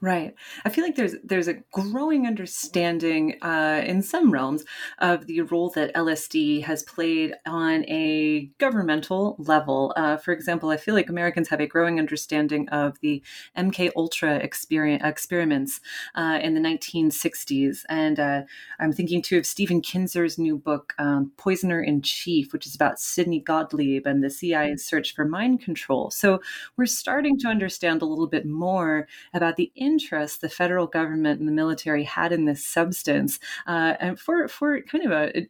Right. 0.02 0.34
I 0.64 0.70
feel 0.70 0.82
like 0.82 0.96
there's 0.96 1.16
there's 1.22 1.48
a 1.48 1.58
growing 1.72 2.26
understanding 2.26 3.36
uh, 3.42 3.82
in 3.84 4.00
some 4.00 4.30
realms 4.30 4.64
of 4.98 5.26
the 5.26 5.42
role 5.42 5.68
that 5.74 5.94
LSD 5.94 6.62
has 6.62 6.82
played 6.82 7.34
on 7.46 7.84
a 7.84 8.50
governmental 8.56 9.36
level. 9.38 9.92
Uh, 9.96 10.16
for 10.16 10.32
example, 10.32 10.70
I 10.70 10.78
feel 10.78 10.94
like 10.94 11.10
Americans 11.10 11.50
have 11.50 11.60
a 11.60 11.66
growing 11.66 11.98
understanding 11.98 12.66
of 12.70 12.98
the 13.00 13.22
MK 13.58 13.90
Ultra 13.94 14.36
experiments 14.36 15.80
uh, 16.14 16.38
in 16.42 16.54
the 16.54 16.60
1960s, 16.60 17.84
and 17.90 18.18
uh, 18.18 18.42
I'm 18.78 18.94
thinking 18.94 19.20
too 19.20 19.36
of 19.36 19.44
Stephen 19.44 19.82
Kinzer's 19.82 20.38
new 20.38 20.56
book, 20.56 20.94
um, 20.98 21.30
Poisoner 21.36 21.82
in 21.82 22.00
Chief, 22.00 22.54
which 22.54 22.66
is 22.66 22.74
about 22.74 23.00
Sidney 23.00 23.40
Gottlieb 23.40 24.06
and 24.06 24.24
the 24.24 24.30
CIA's 24.30 24.82
search 24.82 25.14
for 25.14 25.26
mind 25.26 25.60
control. 25.60 26.10
So 26.10 26.40
we're 26.78 26.86
starting 26.86 27.38
to 27.40 27.48
understand 27.48 28.00
a 28.00 28.06
little 28.06 28.26
bit 28.26 28.46
more 28.46 29.06
about 29.34 29.56
the 29.56 29.70
interest 29.90 30.40
the 30.40 30.48
federal 30.48 30.86
government 30.86 31.40
and 31.40 31.48
the 31.48 31.52
military 31.52 32.04
had 32.04 32.32
in 32.32 32.44
this 32.44 32.64
substance, 32.64 33.38
uh, 33.66 33.94
and 34.00 34.18
for 34.18 34.48
for 34.48 34.80
kind 34.82 35.04
of 35.04 35.12
a 35.12 35.46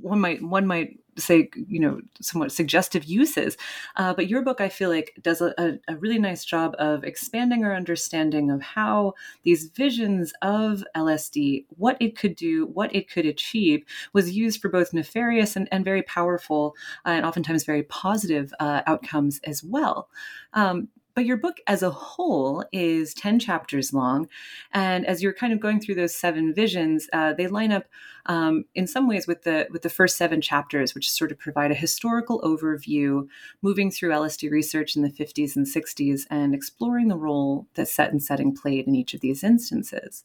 one 0.00 0.20
might 0.20 0.42
one 0.42 0.66
might 0.66 0.98
say 1.16 1.48
you 1.54 1.80
know 1.80 2.00
somewhat 2.20 2.52
suggestive 2.52 3.04
uses 3.04 3.56
uh, 3.96 4.12
but 4.14 4.28
your 4.28 4.42
book 4.42 4.60
i 4.60 4.68
feel 4.68 4.90
like 4.90 5.12
does 5.22 5.40
a, 5.40 5.78
a, 5.88 5.96
really 5.96 6.18
nice 6.18 6.44
job 6.44 6.74
of 6.78 7.04
expanding 7.04 7.64
our 7.64 7.74
understanding 7.74 8.50
of 8.50 8.60
how 8.62 9.12
these 9.42 9.64
visions 9.70 10.32
of 10.42 10.84
lsd 10.96 11.64
what 11.70 11.96
it 12.00 12.16
could 12.16 12.36
do 12.36 12.66
what 12.66 12.94
it 12.94 13.10
could 13.10 13.26
achieve 13.26 13.82
was 14.12 14.36
used 14.36 14.60
for 14.60 14.68
both 14.68 14.92
nefarious 14.92 15.56
and, 15.56 15.68
and 15.72 15.84
very 15.84 16.02
powerful 16.02 16.74
uh, 17.04 17.10
and 17.10 17.26
oftentimes 17.26 17.64
very 17.64 17.82
positive 17.84 18.52
uh, 18.60 18.82
outcomes 18.86 19.40
as 19.44 19.62
well. 19.62 20.08
Um, 20.52 20.88
but 21.18 21.26
your 21.26 21.36
book 21.36 21.60
as 21.66 21.82
a 21.82 21.90
whole 21.90 22.64
is 22.70 23.12
10 23.12 23.40
chapters 23.40 23.92
long. 23.92 24.28
And 24.72 25.04
as 25.04 25.20
you're 25.20 25.32
kind 25.32 25.52
of 25.52 25.58
going 25.58 25.80
through 25.80 25.96
those 25.96 26.14
seven 26.14 26.54
visions, 26.54 27.08
uh, 27.12 27.32
they 27.32 27.48
line 27.48 27.72
up 27.72 27.86
um, 28.26 28.66
in 28.76 28.86
some 28.86 29.08
ways 29.08 29.26
with 29.26 29.42
the 29.42 29.66
with 29.72 29.82
the 29.82 29.90
first 29.90 30.16
seven 30.16 30.40
chapters, 30.40 30.94
which 30.94 31.10
sort 31.10 31.32
of 31.32 31.38
provide 31.40 31.72
a 31.72 31.74
historical 31.74 32.40
overview, 32.42 33.26
moving 33.62 33.90
through 33.90 34.10
LSD 34.10 34.48
research 34.48 34.94
in 34.94 35.02
the 35.02 35.10
50s 35.10 35.56
and 35.56 35.66
60s 35.66 36.24
and 36.30 36.54
exploring 36.54 37.08
the 37.08 37.16
role 37.16 37.66
that 37.74 37.88
set 37.88 38.12
and 38.12 38.22
setting 38.22 38.54
played 38.54 38.86
in 38.86 38.94
each 38.94 39.12
of 39.12 39.20
these 39.20 39.42
instances. 39.42 40.22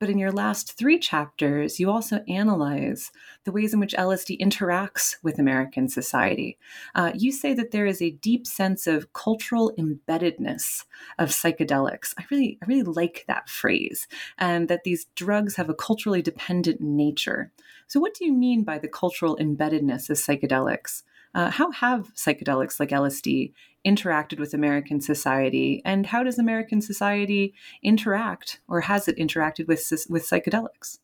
But 0.00 0.10
in 0.10 0.18
your 0.18 0.32
last 0.32 0.76
three 0.76 0.98
chapters, 0.98 1.78
you 1.78 1.90
also 1.90 2.24
analyze 2.28 3.12
the 3.44 3.52
ways 3.52 3.72
in 3.72 3.80
which 3.80 3.94
LSD 3.94 4.40
interacts 4.40 5.16
with 5.22 5.38
American 5.38 5.88
society. 5.88 6.58
Uh, 6.94 7.12
you 7.14 7.30
say 7.30 7.54
that 7.54 7.70
there 7.70 7.86
is 7.86 8.02
a 8.02 8.10
deep 8.10 8.46
sense 8.46 8.86
of 8.86 9.12
cultural 9.12 9.72
embeddedness 9.78 10.84
of 11.18 11.30
psychedelics. 11.30 12.12
I 12.18 12.24
really, 12.30 12.58
I 12.60 12.66
really 12.66 12.82
like 12.82 13.24
that 13.28 13.48
phrase, 13.48 14.08
and 14.36 14.68
that 14.68 14.84
these 14.84 15.06
drugs 15.14 15.56
have 15.56 15.70
a 15.70 15.74
culturally 15.74 16.22
dependent 16.22 16.80
nature. 16.80 17.52
So, 17.86 18.00
what 18.00 18.14
do 18.14 18.24
you 18.24 18.32
mean 18.32 18.64
by 18.64 18.78
the 18.78 18.88
cultural 18.88 19.36
embeddedness 19.36 20.10
of 20.10 20.16
psychedelics? 20.16 21.02
Uh, 21.34 21.50
how 21.50 21.70
have 21.72 22.14
psychedelics 22.14 22.78
like 22.78 22.90
LSD 22.90 23.52
interacted 23.84 24.38
with 24.38 24.54
American 24.54 25.00
society, 25.00 25.82
and 25.84 26.06
how 26.06 26.22
does 26.22 26.38
American 26.38 26.80
society 26.80 27.54
interact, 27.82 28.60
or 28.68 28.82
has 28.82 29.08
it 29.08 29.16
interacted 29.16 29.66
with 29.66 29.82
with 30.08 30.28
psychedelics? 30.28 30.98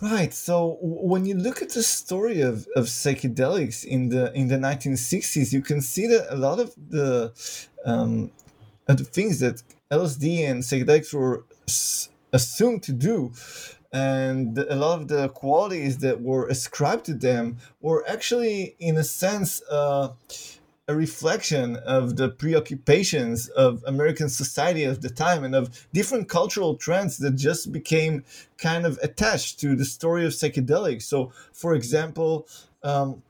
Right. 0.00 0.32
So 0.32 0.78
when 0.80 1.24
you 1.24 1.34
look 1.34 1.60
at 1.60 1.70
the 1.70 1.82
story 1.82 2.40
of, 2.40 2.68
of 2.76 2.86
psychedelics 2.86 3.84
in 3.84 4.10
the 4.10 4.32
in 4.32 4.46
the 4.46 4.56
1960s, 4.56 5.52
you 5.52 5.60
can 5.60 5.80
see 5.80 6.06
that 6.06 6.32
a 6.32 6.36
lot 6.36 6.60
of 6.60 6.72
the 6.76 7.32
um, 7.84 8.30
of 8.86 8.98
the 8.98 9.04
things 9.04 9.40
that 9.40 9.62
LSD 9.90 10.48
and 10.48 10.62
psychedelics 10.62 11.12
were 11.12 11.44
assumed 12.32 12.82
to 12.84 12.92
do 12.92 13.32
and 13.92 14.58
a 14.58 14.76
lot 14.76 15.00
of 15.00 15.08
the 15.08 15.28
qualities 15.30 15.98
that 15.98 16.20
were 16.20 16.46
ascribed 16.48 17.06
to 17.06 17.14
them 17.14 17.56
were 17.80 18.06
actually 18.08 18.76
in 18.78 18.96
a 18.96 19.04
sense 19.04 19.62
uh, 19.70 20.10
a 20.86 20.94
reflection 20.94 21.76
of 21.76 22.16
the 22.16 22.28
preoccupations 22.28 23.48
of 23.48 23.82
american 23.86 24.28
society 24.28 24.84
at 24.84 25.00
the 25.00 25.10
time 25.10 25.44
and 25.44 25.54
of 25.54 25.86
different 25.92 26.28
cultural 26.28 26.76
trends 26.76 27.18
that 27.18 27.34
just 27.36 27.72
became 27.72 28.24
kind 28.58 28.84
of 28.84 28.98
attached 29.02 29.58
to 29.60 29.76
the 29.76 29.84
story 29.84 30.24
of 30.26 30.32
psychedelics. 30.32 31.02
So 31.02 31.32
for 31.52 31.74
example 31.74 32.46
um, 32.82 33.22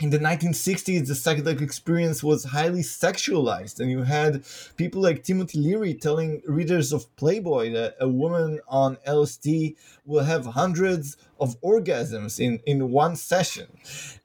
in 0.00 0.10
the 0.10 0.18
1960s, 0.18 1.06
the 1.06 1.14
psychedelic 1.14 1.60
experience 1.60 2.22
was 2.22 2.44
highly 2.44 2.80
sexualized, 2.80 3.78
and 3.78 3.90
you 3.90 4.02
had 4.02 4.44
people 4.76 5.00
like 5.00 5.22
Timothy 5.22 5.60
Leary 5.60 5.94
telling 5.94 6.42
readers 6.48 6.92
of 6.92 7.14
Playboy 7.14 7.72
that 7.72 7.94
a 8.00 8.08
woman 8.08 8.58
on 8.66 8.96
LSD 9.06 9.76
will 10.04 10.24
have 10.24 10.46
hundreds 10.46 11.16
of 11.38 11.60
orgasms 11.60 12.40
in, 12.40 12.58
in 12.66 12.90
one 12.90 13.14
session. 13.14 13.68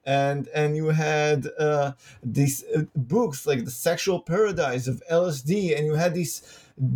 And, 0.04 0.48
and 0.56 0.76
you 0.76 0.88
had 0.88 1.48
uh, 1.60 1.92
these 2.24 2.64
uh, 2.76 2.84
books 2.96 3.46
like 3.46 3.64
The 3.64 3.72
Sexual 3.72 4.22
Paradise 4.22 4.88
of 4.88 5.04
LSD, 5.12 5.78
and 5.78 5.86
you 5.86 5.94
had 5.94 6.16
this 6.16 6.42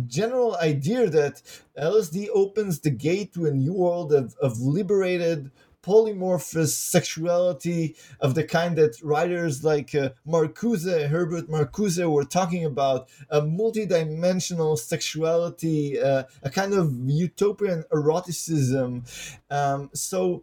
general 0.06 0.56
idea 0.56 1.08
that 1.10 1.42
LSD 1.78 2.28
opens 2.34 2.80
the 2.80 2.90
gate 2.90 3.34
to 3.34 3.46
a 3.46 3.52
new 3.52 3.74
world 3.74 4.12
of, 4.12 4.34
of 4.42 4.58
liberated 4.58 5.52
polymorphous 5.84 6.68
sexuality 6.68 7.94
of 8.20 8.34
the 8.34 8.44
kind 8.44 8.76
that 8.78 8.96
writers 9.02 9.62
like 9.64 9.94
uh, 9.94 10.10
Marcuse, 10.26 11.08
Herbert 11.08 11.48
Marcuse, 11.48 12.10
were 12.10 12.24
talking 12.24 12.64
about 12.64 13.08
a 13.30 13.42
multidimensional 13.42 14.78
sexuality, 14.78 16.00
uh, 16.00 16.24
a 16.42 16.50
kind 16.50 16.72
of 16.72 16.92
utopian 17.06 17.84
eroticism. 17.92 19.04
Um, 19.50 19.90
so. 19.94 20.42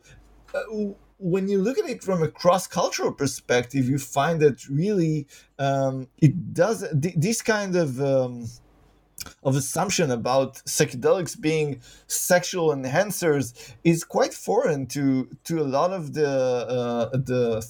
Uh, 0.54 0.94
when 1.24 1.48
you 1.48 1.62
look 1.62 1.78
at 1.78 1.88
it 1.88 2.04
from 2.04 2.24
a 2.24 2.28
cross-cultural 2.28 3.12
perspective, 3.14 3.88
you 3.88 4.00
find 4.00 4.42
that 4.42 4.68
really 4.68 5.28
um, 5.60 6.08
it 6.18 6.52
does 6.52 6.84
th- 7.00 7.14
this 7.16 7.44
kind 7.44 7.76
of 7.76 8.02
um, 8.02 8.48
of 9.43 9.55
assumption 9.55 10.11
about 10.11 10.55
psychedelics 10.65 11.39
being 11.39 11.82
sexual 12.07 12.69
enhancers 12.69 13.74
is 13.84 14.03
quite 14.03 14.34
foreign 14.34 14.88
to 14.88 15.28
to 15.43 15.61
a 15.61 15.67
lot 15.78 15.91
of 15.91 16.13
the 16.13 16.28
uh, 16.28 17.09
the 17.17 17.65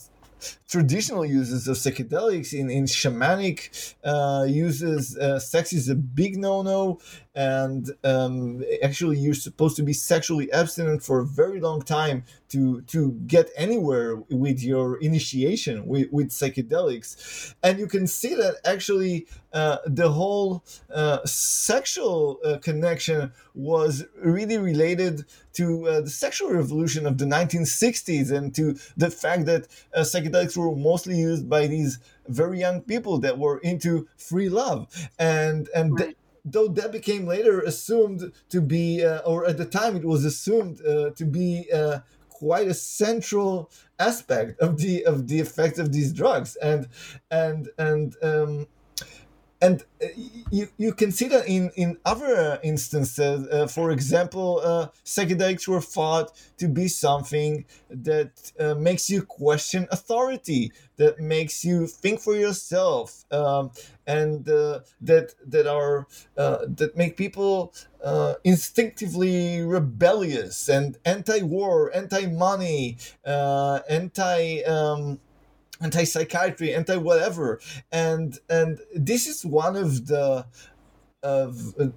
traditional 0.67 1.25
uses 1.25 1.67
of 1.67 1.77
psychedelics. 1.77 2.53
In, 2.53 2.69
in 2.69 2.85
shamanic 2.85 3.95
uh, 4.03 4.45
uses 4.47 5.17
uh, 5.17 5.39
sex 5.39 5.73
is 5.73 5.89
a 5.89 5.95
big 5.95 6.37
no-no 6.37 6.99
and 7.33 7.91
um, 8.03 8.63
actually 8.83 9.17
you're 9.17 9.33
supposed 9.33 9.77
to 9.77 9.83
be 9.83 9.93
sexually 9.93 10.51
abstinent 10.51 11.01
for 11.01 11.19
a 11.19 11.25
very 11.25 11.61
long 11.61 11.81
time 11.81 12.23
to 12.49 12.81
to 12.81 13.13
get 13.25 13.49
anywhere 13.55 14.17
with 14.29 14.61
your 14.61 14.97
initiation 14.97 15.85
with, 15.85 16.11
with 16.11 16.29
psychedelics 16.29 17.53
and 17.63 17.79
you 17.79 17.87
can 17.87 18.05
see 18.05 18.35
that 18.35 18.55
actually 18.65 19.25
uh, 19.53 19.77
the 19.85 20.09
whole 20.09 20.63
uh, 20.93 21.19
sexual 21.25 22.39
uh, 22.43 22.57
connection 22.57 23.31
was 23.53 24.05
really 24.21 24.57
related 24.57 25.25
to 25.53 25.87
uh, 25.87 26.01
the 26.01 26.09
sexual 26.09 26.49
revolution 26.49 27.05
of 27.05 27.17
the 27.17 27.25
1960s 27.25 28.31
and 28.31 28.53
to 28.55 28.77
the 28.97 29.09
fact 29.09 29.45
that 29.45 29.67
uh, 29.93 30.01
psychedelics 30.01 30.57
were 30.57 30.75
mostly 30.75 31.17
used 31.17 31.49
by 31.49 31.67
these 31.67 31.99
very 32.27 32.59
young 32.59 32.81
people 32.81 33.17
that 33.19 33.37
were 33.37 33.57
into 33.59 34.07
free 34.17 34.49
love 34.49 34.87
and 35.19 35.69
and 35.75 35.99
right. 35.99 36.15
Th- 36.43 36.53
though 36.53 36.67
that 36.67 36.91
became 36.91 37.25
later 37.25 37.61
assumed 37.61 38.31
to 38.49 38.61
be 38.61 39.03
uh, 39.03 39.19
or 39.19 39.45
at 39.45 39.57
the 39.57 39.65
time 39.65 39.95
it 39.95 40.05
was 40.05 40.25
assumed 40.25 40.81
uh, 40.85 41.11
to 41.11 41.25
be 41.25 41.67
uh, 41.73 41.99
quite 42.29 42.67
a 42.67 42.73
central 42.73 43.69
aspect 43.99 44.59
of 44.59 44.77
the 44.77 45.05
of 45.05 45.27
the 45.27 45.39
effects 45.39 45.77
of 45.77 45.91
these 45.91 46.11
drugs. 46.11 46.55
And 46.55 46.87
and 47.29 47.69
and 47.77 48.15
um, 48.23 48.67
and 49.61 49.83
uh, 50.03 50.07
you, 50.49 50.67
you 50.77 50.93
can 50.93 51.11
see 51.11 51.27
that 51.27 51.47
in, 51.47 51.71
in 51.75 51.97
other 52.03 52.59
instances. 52.63 53.47
Uh, 53.47 53.67
for 53.67 53.91
example, 53.91 54.59
uh, 54.63 54.87
psychedelics 55.05 55.67
were 55.67 55.81
thought 55.81 56.31
to 56.57 56.67
be 56.67 56.87
something 56.87 57.65
that 57.89 58.51
uh, 58.59 58.73
makes 58.73 59.09
you 59.09 59.21
question 59.21 59.87
authority, 59.91 60.71
that 60.97 61.19
makes 61.19 61.63
you 61.63 61.85
think 61.85 62.19
for 62.19 62.35
yourself, 62.35 63.23
um, 63.31 63.71
and 64.07 64.49
uh, 64.49 64.79
that 64.99 65.35
that 65.45 65.67
are 65.67 66.07
uh, 66.37 66.65
that 66.67 66.97
make 66.97 67.15
people 67.15 67.73
instinctively 68.43 69.61
rebellious 69.61 70.67
and 70.69 70.97
anti-war, 71.05 71.95
anti-money, 71.95 72.97
anti. 73.25 74.63
Um, 74.63 75.19
anti-psychiatry, 75.81 76.73
anti-whatever, 76.73 77.59
and 77.91 78.39
and 78.49 78.79
this 78.95 79.27
is 79.27 79.45
one 79.45 79.75
of 79.75 80.07
the 80.07 80.45
of 81.23 81.75
uh, 81.79 81.87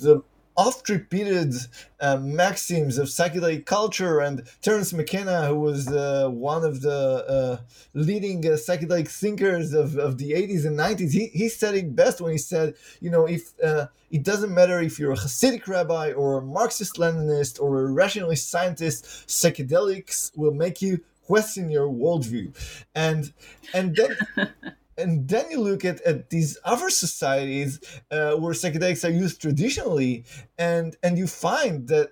the 0.00 0.22
oft 0.56 0.88
repeated 0.88 1.54
uh, 2.00 2.16
maxims 2.18 2.98
of 2.98 3.08
psychedelic 3.08 3.64
culture. 3.64 4.20
And 4.20 4.42
Terence 4.60 4.92
McKenna, 4.92 5.46
who 5.46 5.58
was 5.60 5.88
uh, 5.88 6.28
one 6.28 6.64
of 6.64 6.82
the 6.82 7.24
uh, 7.28 7.56
leading 7.94 8.46
uh, 8.46 8.50
psychedelic 8.50 9.08
thinkers 9.08 9.72
of, 9.72 9.96
of 9.96 10.18
the 10.18 10.32
80s 10.32 10.66
and 10.66 10.78
90s, 10.78 11.12
he, 11.12 11.26
he 11.28 11.48
said 11.48 11.74
it 11.74 11.96
best 11.96 12.20
when 12.20 12.32
he 12.32 12.38
said, 12.38 12.74
you 13.00 13.10
know, 13.10 13.26
if 13.26 13.52
uh, 13.62 13.86
it 14.10 14.24
doesn't 14.24 14.52
matter 14.52 14.80
if 14.80 14.98
you're 14.98 15.12
a 15.12 15.16
Hasidic 15.16 15.66
rabbi 15.66 16.12
or 16.12 16.38
a 16.38 16.42
Marxist 16.42 16.96
Leninist 16.96 17.60
or 17.60 17.80
a 17.80 17.86
rationalist 17.90 18.50
scientist, 18.50 19.04
psychedelics 19.26 20.36
will 20.36 20.52
make 20.52 20.82
you 20.82 21.00
question 21.32 21.70
your 21.70 21.88
worldview. 22.02 22.46
And 22.94 23.32
and 23.72 23.96
then 23.96 24.12
and 25.00 25.12
then 25.32 25.50
you 25.50 25.60
look 25.60 25.82
at, 25.90 25.98
at 26.02 26.18
these 26.34 26.58
other 26.72 26.90
societies 26.90 27.80
uh, 28.10 28.32
where 28.40 28.52
psychedelics 28.52 29.02
are 29.08 29.16
used 29.24 29.40
traditionally 29.40 30.24
and 30.58 30.88
and 31.02 31.12
you 31.16 31.26
find 31.26 31.88
that 31.88 32.08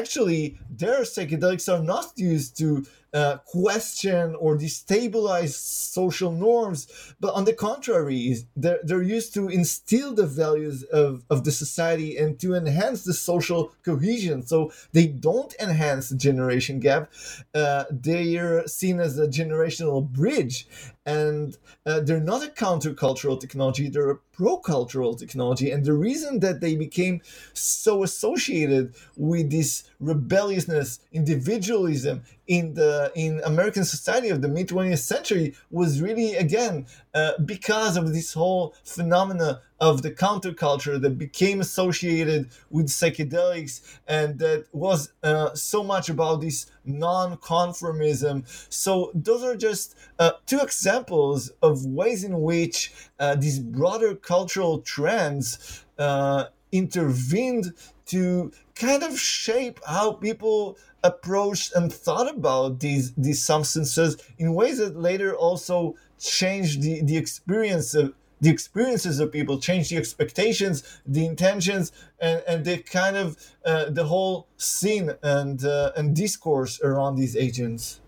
actually 0.00 0.42
their 0.82 1.00
psychedelics 1.14 1.66
are 1.74 1.82
not 1.94 2.06
used 2.16 2.56
to 2.58 2.86
uh, 3.12 3.38
question 3.38 4.34
or 4.36 4.56
destabilize 4.56 5.54
social 5.54 6.32
norms, 6.32 6.86
but 7.18 7.34
on 7.34 7.44
the 7.44 7.52
contrary, 7.52 8.36
they're, 8.56 8.80
they're 8.82 9.02
used 9.02 9.34
to 9.34 9.48
instill 9.48 10.14
the 10.14 10.26
values 10.26 10.84
of, 10.84 11.24
of 11.28 11.44
the 11.44 11.50
society 11.50 12.16
and 12.16 12.38
to 12.40 12.54
enhance 12.54 13.04
the 13.04 13.14
social 13.14 13.72
cohesion. 13.84 14.46
So 14.46 14.72
they 14.92 15.06
don't 15.06 15.54
enhance 15.60 16.10
the 16.10 16.16
generation 16.16 16.80
gap, 16.80 17.10
uh, 17.54 17.84
they're 17.90 18.66
seen 18.66 19.00
as 19.00 19.18
a 19.18 19.26
generational 19.26 20.06
bridge. 20.06 20.68
And 21.06 21.56
uh, 21.86 22.00
they're 22.00 22.20
not 22.20 22.44
a 22.44 22.48
countercultural 22.48 23.40
technology, 23.40 23.88
they're 23.88 24.10
a 24.10 24.18
pro 24.32 24.58
cultural 24.58 25.14
technology. 25.16 25.70
And 25.70 25.84
the 25.84 25.94
reason 25.94 26.40
that 26.40 26.60
they 26.60 26.76
became 26.76 27.22
so 27.52 28.04
associated 28.04 28.94
with 29.16 29.50
this 29.50 29.89
rebelliousness, 30.00 31.00
individualism, 31.12 32.22
in 32.50 32.74
the 32.74 33.12
in 33.14 33.40
American 33.44 33.84
society 33.84 34.28
of 34.28 34.42
the 34.42 34.48
mid 34.48 34.66
20th 34.66 34.98
century 34.98 35.54
was 35.70 36.02
really 36.02 36.34
again 36.34 36.84
uh, 37.14 37.32
because 37.44 37.96
of 37.96 38.12
this 38.12 38.32
whole 38.32 38.74
phenomena 38.82 39.60
of 39.78 40.02
the 40.02 40.10
counterculture 40.10 41.00
that 41.00 41.16
became 41.16 41.60
associated 41.60 42.50
with 42.68 42.88
psychedelics 42.88 43.80
and 44.08 44.40
that 44.40 44.66
was 44.72 45.12
uh, 45.22 45.54
so 45.54 45.84
much 45.84 46.08
about 46.08 46.40
this 46.40 46.66
non-conformism. 46.84 48.44
So 48.68 49.12
those 49.14 49.44
are 49.44 49.56
just 49.56 49.94
uh, 50.18 50.32
two 50.44 50.58
examples 50.58 51.52
of 51.62 51.86
ways 51.86 52.24
in 52.24 52.40
which 52.42 52.92
uh, 53.20 53.36
these 53.36 53.60
broader 53.60 54.16
cultural 54.16 54.80
trends 54.80 55.84
uh, 55.98 56.46
intervened 56.72 57.74
to 58.06 58.50
kind 58.80 59.02
of 59.02 59.20
shape 59.20 59.78
how 59.86 60.12
people 60.12 60.78
approached 61.04 61.74
and 61.74 61.92
thought 61.92 62.28
about 62.28 62.80
these 62.80 63.12
these 63.14 63.44
substances 63.44 64.16
in 64.38 64.54
ways 64.54 64.78
that 64.78 64.96
later 64.96 65.34
also 65.34 65.94
changed 66.18 66.82
the, 66.82 67.02
the 67.02 67.16
experience 67.16 67.94
of 67.94 68.14
the 68.40 68.50
experiences 68.50 69.20
of 69.20 69.30
people 69.30 69.58
change 69.58 69.90
the 69.90 69.98
expectations 69.98 70.82
the 71.06 71.26
intentions 71.26 71.92
and, 72.20 72.42
and 72.48 72.64
the 72.64 72.78
kind 72.78 73.16
of 73.16 73.36
uh, 73.66 73.84
the 73.90 74.04
whole 74.04 74.48
scene 74.56 75.10
and 75.22 75.64
uh, 75.64 75.92
and 75.96 76.16
discourse 76.16 76.80
around 76.80 77.16
these 77.16 77.36
agents 77.36 78.00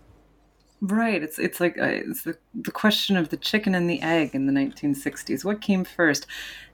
Right. 0.85 1.23
It's 1.23 1.39
it's 1.39 1.61
like 1.61 1.77
uh, 1.79 1.85
it's 1.85 2.23
the, 2.23 2.37
the 2.53 2.71
question 2.71 3.15
of 3.15 3.29
the 3.29 3.37
chicken 3.37 3.73
and 3.73 3.89
the 3.89 4.01
egg 4.01 4.31
in 4.35 4.47
the 4.47 4.51
1960s. 4.51 5.45
What 5.45 5.61
came 5.61 5.85
first, 5.85 6.27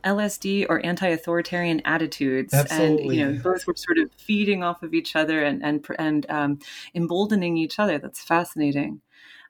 LSD 0.03 0.65
or 0.67 0.83
anti-authoritarian 0.83 1.83
attitudes? 1.85 2.51
Absolutely. 2.51 3.03
And 3.03 3.13
you 3.13 3.25
know, 3.25 3.43
both 3.43 3.67
were 3.67 3.75
sort 3.75 3.99
of 3.99 4.09
feeding 4.17 4.63
off 4.63 4.81
of 4.81 4.95
each 4.95 5.15
other 5.15 5.43
and 5.43 5.63
and 5.63 5.85
and 5.99 6.25
um, 6.27 6.59
emboldening 6.95 7.55
each 7.55 7.77
other. 7.77 7.99
That's 7.99 8.19
fascinating. 8.19 9.01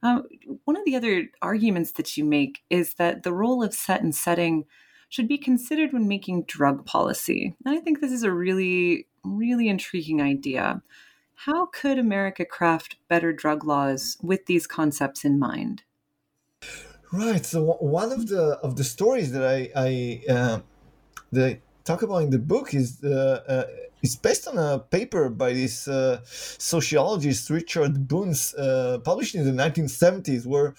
Um, 0.04 0.26
one 0.66 0.76
of 0.76 0.84
the 0.84 0.98
other 0.98 1.30
arguments 1.42 1.94
that 1.94 2.18
you 2.18 2.26
make 2.26 2.62
is 2.70 2.96
that 2.96 3.24
the 3.24 3.34
role 3.34 3.64
of 3.64 3.74
set 3.74 4.02
and 4.02 4.14
setting 4.14 4.66
should 5.08 5.30
be 5.30 5.38
considered 5.38 5.94
when 5.94 6.10
making 6.10 6.44
drug 6.44 6.86
policy. 6.86 7.56
And 7.66 7.78
I 7.78 7.80
think 7.80 8.02
this 8.02 8.12
is 8.12 8.24
a 8.24 8.32
really 8.32 9.08
really 9.24 9.70
intriguing 9.70 10.22
idea. 10.22 10.82
How 11.46 11.68
could 11.68 11.98
America 11.98 12.44
craft 12.44 12.98
better 13.08 13.32
drug 13.32 13.64
laws 13.64 14.18
with 14.22 14.46
these 14.46 14.68
concepts 14.68 15.24
in 15.24 15.40
mind? 15.40 15.84
Right. 17.14 17.46
So 17.46 17.78
one 17.80 18.12
of 18.12 18.28
the 18.28 18.60
of 18.62 18.76
the 18.76 18.84
stories 18.84 19.32
that 19.32 19.46
I 19.46 19.72
I 19.74 20.22
uh, 20.30 20.60
that 21.32 21.46
I 21.46 21.62
talk 21.86 22.02
about 22.02 22.24
in 22.24 22.30
the 22.30 22.40
book 22.40 22.74
is 22.74 22.98
the 22.98 23.42
uh, 23.48 23.64
it's 24.02 24.18
based 24.18 24.50
on 24.50 24.58
a 24.58 24.80
paper 24.80 25.30
by 25.30 25.54
this 25.54 25.88
uh, 25.88 26.20
sociologist 26.26 27.50
Richard 27.50 28.06
Bunce, 28.06 28.54
uh, 28.56 29.00
published 29.06 29.34
in 29.34 29.46
the 29.46 29.64
1970s, 29.64 30.46
where 30.46 30.76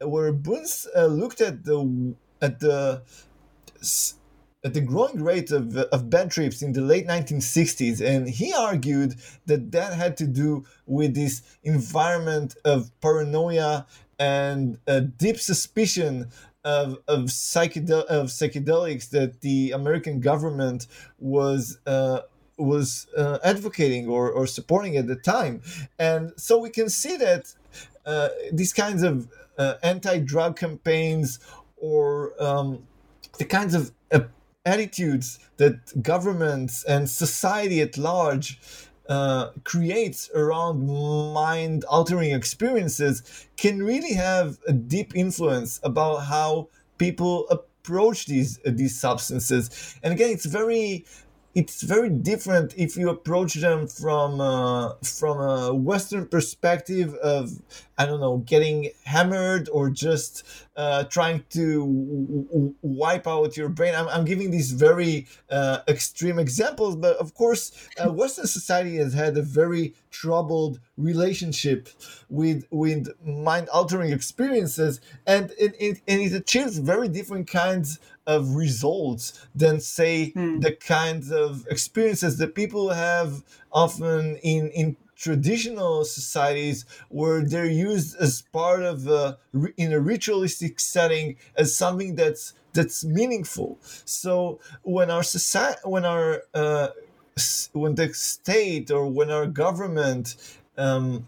where 0.00 0.32
Bunce 0.32 0.88
uh, 0.96 1.06
looked 1.06 1.40
at 1.40 1.64
the 1.64 2.14
at 2.42 2.58
the 2.58 3.02
at 4.66 4.74
the 4.74 4.80
growing 4.80 5.22
rate 5.22 5.52
of, 5.52 5.76
of 5.76 6.10
bad 6.10 6.28
trips 6.28 6.60
in 6.60 6.72
the 6.72 6.80
late 6.80 7.06
1960s, 7.06 8.00
and 8.00 8.28
he 8.28 8.52
argued 8.52 9.14
that 9.46 9.70
that 9.70 9.92
had 9.92 10.16
to 10.16 10.26
do 10.26 10.64
with 10.86 11.14
this 11.14 11.42
environment 11.62 12.56
of 12.64 12.90
paranoia 13.00 13.86
and 14.18 14.78
a 14.88 15.00
deep 15.00 15.38
suspicion 15.38 16.28
of, 16.64 16.98
of, 17.06 17.26
psychedel- 17.26 18.06
of 18.06 18.26
psychedelics 18.26 19.08
that 19.10 19.40
the 19.40 19.70
American 19.70 20.18
government 20.18 20.88
was 21.20 21.78
uh, 21.86 22.20
was 22.58 23.06
uh, 23.16 23.38
advocating 23.44 24.08
or, 24.08 24.32
or 24.32 24.46
supporting 24.46 24.96
at 24.96 25.06
the 25.06 25.14
time. 25.14 25.60
And 25.98 26.32
so 26.38 26.58
we 26.58 26.70
can 26.70 26.88
see 26.88 27.16
that 27.18 27.54
uh, 28.04 28.30
these 28.50 28.72
kinds 28.72 29.02
of 29.02 29.28
uh, 29.58 29.74
anti-drug 29.82 30.56
campaigns 30.56 31.38
or 31.76 32.32
um, 32.42 32.86
the 33.38 33.44
kinds 33.44 33.74
of 33.74 33.92
uh, 34.10 34.20
attitudes 34.66 35.38
that 35.56 36.02
governments 36.02 36.84
and 36.84 37.08
society 37.08 37.80
at 37.80 37.96
large 37.96 38.58
uh, 39.08 39.50
creates 39.64 40.28
around 40.34 40.86
mind 41.32 41.84
altering 41.84 42.32
experiences 42.32 43.46
can 43.56 43.82
really 43.82 44.12
have 44.12 44.58
a 44.66 44.72
deep 44.72 45.14
influence 45.14 45.78
about 45.84 46.16
how 46.24 46.68
people 46.98 47.46
approach 47.48 48.26
these 48.26 48.58
uh, 48.66 48.72
these 48.74 48.98
substances. 48.98 49.96
And 50.02 50.12
again 50.12 50.30
it's 50.30 50.46
very 50.46 51.04
it's 51.54 51.82
very 51.82 52.10
different 52.10 52.74
if 52.76 52.98
you 52.98 53.08
approach 53.08 53.54
them 53.54 53.86
from 53.86 54.40
uh, 54.40 54.94
from 55.02 55.40
a 55.40 55.72
Western 55.72 56.26
perspective 56.26 57.14
of 57.14 57.62
I 57.96 58.06
don't 58.06 58.20
know 58.20 58.38
getting 58.38 58.90
hammered 59.04 59.68
or 59.72 59.88
just 59.88 60.42
uh, 60.76 61.04
trying 61.04 61.42
to 61.50 61.80
w- 61.80 62.44
w- 62.44 62.74
wipe 62.82 63.26
out 63.26 63.56
your 63.56 63.68
brain. 63.68 63.94
I'm, 63.94 64.08
I'm 64.08 64.24
giving 64.24 64.50
these 64.50 64.72
very 64.72 65.26
uh, 65.50 65.78
extreme 65.88 66.38
examples, 66.38 66.96
but 66.96 67.16
of 67.16 67.34
course, 67.34 67.72
uh, 67.98 68.12
Western 68.12 68.46
society 68.46 68.96
has 68.96 69.14
had 69.14 69.36
a 69.36 69.42
very 69.42 69.94
troubled 70.10 70.80
relationship 70.96 71.88
with 72.28 72.66
with 72.70 73.08
mind 73.24 73.68
altering 73.70 74.12
experiences, 74.12 75.00
and 75.26 75.52
it, 75.58 75.74
it 75.80 76.00
and 76.06 76.20
it 76.20 76.32
achieves 76.32 76.78
very 76.78 77.08
different 77.08 77.48
kinds 77.48 77.98
of 78.26 78.56
results 78.56 79.46
than 79.54 79.80
say 79.80 80.30
hmm. 80.30 80.58
the 80.60 80.72
kinds 80.72 81.30
of 81.30 81.66
experiences 81.70 82.38
that 82.38 82.54
people 82.54 82.90
have 82.90 83.42
often 83.72 84.36
in 84.42 84.68
in 84.70 84.96
traditional 85.16 86.04
societies 86.04 86.84
where 87.08 87.42
they're 87.42 87.66
used 87.66 88.16
as 88.16 88.42
part 88.52 88.82
of 88.82 89.06
a, 89.06 89.38
in 89.76 89.92
a 89.92 90.00
ritualistic 90.00 90.78
setting 90.78 91.36
as 91.56 91.76
something 91.76 92.14
that's 92.14 92.54
that's 92.72 93.04
meaningful. 93.04 93.78
So 94.04 94.60
when 94.82 95.10
our 95.10 95.22
society 95.22 95.80
when 95.84 96.04
our 96.04 96.42
uh, 96.54 96.88
when 97.72 97.94
the 97.94 98.12
state 98.14 98.90
or 98.90 99.06
when 99.08 99.30
our 99.30 99.46
government 99.46 100.36
um, 100.76 101.26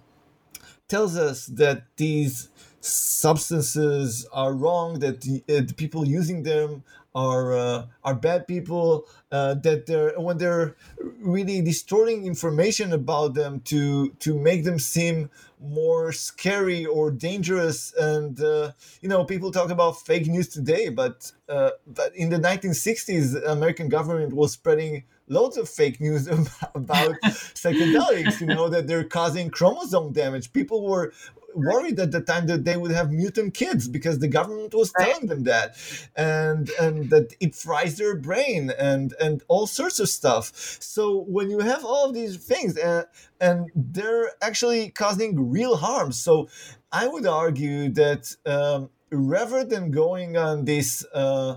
tells 0.89 1.17
us 1.17 1.47
that 1.47 1.85
these 1.97 2.51
substances 2.81 4.27
are 4.33 4.53
wrong, 4.53 5.01
that 5.01 5.21
the, 5.23 5.43
uh, 5.49 5.63
the 5.67 5.75
people 5.75 6.07
using 6.07 6.43
them 6.43 6.85
are 7.19 7.53
uh, 7.53 7.87
are 8.05 8.15
bad 8.15 8.47
people, 8.47 9.07
uh, 9.33 9.55
that 9.55 9.87
they're 9.87 10.13
when 10.19 10.39
they're 10.39 10.77
really 11.21 11.61
distorting 11.61 12.27
information 12.27 12.93
about 12.93 13.35
them 13.35 13.61
to 13.73 14.11
to 14.21 14.39
make 14.39 14.63
them 14.65 14.79
seem 14.79 15.29
more 15.61 16.13
scary 16.13 16.87
or 16.87 17.11
dangerous. 17.11 17.93
And 17.99 18.41
uh, 18.41 18.71
you 19.03 19.09
know, 19.09 19.25
people 19.25 19.51
talk 19.51 19.71
about 19.71 20.01
fake 20.01 20.29
news 20.29 20.49
today, 20.49 20.91
but 20.91 21.33
uh, 21.49 21.71
but 21.87 22.15
in 22.15 22.31
the 22.31 22.39
1960s, 22.39 23.33
the 23.33 23.51
American 23.51 23.89
government 23.89 24.33
was 24.33 24.53
spreading 24.53 25.03
loads 25.29 25.57
of 25.57 25.69
fake 25.69 26.01
news 26.01 26.27
about 26.75 27.15
psychedelics 27.63 28.41
you 28.41 28.47
know 28.47 28.67
that 28.71 28.87
they're 28.87 29.05
causing 29.05 29.51
chromosome 29.51 30.11
damage 30.11 30.51
people 30.55 30.89
were 30.89 31.13
worried 31.55 31.99
at 31.99 32.13
the 32.13 32.21
time 32.21 32.47
that 32.47 32.65
they 32.65 32.77
would 32.77 32.91
have 32.91 33.11
mutant 33.11 33.55
kids 33.55 33.89
because 33.89 34.19
the 34.19 34.29
government 34.29 34.75
was 34.75 34.93
right. 34.97 35.09
telling 35.09 35.27
them 35.27 35.45
that. 35.45 35.77
And 36.17 36.71
and 36.81 37.11
that 37.11 37.35
it 37.41 37.55
fries 37.55 37.97
their 37.97 38.17
brain 38.17 38.71
and 38.79 39.15
and 39.21 39.43
all 39.49 39.67
sorts 39.67 40.01
of 40.01 40.09
stuff. 40.09 40.53
So 40.81 41.25
when 41.29 41.51
you 41.51 41.61
have 41.61 41.85
all 41.85 42.07
of 42.09 42.15
these 42.15 42.37
things 42.37 42.77
and 42.77 43.05
uh, 43.05 43.05
and 43.41 43.71
they're 43.75 44.33
actually 44.43 44.91
causing 44.91 45.51
real 45.51 45.77
harm. 45.77 46.13
So 46.13 46.49
i 46.91 47.07
would 47.07 47.27
argue 47.27 47.91
that 47.91 48.35
um, 48.47 48.91
rather 49.11 49.65
than 49.65 49.91
going 49.91 50.37
on 50.37 50.65
this 50.65 51.05
uh, 51.13 51.57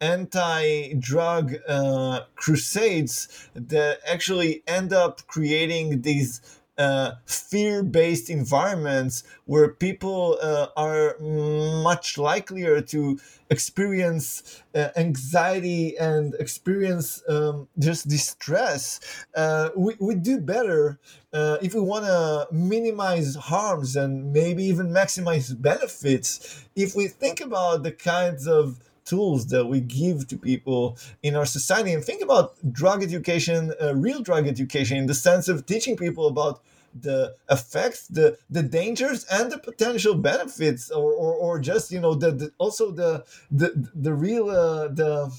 anti-drug 0.00 1.54
uh, 1.68 2.20
crusades 2.34 3.48
that 3.54 4.00
actually 4.06 4.62
end 4.66 4.92
up 4.92 5.26
creating 5.26 6.02
these 6.02 6.40
uh, 6.78 7.12
fear-based 7.26 8.28
environments 8.30 9.24
where 9.44 9.68
people 9.68 10.38
uh, 10.42 10.66
are 10.76 11.16
much 11.20 12.18
likelier 12.18 12.80
to 12.80 13.18
experience 13.50 14.62
uh, 14.74 14.88
anxiety 14.96 15.96
and 15.98 16.34
experience 16.40 17.22
um, 17.28 17.68
just 17.78 18.08
distress 18.08 19.00
uh, 19.36 19.68
we, 19.76 19.94
we 20.00 20.14
do 20.14 20.40
better 20.40 20.98
uh, 21.32 21.58
if 21.60 21.74
we 21.74 21.80
want 21.80 22.04
to 22.04 22.46
minimize 22.52 23.34
harms 23.34 23.96
and 23.96 24.32
maybe 24.32 24.64
even 24.64 24.88
maximize 24.88 25.60
benefits. 25.60 26.64
If 26.76 26.94
we 26.94 27.08
think 27.08 27.40
about 27.40 27.82
the 27.82 27.92
kinds 27.92 28.46
of 28.46 28.78
tools 29.04 29.46
that 29.48 29.66
we 29.66 29.80
give 29.80 30.26
to 30.28 30.36
people 30.36 30.96
in 31.22 31.36
our 31.36 31.46
society. 31.46 31.92
And 31.92 32.04
think 32.04 32.22
about 32.22 32.54
drug 32.72 33.02
education 33.02 33.72
uh, 33.80 33.94
real 33.94 34.20
drug 34.20 34.46
education 34.46 34.96
in 34.96 35.06
the 35.06 35.14
sense 35.14 35.48
of 35.48 35.66
teaching 35.66 35.96
people 35.96 36.26
about 36.26 36.60
the 37.00 37.34
effects 37.50 38.06
the 38.06 38.38
the 38.48 38.62
dangers 38.62 39.24
and 39.24 39.50
the 39.50 39.58
potential 39.58 40.14
benefits 40.14 40.90
or 40.90 41.12
or, 41.12 41.34
or 41.34 41.58
just 41.58 41.90
you 41.90 42.00
know 42.00 42.14
the, 42.14 42.30
the 42.30 42.52
also 42.58 42.92
the 42.92 43.24
the 43.50 43.90
the 43.94 44.14
real 44.14 44.48
uh, 44.48 44.88
the 44.88 45.32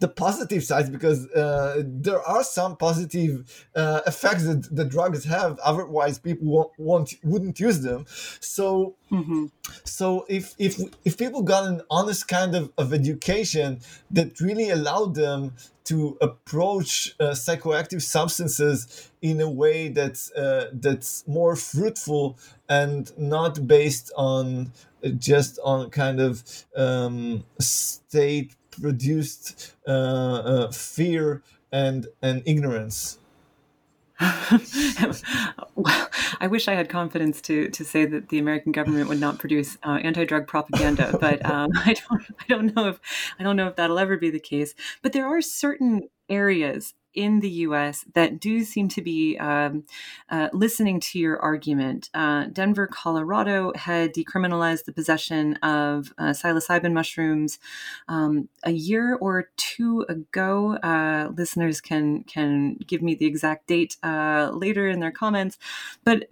the 0.00 0.08
positive 0.08 0.62
sides 0.64 0.90
because 0.90 1.26
uh, 1.30 1.82
there 1.84 2.20
are 2.22 2.44
some 2.44 2.76
positive 2.76 3.66
uh, 3.74 4.00
effects 4.06 4.44
that 4.44 4.74
the 4.74 4.84
drugs 4.84 5.24
have 5.24 5.58
otherwise 5.60 6.18
people 6.18 6.46
won't, 6.46 6.70
won't 6.78 7.14
wouldn't 7.22 7.58
use 7.60 7.80
them 7.80 8.04
so 8.40 8.96
mm-hmm. 9.10 9.46
so 9.84 10.24
if 10.28 10.54
if 10.58 10.78
if 11.04 11.16
people 11.16 11.42
got 11.42 11.64
an 11.66 11.80
honest 11.90 12.28
kind 12.28 12.54
of, 12.54 12.72
of 12.76 12.92
education 12.92 13.80
that 14.10 14.40
really 14.40 14.70
allowed 14.70 15.14
them 15.14 15.52
to 15.84 16.16
approach 16.20 17.14
uh, 17.20 17.30
psychoactive 17.30 18.00
substances 18.00 19.10
in 19.20 19.40
a 19.40 19.50
way 19.50 19.88
that's 19.88 20.32
uh, 20.32 20.70
that's 20.72 21.26
more 21.26 21.56
fruitful 21.56 22.38
and 22.68 23.16
not 23.18 23.66
based 23.66 24.10
on 24.16 24.72
uh, 25.04 25.08
just 25.10 25.58
on 25.62 25.90
kind 25.90 26.20
of 26.20 26.42
um, 26.76 27.44
state 27.60 28.54
produced 28.80 29.74
uh, 29.86 30.70
fear 30.70 31.42
and 31.72 32.06
and 32.22 32.42
ignorance. 32.46 33.18
well, 35.74 36.08
I 36.40 36.46
wish 36.46 36.68
I 36.68 36.74
had 36.74 36.88
confidence 36.88 37.40
to 37.42 37.68
to 37.70 37.84
say 37.84 38.06
that 38.06 38.28
the 38.28 38.38
American 38.38 38.70
government 38.70 39.08
would 39.08 39.20
not 39.20 39.38
produce 39.38 39.76
uh, 39.82 39.98
anti-drug 40.02 40.46
propaganda, 40.46 41.16
but 41.20 41.44
um, 41.44 41.70
I 41.76 41.94
don't 41.94 42.22
I 42.40 42.44
don't 42.48 42.76
know 42.76 42.88
if 42.88 43.00
I 43.38 43.42
don't 43.42 43.56
know 43.56 43.68
if 43.68 43.76
that'll 43.76 43.98
ever 43.98 44.16
be 44.16 44.30
the 44.30 44.38
case. 44.40 44.74
But 45.02 45.12
there 45.12 45.26
are 45.26 45.42
certain 45.42 46.08
areas 46.28 46.94
in 47.14 47.40
the 47.40 47.50
US 47.50 48.04
that 48.14 48.40
do 48.40 48.64
seem 48.64 48.88
to 48.88 49.02
be 49.02 49.38
um, 49.38 49.84
uh, 50.30 50.48
listening 50.52 51.00
to 51.00 51.18
your 51.18 51.38
argument. 51.40 52.10
Uh, 52.14 52.46
Denver, 52.46 52.86
Colorado 52.86 53.72
had 53.74 54.14
decriminalized 54.14 54.84
the 54.84 54.92
possession 54.92 55.54
of 55.56 56.12
uh, 56.18 56.30
psilocybin 56.30 56.92
mushrooms 56.92 57.58
um, 58.08 58.48
a 58.64 58.72
year 58.72 59.16
or 59.20 59.50
two 59.56 60.04
ago. 60.08 60.76
Uh, 60.76 61.30
listeners 61.36 61.80
can 61.80 62.24
can 62.24 62.74
give 62.86 63.02
me 63.02 63.14
the 63.14 63.26
exact 63.26 63.66
date 63.66 63.96
uh, 64.02 64.50
later 64.52 64.88
in 64.88 65.00
their 65.00 65.12
comments, 65.12 65.58
but 66.04 66.28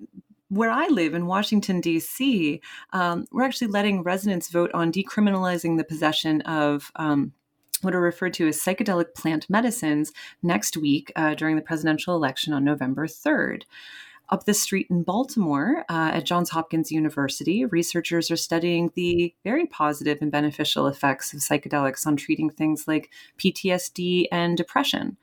where 0.52 0.70
I 0.70 0.86
live 0.88 1.14
in 1.14 1.26
Washington, 1.26 1.80
D.C., 1.80 2.60
um, 2.92 3.24
we're 3.32 3.44
actually 3.44 3.68
letting 3.68 4.02
residents 4.02 4.50
vote 4.50 4.70
on 4.74 4.92
decriminalizing 4.92 5.78
the 5.78 5.84
possession 5.84 6.42
of 6.42 6.92
um, 6.96 7.32
what 7.82 7.94
are 7.94 8.00
referred 8.00 8.34
to 8.34 8.48
as 8.48 8.60
psychedelic 8.60 9.14
plant 9.14 9.48
medicines 9.50 10.12
next 10.42 10.76
week 10.76 11.12
uh, 11.16 11.34
during 11.34 11.56
the 11.56 11.62
presidential 11.62 12.14
election 12.14 12.52
on 12.52 12.64
November 12.64 13.06
3rd. 13.06 13.62
Up 14.28 14.44
the 14.44 14.54
street 14.54 14.86
in 14.88 15.02
Baltimore 15.02 15.84
uh, 15.90 16.12
at 16.14 16.24
Johns 16.24 16.50
Hopkins 16.50 16.90
University, 16.90 17.66
researchers 17.66 18.30
are 18.30 18.36
studying 18.36 18.90
the 18.94 19.34
very 19.44 19.66
positive 19.66 20.18
and 20.22 20.32
beneficial 20.32 20.86
effects 20.86 21.34
of 21.34 21.40
psychedelics 21.40 22.06
on 22.06 22.16
treating 22.16 22.48
things 22.48 22.88
like 22.88 23.10
PTSD 23.38 24.26
and 24.32 24.56
depression. 24.56 25.18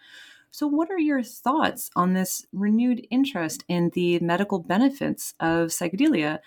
So, 0.52 0.68
what 0.68 0.90
are 0.90 1.00
your 1.00 1.24
thoughts 1.24 1.90
on 1.96 2.14
this 2.14 2.46
renewed 2.52 3.06
interest 3.10 3.64
in 3.68 3.92
the 3.94 4.20
medical 4.20 4.60
benefits 4.60 5.34
of 5.40 5.70
psychedelia 5.70 6.40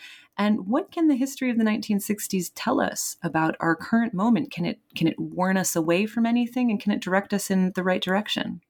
and 0.43 0.66
what 0.66 0.90
can 0.90 1.07
the 1.07 1.14
history 1.14 1.51
of 1.51 1.57
the 1.57 1.62
1960s 1.62 2.51
tell 2.57 2.80
us 2.80 3.16
about 3.22 3.55
our 3.61 3.76
current 3.76 4.12
moment? 4.12 4.51
Can 4.51 4.64
it 4.64 4.80
can 4.97 5.07
it 5.07 5.16
warn 5.16 5.57
us 5.57 5.76
away 5.76 6.05
from 6.05 6.26
anything 6.26 6.68
and 6.68 6.80
can 6.80 6.90
it 6.90 7.01
direct 7.01 7.32
us 7.32 7.49
in 7.49 7.70
the 7.76 7.84
right 7.84 8.03
direction? 8.03 8.61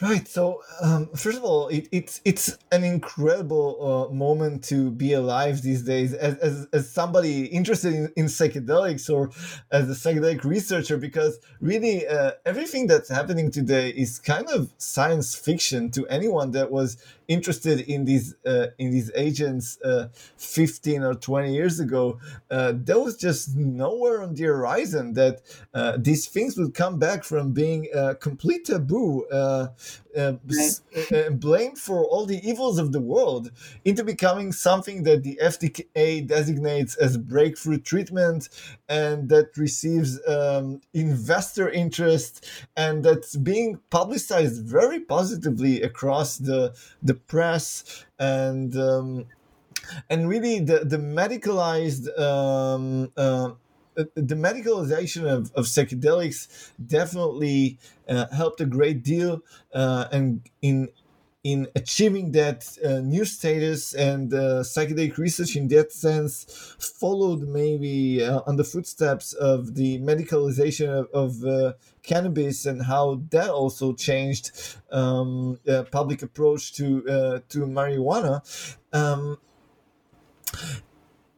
Right. 0.00 0.28
So, 0.28 0.60
um, 0.82 1.08
first 1.16 1.38
of 1.38 1.44
all, 1.44 1.68
it, 1.68 1.88
it's 1.90 2.20
it's 2.24 2.58
an 2.70 2.84
incredible 2.84 4.08
uh, 4.10 4.14
moment 4.14 4.62
to 4.64 4.90
be 4.90 5.12
alive 5.12 5.62
these 5.62 5.82
days. 5.82 6.12
As, 6.12 6.36
as, 6.38 6.66
as 6.72 6.90
somebody 6.90 7.46
interested 7.46 7.94
in, 7.94 8.12
in, 8.16 8.26
psychedelics 8.26 9.08
or 9.08 9.30
as 9.70 9.88
a 9.88 9.94
psychedelic 9.94 10.44
researcher, 10.44 10.96
because 10.96 11.38
really 11.60 12.06
uh, 12.06 12.32
everything 12.44 12.86
that's 12.86 13.08
happening 13.08 13.50
today 13.50 13.90
is 13.90 14.18
kind 14.18 14.48
of 14.50 14.72
science 14.78 15.36
fiction 15.36 15.90
to 15.92 16.06
anyone 16.08 16.50
that 16.50 16.70
was 16.70 16.96
interested 17.28 17.80
in 17.80 18.04
these 18.04 18.34
uh, 18.46 18.66
in 18.78 18.90
these 18.90 19.10
agents 19.14 19.78
uh, 19.82 20.08
15 20.36 21.02
or 21.02 21.14
20 21.14 21.52
years 21.54 21.80
ago 21.80 22.18
uh, 22.50 22.72
there 22.74 22.98
was 22.98 23.16
just 23.16 23.56
nowhere 23.56 24.22
on 24.22 24.34
the 24.34 24.44
horizon 24.44 25.14
that 25.14 25.42
uh, 25.74 25.96
these 25.98 26.26
things 26.26 26.56
would 26.56 26.74
come 26.74 26.98
back 26.98 27.24
from 27.24 27.52
being 27.52 27.88
a 27.94 28.14
complete 28.14 28.64
taboo 28.66 29.24
uh, 30.16 30.20
uh, 30.20 30.34
right. 31.12 31.40
blamed 31.40 31.78
for 31.78 32.04
all 32.04 32.26
the 32.26 32.40
evils 32.48 32.78
of 32.78 32.92
the 32.92 33.00
world 33.00 33.50
into 33.84 34.04
becoming 34.04 34.52
something 34.52 35.02
that 35.02 35.22
the 35.22 35.38
FDA 35.42 36.26
designates 36.26 36.96
as 36.96 37.16
breakthrough 37.16 37.78
treatment 37.78 38.48
and 38.88 39.28
that 39.28 39.56
receives 39.56 40.20
um, 40.28 40.80
investor 40.92 41.68
interest 41.70 42.46
and 42.76 43.04
that's 43.04 43.36
being 43.36 43.80
publicized 43.90 44.64
very 44.64 45.00
positively 45.00 45.82
across 45.82 46.38
the 46.38 46.74
the 47.02 47.14
press 47.14 48.04
and 48.18 48.76
um, 48.76 49.26
and 50.08 50.28
really 50.28 50.60
the 50.60 50.80
the 50.84 50.98
medicalized 50.98 52.06
um, 52.18 53.12
uh, 53.16 53.50
the 53.94 54.34
medicalization 54.34 55.24
of, 55.24 55.52
of 55.54 55.66
psychedelics 55.66 56.72
definitely 56.84 57.78
uh, 58.08 58.26
helped 58.34 58.60
a 58.60 58.66
great 58.66 59.02
deal 59.02 59.40
uh, 59.74 60.06
and 60.12 60.48
in 60.62 60.88
in 61.42 61.68
achieving 61.76 62.32
that 62.32 62.78
uh, 62.82 63.00
new 63.00 63.22
status 63.22 63.92
and 63.92 64.32
uh, 64.32 64.62
psychedelic 64.62 65.18
research 65.18 65.56
in 65.56 65.68
that 65.68 65.92
sense 65.92 66.74
followed 66.78 67.42
maybe 67.42 68.24
uh, 68.24 68.40
on 68.46 68.56
the 68.56 68.64
footsteps 68.64 69.34
of 69.34 69.74
the 69.74 69.98
medicalization 69.98 70.88
of, 70.88 71.06
of 71.12 71.44
uh, 71.44 71.74
cannabis 72.02 72.64
and 72.64 72.82
how 72.84 73.20
that 73.28 73.50
also 73.50 73.92
changed 73.92 74.78
um, 74.90 75.58
public 75.90 76.22
approach 76.22 76.72
to 76.72 77.06
uh, 77.08 77.40
to 77.50 77.66
marijuana. 77.66 78.40
Um, 78.92 79.38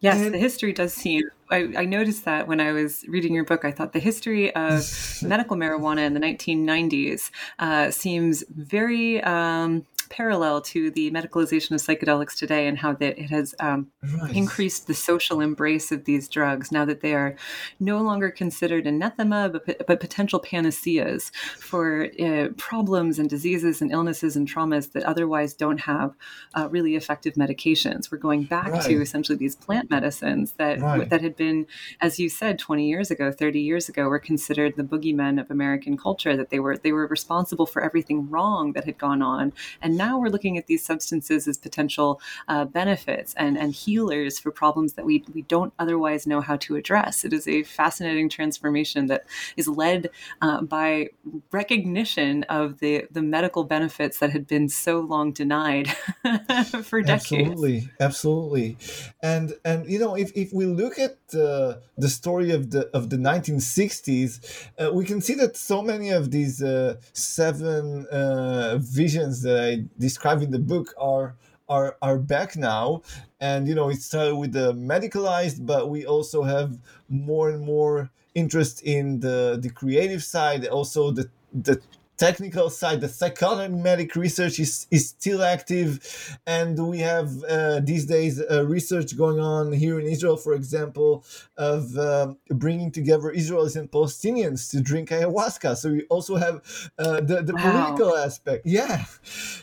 Yes, 0.01 0.21
and, 0.21 0.35
the 0.35 0.39
history 0.39 0.73
does 0.73 0.93
seem. 0.95 1.25
I, 1.51 1.73
I, 1.77 1.85
noticed 1.85 2.25
that 2.25 2.49
when 2.49 2.61
I 2.61 2.73
was 2.73 3.05
reading 3.09 3.35
your 3.35 3.45
book. 3.45 3.65
I 3.65 3.71
thought 3.71 3.93
the 3.93 3.99
history 3.99 4.55
of 4.55 4.83
medical 5.23 5.57
marijuana 5.57 6.07
in 6.07 6.15
the 6.15 6.21
1990s 6.21 7.31
uh, 7.59 7.91
seems 7.91 8.45
very 8.49 9.23
um, 9.23 9.87
parallel 10.07 10.61
to 10.61 10.91
the 10.91 11.11
medicalization 11.11 11.73
of 11.73 11.81
psychedelics 11.81 12.37
today 12.37 12.67
and 12.67 12.79
how 12.79 12.93
that 12.95 13.19
it 13.19 13.31
has 13.31 13.55
um, 13.61 13.89
increased 14.33 14.87
the 14.87 14.95
social 14.95 15.41
embrace 15.41 15.93
of 15.93 16.05
these 16.05 16.29
drugs 16.29 16.73
now 16.73 16.85
that 16.85 17.01
they 17.01 17.15
are 17.15 17.37
no 17.81 18.01
longer 18.01 18.31
considered 18.31 18.87
anathema 18.87 19.49
but, 19.49 19.87
but 19.87 20.01
potential 20.01 20.39
panaceas 20.39 21.31
for 21.59 22.09
uh, 22.21 22.49
problems 22.57 23.19
and 23.19 23.29
diseases 23.29 23.83
and 23.83 23.91
illnesses 23.91 24.37
and 24.37 24.49
traumas 24.49 24.93
that 24.93 25.05
otherwise 25.05 25.55
don't 25.55 25.81
have 25.81 26.15
uh, 26.55 26.69
really 26.71 26.97
effective 26.97 27.35
medications. 27.35 28.11
We're 28.11 28.19
going 28.19 28.45
back 28.45 28.73
right. 28.73 28.83
to 28.83 29.01
essentially 29.01 29.37
these 29.37 29.57
plant 29.57 29.91
medicines 29.91 30.53
that 30.53 30.81
right. 30.81 31.09
that 31.09 31.21
had 31.21 31.37
been, 31.37 31.67
as 32.01 32.19
you 32.19 32.29
said, 32.29 32.59
20 32.59 32.89
years 32.89 33.11
ago, 33.11 33.33
30 33.33 33.61
years 33.61 33.89
ago, 33.89 34.09
were 34.09 34.19
considered 34.19 34.77
the 34.77 34.83
boogeymen 34.83 35.41
of 35.41 35.51
American 35.51 35.97
culture. 35.97 36.37
That 36.37 36.51
they 36.51 36.61
were 36.61 36.77
they 36.77 36.93
were 36.93 37.07
responsible 37.07 37.67
for 37.67 37.83
everything 37.83 38.29
wrong 38.31 38.73
that 38.73 38.85
had 38.85 38.99
gone 38.99 39.23
on, 39.23 39.53
and 39.81 39.96
now 39.97 40.19
we're 40.19 40.29
looking 40.29 40.59
at 40.59 40.67
these 40.67 40.85
substances 40.85 41.49
as 41.49 41.57
potential 41.59 42.21
uh, 42.49 42.65
benefits 42.65 43.35
and, 43.35 43.59
and 43.59 43.73
healers 43.73 44.39
for 44.39 44.51
problems 44.51 44.95
that 44.95 45.05
we, 45.05 45.25
we 45.35 45.43
don't 45.43 45.73
otherwise 45.79 46.27
know 46.27 46.41
how 46.41 46.57
to 46.57 46.77
address. 46.77 47.25
It 47.25 47.33
is 47.33 47.49
a 47.49 47.63
fascinating 47.63 48.29
transformation 48.29 49.07
that 49.07 49.27
is 49.57 49.69
led 49.69 50.11
uh, 50.43 50.63
by 50.63 51.09
recognition 51.51 52.45
of 52.45 52.79
the, 52.79 53.07
the 53.11 53.23
medical 53.23 53.65
benefits 53.65 54.19
that 54.19 54.31
had 54.31 54.47
been 54.47 54.69
so 54.69 55.01
long 55.01 55.33
denied 55.33 55.89
for 56.83 57.03
decades. 57.03 57.33
Absolutely, 57.33 57.89
absolutely. 58.01 58.77
And 59.23 59.55
and 59.65 59.89
you 59.91 59.99
know, 59.99 60.17
if, 60.17 60.31
if 60.35 60.53
we 60.53 60.67
look 60.67 60.99
at 60.99 61.17
uh, 61.35 61.75
the 61.97 62.09
story 62.09 62.51
of 62.53 62.71
the 62.71 62.89
of 62.95 63.11
the 63.11 63.17
1960s, 63.17 64.69
uh, 64.79 64.93
we 64.93 65.05
can 65.05 65.21
see 65.21 65.35
that 65.35 65.57
so 65.57 65.83
many 65.83 66.11
of 66.11 66.31
these 66.31 66.63
uh, 66.63 66.97
seven 67.13 68.07
uh, 68.07 68.79
visions 68.79 69.43
that 69.43 69.59
I 69.59 69.86
described 69.99 70.43
in 70.43 70.51
the 70.51 70.59
book 70.59 70.95
are 70.99 71.37
are 71.69 71.97
are 72.03 72.19
back 72.19 72.57
now. 72.57 73.03
And 73.41 73.69
you 73.69 73.75
know 73.75 73.89
it 73.91 74.01
started 74.03 74.37
with 74.37 74.53
the 74.53 74.73
medicalized 74.73 75.67
but 75.67 75.91
we 75.91 76.07
also 76.07 76.43
have 76.43 76.79
more 77.09 77.51
and 77.51 77.65
more 77.65 78.11
interest 78.35 78.83
in 78.83 79.21
the 79.21 79.59
the 79.61 79.71
creative 79.71 80.23
side 80.23 80.67
also 80.67 81.11
the 81.11 81.29
the 81.53 81.81
technical 82.17 82.71
side, 82.71 83.01
the 83.01 83.09
psychotic 83.09 84.17
research 84.17 84.59
is, 84.59 84.87
is 84.91 85.09
still 85.09 85.43
active. 85.43 86.39
And 86.47 86.89
we 86.89 87.01
have 87.01 87.43
uh, 87.45 87.81
these 87.81 88.07
days 88.07 88.41
uh, 88.41 88.67
research 88.67 89.17
going 89.17 89.41
on 89.41 89.73
here 89.73 90.01
in 90.01 90.07
Israel, 90.07 90.37
for 90.37 90.55
example, 90.55 91.25
of 91.57 91.97
uh, 91.97 92.35
bringing 92.49 92.91
together 92.91 93.33
Israelis 93.33 93.77
and 93.77 93.91
Palestinians 93.91 94.71
to 94.71 94.81
drink 94.81 95.11
ayahuasca. 95.11 95.77
So 95.77 95.93
we 95.93 96.03
also 96.05 96.37
have 96.37 96.63
uh, 96.99 97.21
the, 97.21 97.43
the 97.43 97.55
wow. 97.55 97.63
political 97.63 98.17
aspect. 98.17 98.67
Yeah. 98.67 99.05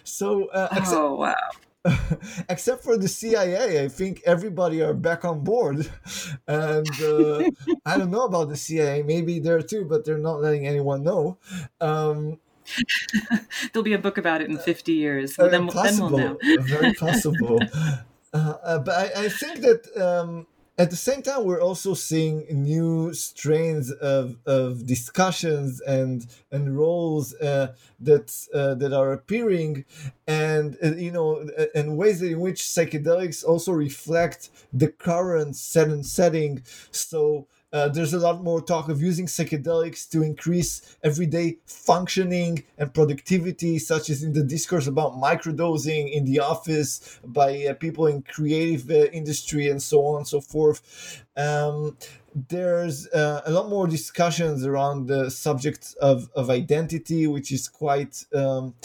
So, 0.03 0.47
uh, 0.47 0.69
oh, 0.71 0.77
except, 0.77 1.01
wow. 1.01 1.35
except 2.49 2.83
for 2.83 2.97
the 2.97 3.07
CIA, 3.07 3.83
I 3.83 3.87
think 3.87 4.21
everybody 4.25 4.81
are 4.81 4.93
back 4.93 5.25
on 5.25 5.43
board. 5.43 5.89
And 6.47 6.87
uh, 7.01 7.49
I 7.85 7.97
don't 7.97 8.11
know 8.11 8.25
about 8.25 8.49
the 8.49 8.57
CIA. 8.57 9.03
Maybe 9.03 9.39
there 9.39 9.61
too, 9.61 9.85
but 9.85 10.05
they're 10.05 10.17
not 10.17 10.41
letting 10.41 10.67
anyone 10.67 11.03
know. 11.03 11.37
Um, 11.79 12.39
There'll 13.73 13.83
be 13.83 13.93
a 13.93 13.99
book 13.99 14.17
about 14.17 14.41
it 14.41 14.49
in 14.49 14.57
50 14.57 14.93
years. 14.93 15.37
Well, 15.37 15.49
then, 15.49 15.67
then 15.67 15.99
we'll 15.99 16.09
know. 16.09 16.37
very 16.61 16.93
possible. 16.93 17.59
Uh, 18.33 18.55
uh, 18.63 18.79
but 18.79 18.95
I, 18.95 19.25
I, 19.25 19.29
think 19.29 19.61
that 19.61 19.85
um, 19.95 20.47
at 20.77 20.89
the 20.89 20.95
same 20.95 21.21
time, 21.21 21.43
we're 21.43 21.61
also 21.61 21.93
seeing 21.93 22.45
new 22.49 23.13
strains 23.13 23.91
of, 23.91 24.37
of 24.45 24.87
discussions 24.87 25.79
and 25.81 26.25
and 26.51 26.75
roles 26.75 27.35
uh, 27.35 27.73
that 27.99 28.33
uh, 28.55 28.73
that 28.75 28.91
are 28.91 29.13
appearing, 29.13 29.85
and 30.27 30.77
uh, 30.83 30.95
you 30.95 31.11
know, 31.11 31.47
and 31.75 31.95
ways 31.97 32.23
in 32.23 32.39
which 32.39 32.61
psychedelics 32.63 33.43
also 33.45 33.71
reflect 33.71 34.49
the 34.73 34.87
current 34.87 35.55
set 35.55 35.89
and 35.89 36.05
setting. 36.05 36.63
So 36.89 37.47
Uh, 37.73 37.89
there's 37.89 38.13
a 38.13 38.19
lot 38.19 38.43
more 38.43 38.61
talk 38.61 38.87
of 38.87 39.01
using 39.01 39.25
psychedelics 39.25 40.07
to 40.07 40.21
increase 40.21 40.95
everyday 41.03 41.57
functioning 41.65 42.63
and 42.77 42.93
productivity, 42.93 43.79
such 43.79 44.11
as 44.11 44.21
in 44.21 44.31
the 44.33 44.43
discourse 44.43 44.85
about 44.85 45.13
microdosing 45.13 46.11
in 46.13 46.23
the 46.23 46.39
office 46.39 47.19
by 47.25 47.65
uh, 47.65 47.73
people 47.73 48.05
in 48.05 48.21
creative 48.21 48.89
uh, 48.91 49.05
industry 49.11 49.69
and 49.69 49.81
so 49.81 50.05
on 50.05 50.17
and 50.17 50.27
so 50.27 50.39
forth. 50.39 51.23
Um, 51.35 51.97
there's 52.49 53.07
uh, 53.07 53.41
a 53.45 53.51
lot 53.51 53.69
more 53.69 53.87
discussions 53.87 54.65
around 54.65 55.07
the 55.07 55.29
subject 55.29 55.95
of, 55.99 56.29
of 56.35 56.49
identity, 56.49 57.27
which 57.27 57.51
is 57.51 57.67
quite 57.67 58.23
um, 58.35 58.75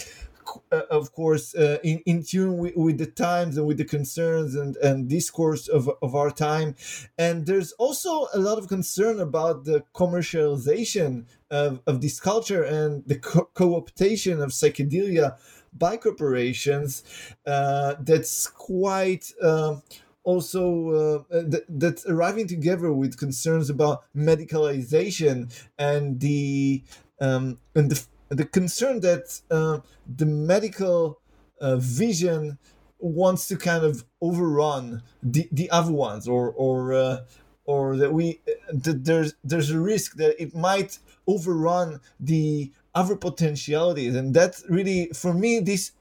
of 0.71 1.13
course, 1.13 1.55
uh, 1.55 1.79
in, 1.83 2.01
in 2.07 2.23
tune 2.23 2.59
with, 2.59 2.77
with, 2.77 2.99
the 2.99 3.07
times 3.07 3.57
and 3.57 3.67
with 3.67 3.79
the 3.79 3.85
concerns 3.85 4.55
and, 4.55 4.77
and 4.77 5.09
discourse 5.09 5.69
of, 5.69 5.91
of 6.03 6.15
our 6.15 6.31
time. 6.31 6.75
And 7.19 7.47
there's 7.47 7.73
also 7.73 8.29
a 8.35 8.39
lot 8.39 8.59
of 8.59 8.69
concern 8.69 9.21
about 9.21 9.65
the 9.65 9.85
commercialization 9.95 11.27
of, 11.51 11.81
of 11.87 12.01
this 12.01 12.21
culture 12.21 12.63
and 12.63 13.03
the 13.07 13.17
co 13.19 13.81
optation 13.81 14.43
of 14.43 14.51
psychedelia 14.51 15.37
by 15.73 15.97
corporations. 15.97 17.03
Uh, 17.47 17.95
that's 18.01 18.47
quite. 18.47 19.33
Um, 19.43 19.83
also 20.25 21.25
uh, 21.31 21.43
th- 21.51 21.65
that's 21.71 22.05
arriving 22.05 22.47
together 22.47 22.93
with 22.93 23.17
concerns 23.17 23.71
about 23.71 24.05
medicalization 24.15 25.51
and 25.79 26.21
the 26.21 26.83
um, 27.19 27.59
and 27.75 27.91
the 27.91 28.05
the 28.29 28.45
concern 28.45 29.01
that 29.01 29.41
uh, 29.51 29.81
the 30.07 30.27
medical 30.27 31.21
uh, 31.61 31.77
vision 31.77 32.59
wants 32.99 33.47
to 33.49 33.57
kind 33.57 33.85
of 33.85 34.05
overrun 34.21 35.03
the, 35.23 35.49
the 35.53 35.71
other 35.71 35.93
ones 35.93 36.27
or 36.29 36.51
or 36.53 36.93
uh, 36.93 37.19
or 37.65 37.97
that 37.97 38.13
we 38.13 38.41
that 38.73 39.05
there's 39.05 39.35
there's 39.45 39.71
a 39.71 39.79
risk 39.79 40.17
that 40.17 40.41
it 40.43 40.55
might 40.55 40.99
overrun 41.27 42.01
the 42.19 42.73
other 42.95 43.15
potentialities. 43.15 44.17
And 44.17 44.35
that's 44.35 44.65
really 44.69 45.11
for 45.15 45.33
me 45.33 45.61
this 45.61 45.93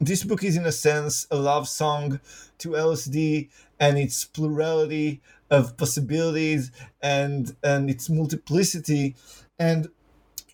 this 0.00 0.24
book 0.24 0.42
is 0.42 0.56
in 0.56 0.66
a 0.66 0.72
sense 0.72 1.26
a 1.30 1.36
love 1.36 1.68
song 1.68 2.20
to 2.58 2.70
LSD 2.70 3.48
and 3.78 3.98
its 3.98 4.24
plurality 4.24 5.20
of 5.50 5.76
possibilities 5.76 6.70
and 7.00 7.56
and 7.62 7.88
its 7.88 8.10
multiplicity. 8.10 9.14
And 9.58 9.88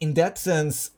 in 0.01 0.15
that 0.15 0.39
sense 0.39 0.91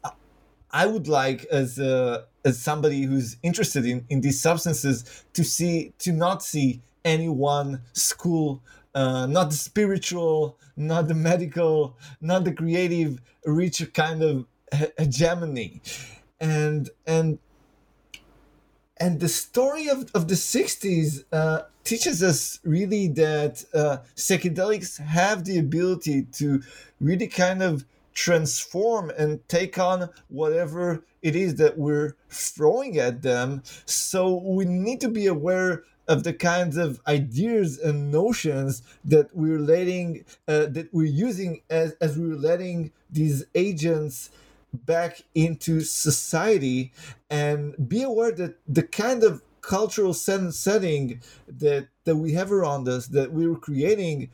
I 0.72 0.86
would 0.86 1.08
like 1.08 1.44
as 1.46 1.78
a, 1.78 2.24
as 2.44 2.60
somebody 2.60 3.02
who's 3.02 3.36
interested 3.42 3.84
in, 3.84 4.04
in 4.08 4.20
these 4.20 4.40
substances 4.40 5.24
to 5.32 5.44
see 5.44 5.92
to 5.98 6.12
not 6.12 6.42
see 6.42 6.80
any 7.04 7.28
one 7.28 7.82
school, 7.92 8.62
uh, 8.94 9.26
not 9.26 9.50
the 9.50 9.56
spiritual, 9.56 10.58
not 10.76 11.08
the 11.08 11.14
medical, 11.14 11.96
not 12.20 12.44
the 12.44 12.52
creative, 12.52 13.20
reach 13.44 13.80
a 13.80 13.86
kind 13.86 14.22
of 14.22 14.46
hegemony, 14.98 15.80
and 16.40 16.90
and 17.06 17.38
and 19.00 19.18
the 19.18 19.28
story 19.28 19.88
of, 19.88 20.10
of 20.14 20.28
the 20.28 20.34
60s 20.34 21.24
uh, 21.32 21.62
teaches 21.84 22.22
us 22.22 22.60
really 22.64 23.08
that 23.08 23.64
uh, 23.72 23.96
psychedelics 24.14 24.98
have 24.98 25.44
the 25.44 25.58
ability 25.58 26.24
to 26.32 26.62
really 27.00 27.26
kind 27.26 27.62
of 27.62 27.86
transform 28.14 29.10
and 29.16 29.46
take 29.48 29.78
on 29.78 30.08
whatever 30.28 31.04
it 31.22 31.36
is 31.36 31.56
that 31.56 31.78
we're 31.78 32.16
throwing 32.28 32.98
at 32.98 33.22
them. 33.22 33.62
So 33.84 34.42
we 34.44 34.64
need 34.64 35.00
to 35.00 35.08
be 35.08 35.26
aware 35.26 35.84
of 36.08 36.24
the 36.24 36.32
kinds 36.32 36.76
of 36.76 37.00
ideas 37.06 37.78
and 37.78 38.10
notions 38.10 38.82
that 39.04 39.34
we're 39.34 39.60
letting 39.60 40.24
uh, 40.48 40.66
that 40.66 40.88
we're 40.92 41.04
using 41.04 41.62
as, 41.70 41.92
as 42.00 42.18
we're 42.18 42.34
letting 42.34 42.90
these 43.10 43.44
agents 43.54 44.30
back 44.72 45.22
into 45.34 45.80
society 45.80 46.92
and 47.28 47.88
be 47.88 48.02
aware 48.02 48.32
that 48.32 48.56
the 48.68 48.82
kind 48.82 49.22
of 49.22 49.42
cultural 49.60 50.14
setting 50.14 51.20
that 51.46 51.86
that 52.04 52.16
we 52.16 52.32
have 52.32 52.50
around 52.50 52.88
us 52.88 53.06
that 53.08 53.32
we're 53.32 53.56
creating 53.56 54.28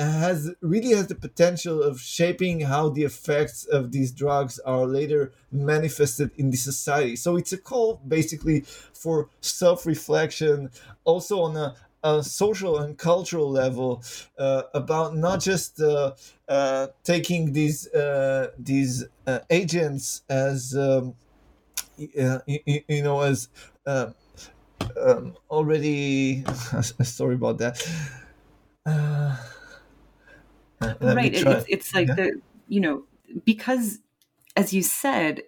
has 0.00 0.50
really 0.60 0.92
has 0.92 1.08
the 1.08 1.14
potential 1.14 1.82
of 1.82 2.00
shaping 2.00 2.60
how 2.60 2.88
the 2.88 3.04
effects 3.04 3.66
of 3.66 3.92
these 3.92 4.12
drugs 4.12 4.58
are 4.60 4.86
later 4.86 5.32
manifested 5.52 6.30
in 6.36 6.50
the 6.50 6.56
society. 6.56 7.16
So 7.16 7.36
it's 7.36 7.52
a 7.52 7.58
call 7.58 8.00
basically 8.06 8.62
for 8.94 9.28
self-reflection, 9.40 10.70
also 11.04 11.42
on 11.42 11.56
a, 11.56 11.74
a 12.02 12.22
social 12.22 12.78
and 12.78 12.96
cultural 12.96 13.50
level, 13.50 14.02
uh, 14.38 14.62
about 14.72 15.16
not 15.16 15.40
just 15.40 15.80
uh, 15.80 16.12
uh, 16.48 16.86
taking 17.04 17.52
these 17.52 17.86
uh, 17.92 18.52
these 18.58 19.04
uh, 19.26 19.40
agents 19.50 20.22
as 20.30 20.74
um, 20.74 21.14
you, 21.98 22.40
you, 22.88 23.02
know 23.02 23.20
as 23.20 23.48
uh, 23.86 24.10
um, 24.98 25.34
already. 25.50 26.42
sorry 27.02 27.34
about 27.34 27.58
that 27.58 27.76
right. 30.80 31.34
It's, 31.34 31.66
it's 31.68 31.94
like 31.94 32.08
yeah. 32.08 32.14
the, 32.14 32.40
you 32.68 32.80
know, 32.80 33.04
because 33.44 33.98
as 34.56 34.72
you 34.72 34.82
said, 34.82 35.42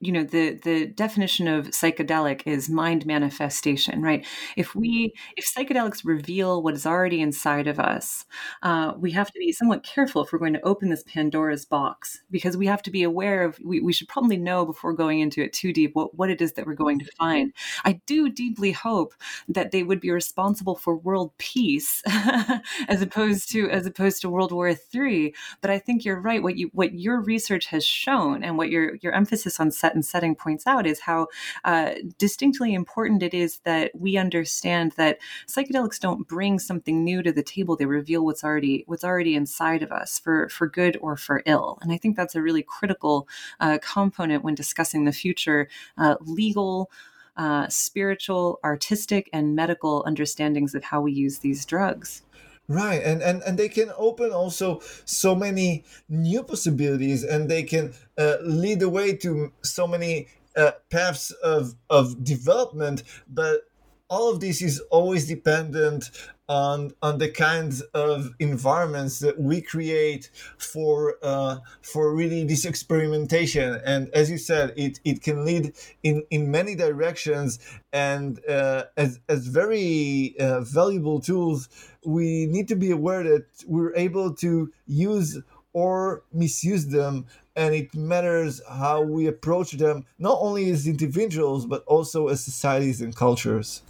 you 0.00 0.12
know 0.12 0.22
the 0.22 0.58
the 0.62 0.86
definition 0.86 1.48
of 1.48 1.68
psychedelic 1.68 2.42
is 2.46 2.68
mind 2.68 3.06
manifestation 3.06 4.02
right? 4.02 4.26
If 4.56 4.74
we 4.74 5.14
if 5.36 5.46
psychedelics 5.46 6.04
reveal 6.04 6.62
what 6.62 6.74
is 6.74 6.86
already 6.86 7.20
inside 7.20 7.66
of 7.66 7.78
us 7.78 8.24
uh, 8.62 8.92
we 8.96 9.10
have 9.12 9.30
to 9.30 9.38
be 9.38 9.52
somewhat 9.52 9.84
careful 9.84 10.24
if 10.24 10.32
we're 10.32 10.38
going 10.38 10.52
to 10.52 10.66
open 10.66 10.90
this 10.90 11.04
pandora's 11.04 11.64
box 11.64 12.22
because 12.30 12.56
we 12.56 12.66
have 12.66 12.82
to 12.82 12.90
be 12.90 13.02
aware 13.02 13.44
of 13.44 13.58
we, 13.64 13.80
we 13.80 13.92
should 13.92 14.08
probably 14.08 14.36
know 14.36 14.66
before 14.66 14.92
going 14.92 15.20
into 15.20 15.42
it 15.42 15.52
too 15.52 15.72
deep 15.72 15.94
what, 15.94 16.14
what 16.16 16.30
it 16.30 16.40
is 16.40 16.52
that 16.54 16.66
we're 16.66 16.74
going 16.74 16.98
to 16.98 17.10
find. 17.18 17.52
I 17.84 18.00
do 18.06 18.28
deeply 18.28 18.72
hope 18.72 19.14
that 19.48 19.70
they 19.70 19.82
would 19.82 20.00
be 20.00 20.10
responsible 20.10 20.76
for 20.76 20.96
world 20.96 21.32
peace 21.38 22.02
as 22.88 23.00
opposed 23.02 23.50
to 23.52 23.70
as 23.70 23.86
opposed 23.86 24.20
to 24.20 24.30
world 24.30 24.52
war 24.52 24.74
three 24.74 25.34
but 25.60 25.70
i 25.70 25.78
think 25.78 26.04
you're 26.04 26.20
right. 26.20 26.42
What 26.42 26.56
you 26.56 26.70
what 26.72 26.94
your 26.94 27.20
research 27.20 27.66
has 27.66 27.84
shown 27.84 28.42
and 28.42 28.58
what 28.58 28.70
your 28.70 28.96
your 28.96 29.12
emphasis 29.12 29.60
on 29.60 29.70
set 29.86 29.94
and 29.94 30.04
setting 30.04 30.34
points 30.34 30.66
out 30.66 30.86
is 30.86 31.00
how 31.00 31.28
uh, 31.64 31.92
distinctly 32.18 32.74
important 32.74 33.22
it 33.22 33.34
is 33.34 33.60
that 33.64 33.92
we 33.94 34.16
understand 34.16 34.92
that 34.96 35.18
psychedelics 35.46 36.00
don't 36.00 36.26
bring 36.26 36.58
something 36.58 37.04
new 37.04 37.22
to 37.22 37.32
the 37.32 37.42
table; 37.42 37.76
they 37.76 37.86
reveal 37.86 38.24
what's 38.24 38.44
already 38.44 38.84
what's 38.86 39.04
already 39.04 39.34
inside 39.34 39.82
of 39.82 39.92
us, 39.92 40.18
for 40.18 40.48
for 40.48 40.68
good 40.68 40.96
or 41.00 41.16
for 41.16 41.42
ill. 41.46 41.78
And 41.82 41.92
I 41.92 41.98
think 41.98 42.16
that's 42.16 42.34
a 42.34 42.42
really 42.42 42.62
critical 42.62 43.28
uh, 43.60 43.78
component 43.82 44.44
when 44.44 44.54
discussing 44.54 45.04
the 45.04 45.12
future 45.12 45.68
uh, 45.98 46.16
legal. 46.20 46.90
Uh, 47.38 47.68
spiritual, 47.68 48.58
artistic, 48.64 49.28
and 49.30 49.54
medical 49.54 50.02
understandings 50.06 50.74
of 50.74 50.82
how 50.82 51.02
we 51.02 51.12
use 51.12 51.40
these 51.40 51.66
drugs. 51.66 52.22
Right, 52.68 53.00
and, 53.00 53.22
and 53.22 53.42
and 53.44 53.56
they 53.56 53.68
can 53.68 53.92
open 53.96 54.32
also 54.32 54.80
so 55.04 55.36
many 55.36 55.84
new 56.08 56.42
possibilities, 56.42 57.22
and 57.22 57.48
they 57.48 57.62
can 57.62 57.94
uh, 58.18 58.38
lead 58.42 58.80
the 58.80 58.88
way 58.88 59.14
to 59.18 59.52
so 59.62 59.86
many 59.86 60.26
uh, 60.56 60.72
paths 60.90 61.30
of 61.30 61.76
of 61.88 62.24
development. 62.24 63.04
But 63.28 63.68
all 64.08 64.30
of 64.30 64.40
this 64.40 64.62
is 64.62 64.80
always 64.90 65.26
dependent 65.26 66.10
on 66.48 66.92
on 67.02 67.18
the 67.18 67.28
kinds 67.28 67.80
of 67.92 68.32
environments 68.38 69.18
that 69.18 69.40
we 69.40 69.60
create 69.60 70.30
for 70.58 71.16
uh, 71.22 71.56
for 71.82 72.14
really 72.14 72.44
this 72.44 72.64
experimentation. 72.64 73.80
And 73.84 74.08
as 74.14 74.30
you 74.30 74.38
said 74.38 74.72
it 74.76 75.00
it 75.04 75.22
can 75.22 75.44
lead 75.44 75.72
in 76.04 76.22
in 76.30 76.50
many 76.50 76.76
directions. 76.76 77.58
And 77.92 78.38
uh, 78.48 78.84
as 78.96 79.18
as 79.28 79.48
very 79.48 80.36
uh, 80.38 80.60
valuable 80.60 81.20
tools 81.20 81.68
we 82.04 82.46
need 82.46 82.68
to 82.68 82.76
be 82.76 82.92
aware 82.92 83.24
that 83.24 83.46
we're 83.66 83.94
able 83.96 84.32
to 84.34 84.72
use 84.86 85.40
or 85.72 86.22
misuse 86.32 86.86
them. 86.86 87.26
And 87.56 87.74
it 87.74 87.92
matters 87.94 88.60
how 88.68 89.02
we 89.02 89.26
approach 89.26 89.72
them 89.72 90.04
not 90.18 90.38
only 90.40 90.70
as 90.70 90.86
individuals 90.86 91.66
but 91.66 91.82
also 91.86 92.28
as 92.28 92.44
societies 92.44 93.00
and 93.00 93.16
cultures 93.16 93.82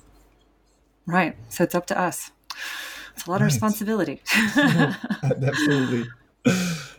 right 1.06 1.36
so 1.48 1.64
it's 1.64 1.74
up 1.74 1.86
to 1.86 1.98
us 1.98 2.30
it's 3.16 3.26
a 3.26 3.30
lot 3.30 3.40
right. 3.40 3.46
of 3.46 3.52
responsibility. 3.52 4.20
Absolutely. 5.22 6.06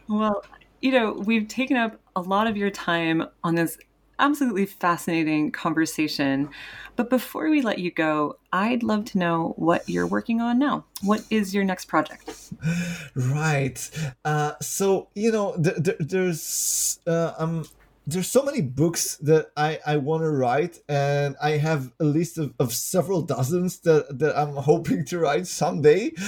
well, 0.08 0.43
you 0.82 0.91
know, 0.91 1.12
we've 1.14 1.47
taken 1.47 1.78
up 1.78 1.99
a 2.16 2.22
lot 2.22 2.47
of 2.47 2.58
your 2.58 2.72
time 2.72 3.28
on 3.43 3.53
this 3.53 3.78
absolutely 4.20 4.66
fascinating 4.66 5.51
conversation. 5.51 6.49
But 6.95 7.12
before 7.12 7.51
we 7.51 7.62
let 7.62 7.78
you 7.78 7.91
go, 7.91 8.39
I'd 8.51 8.82
love 8.82 9.05
to 9.05 9.20
know 9.20 9.53
what 9.58 9.88
you're 9.88 10.08
working 10.08 10.41
on 10.41 10.58
now. 10.58 10.86
What 11.03 11.24
is 11.30 11.53
your 11.53 11.64
next 11.64 11.86
project? 11.86 12.51
Right. 13.16 13.89
Uh, 14.26 14.53
so 14.60 15.10
you 15.14 15.32
know, 15.32 15.55
th- 15.62 15.84
th- 15.84 15.97
there's 15.99 16.99
uh, 17.05 17.34
I'm 17.38 17.66
there's 18.08 18.30
so 18.30 18.41
many 18.41 18.62
books 18.62 19.18
that 19.18 19.51
I, 19.58 19.80
I 19.86 19.97
want 19.97 20.24
to 20.24 20.30
write, 20.30 20.80
and 20.88 21.36
I 21.41 21.51
have 21.51 21.91
a 21.99 22.05
list 22.05 22.38
of, 22.38 22.53
of 22.58 22.74
several 22.74 23.22
dozens 23.22 23.80
that, 23.80 24.18
that 24.20 24.38
I'm 24.38 24.55
hoping 24.72 25.03
to 25.05 25.20
write 25.20 25.45
someday. 25.47 26.12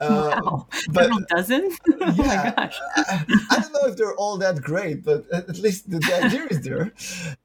Uh, 0.00 0.40
wow, 0.42 0.66
but, 0.92 1.02
several 1.02 1.20
dozens? 1.28 1.78
oh 2.00 2.14
yeah, 2.16 2.54
I, 2.56 3.36
I, 3.50 3.60
don't 3.60 3.72
know 3.72 3.86
if 3.86 3.96
they're 3.96 4.14
all 4.14 4.38
that 4.38 4.62
great, 4.62 5.04
but 5.04 5.30
at 5.30 5.58
least 5.58 5.90
the, 5.90 5.98
the 5.98 6.24
idea 6.24 6.46
is 6.50 6.62
there. 6.62 6.92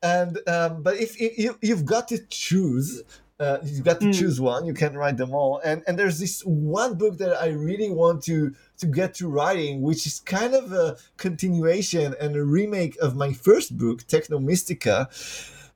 And 0.02 0.40
um, 0.48 0.82
but 0.82 0.96
if, 0.96 1.20
if 1.20 1.38
you, 1.38 1.58
you've 1.62 1.84
got 1.84 2.08
to 2.10 2.20
choose 2.30 3.04
uh, 3.40 3.58
you 3.66 3.84
got 3.84 4.00
to 4.00 4.08
mm. 4.08 4.18
choose 4.18 4.40
one. 4.40 4.66
You 4.66 4.74
can't 4.74 4.96
write 4.96 5.18
them 5.18 5.34
all. 5.34 5.60
And 5.64 5.84
and 5.88 6.00
there's 6.00 6.20
this 6.20 6.42
one 6.42 6.98
book 6.98 7.18
that 7.18 7.36
I 7.36 7.50
really 7.50 7.90
want 7.90 8.24
to 8.24 8.56
to 8.78 8.88
get 8.88 9.14
to 9.16 9.28
writing, 9.28 9.82
which 9.82 10.06
is 10.06 10.20
kind 10.20 10.54
of 10.54 10.72
a 10.72 10.98
continuation 11.18 12.16
and 12.20 12.36
a 12.36 12.44
remake 12.44 12.98
of 13.02 13.16
my 13.16 13.34
first 13.34 13.78
book, 13.78 14.06
Techno 14.08 14.40
Mystica. 14.40 15.10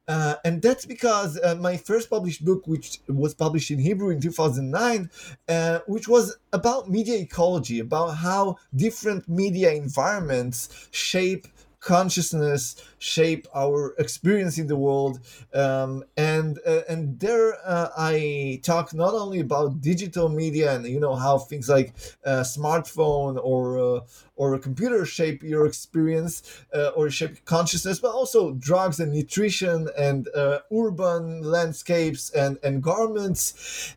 Uh, 0.08 0.36
and 0.43 0.60
that's 0.64 0.88
because 0.88 1.39
uh, 1.43 1.54
my 1.60 1.78
first 1.78 2.10
published 2.10 2.43
book, 2.43 2.66
which 2.66 3.00
was 3.08 3.36
published 3.36 3.70
in 3.70 3.78
Hebrew 3.78 4.10
in 4.10 4.20
2009, 4.20 5.10
uh, 5.47 5.80
which 5.86 6.08
was 6.08 6.36
about 6.52 6.89
media 6.89 7.20
ecology, 7.20 7.80
about 7.80 8.18
how 8.18 8.58
different 8.76 9.30
media 9.30 9.72
environments 9.72 10.88
shape 10.89 11.47
consciousness 11.89 12.61
shape 12.99 13.47
our 13.55 13.95
experience 13.97 14.59
in 14.61 14.67
the 14.67 14.75
world 14.75 15.15
um, 15.55 16.03
and 16.17 16.59
uh, 16.67 16.81
and 16.87 17.19
there 17.19 17.47
uh, 17.65 17.89
i 17.97 18.59
talk 18.63 18.93
not 18.93 19.13
only 19.23 19.39
about 19.39 19.81
digital 19.81 20.29
media 20.29 20.67
and 20.75 20.85
you 20.85 20.99
know 20.99 21.15
how 21.15 21.35
things 21.37 21.67
like 21.67 21.89
a 22.23 22.41
smartphone 22.55 23.39
or 23.51 23.63
uh, 23.87 23.99
or 24.35 24.53
a 24.53 24.59
computer 24.59 25.03
shape 25.03 25.41
your 25.41 25.65
experience 25.65 26.33
uh, 26.77 26.89
or 26.97 27.09
shape 27.09 27.43
consciousness 27.45 27.99
but 27.99 28.11
also 28.11 28.53
drugs 28.53 28.99
and 28.99 29.11
nutrition 29.11 29.89
and 29.97 30.29
uh, 30.35 30.59
urban 30.71 31.41
landscapes 31.41 32.29
and 32.41 32.57
and 32.63 32.83
garments. 32.83 33.41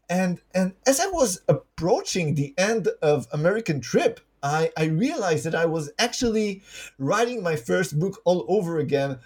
And 0.09 0.41
and 0.55 0.73
as 0.87 0.99
i 0.99 1.09
was 1.21 1.31
approaching 1.49 2.27
the 2.35 2.55
end 2.57 2.89
of 3.11 3.27
american 3.33 3.81
trip 3.81 4.15
I, 4.43 4.71
I 4.77 4.85
realized 4.85 5.45
that 5.45 5.55
I 5.55 5.67
was 5.67 5.91
actually 5.99 6.63
writing 6.99 7.43
my 7.43 7.57
first 7.57 7.99
book 7.99 8.21
all 8.25 8.45
over 8.49 8.79
again, 8.79 9.19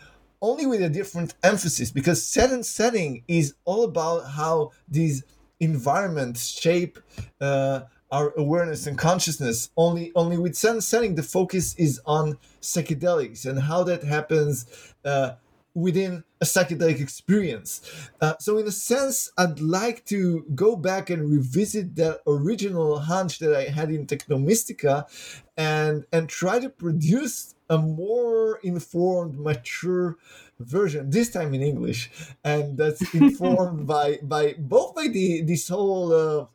only 0.43 0.67
with 0.67 0.83
a 0.83 0.91
different 0.91 1.35
emphasis, 1.43 1.91
because 1.91 2.27
set 2.27 2.51
and 2.53 2.65
setting 2.65 3.25
is 3.27 3.55
all 3.65 3.85
about 3.85 4.31
how 4.31 4.73
these 4.89 5.25
environments 5.61 6.49
shape 6.49 6.99
uh, 7.41 7.81
our 8.13 8.33
awareness 8.37 8.87
and 8.87 8.99
consciousness. 8.99 9.71
Only, 9.77 10.13
only 10.15 10.39
with 10.39 10.55
set 10.55 10.73
and 10.73 10.85
setting, 10.85 11.15
the 11.15 11.23
focus 11.23 11.75
is 11.77 12.01
on 12.05 12.39
psychedelics 12.61 13.47
and 13.47 13.61
how 13.61 13.83
that 13.85 14.05
happens. 14.05 14.67
Uh, 15.05 15.33
within 15.77 16.25
a 16.41 16.45
psychedelic 16.47 17.01
experience. 17.01 17.83
Uh, 18.21 18.33
so, 18.41 18.57
in 18.57 18.67
a 18.67 18.73
sense, 18.73 19.31
I'd 19.37 19.61
like 19.61 20.07
to 20.07 20.47
go 20.55 20.75
back 20.75 21.11
and 21.11 21.31
revisit 21.31 21.95
that 21.97 22.23
original 22.27 22.99
hunch 22.99 23.39
that 23.41 23.55
I 23.55 23.65
had 23.65 23.91
in 23.91 24.07
Technomystica 24.07 25.05
and, 25.57 26.07
and 26.11 26.29
try 26.29 26.59
to 26.59 26.71
produce 26.71 27.55
a 27.69 27.77
more 27.77 28.59
informed, 28.63 29.39
mature 29.39 30.17
version 30.59 31.11
this 31.11 31.31
time 31.31 31.53
in 31.53 31.63
english 31.63 32.11
and 32.43 32.79
that's 32.79 33.15
informed 33.15 33.87
by 33.87 34.19
by 34.23 34.55
both 34.59 34.95
by 34.95 35.07
the 35.07 35.43
this 35.43 35.69
whole 35.69 36.11
uh, 36.15 36.47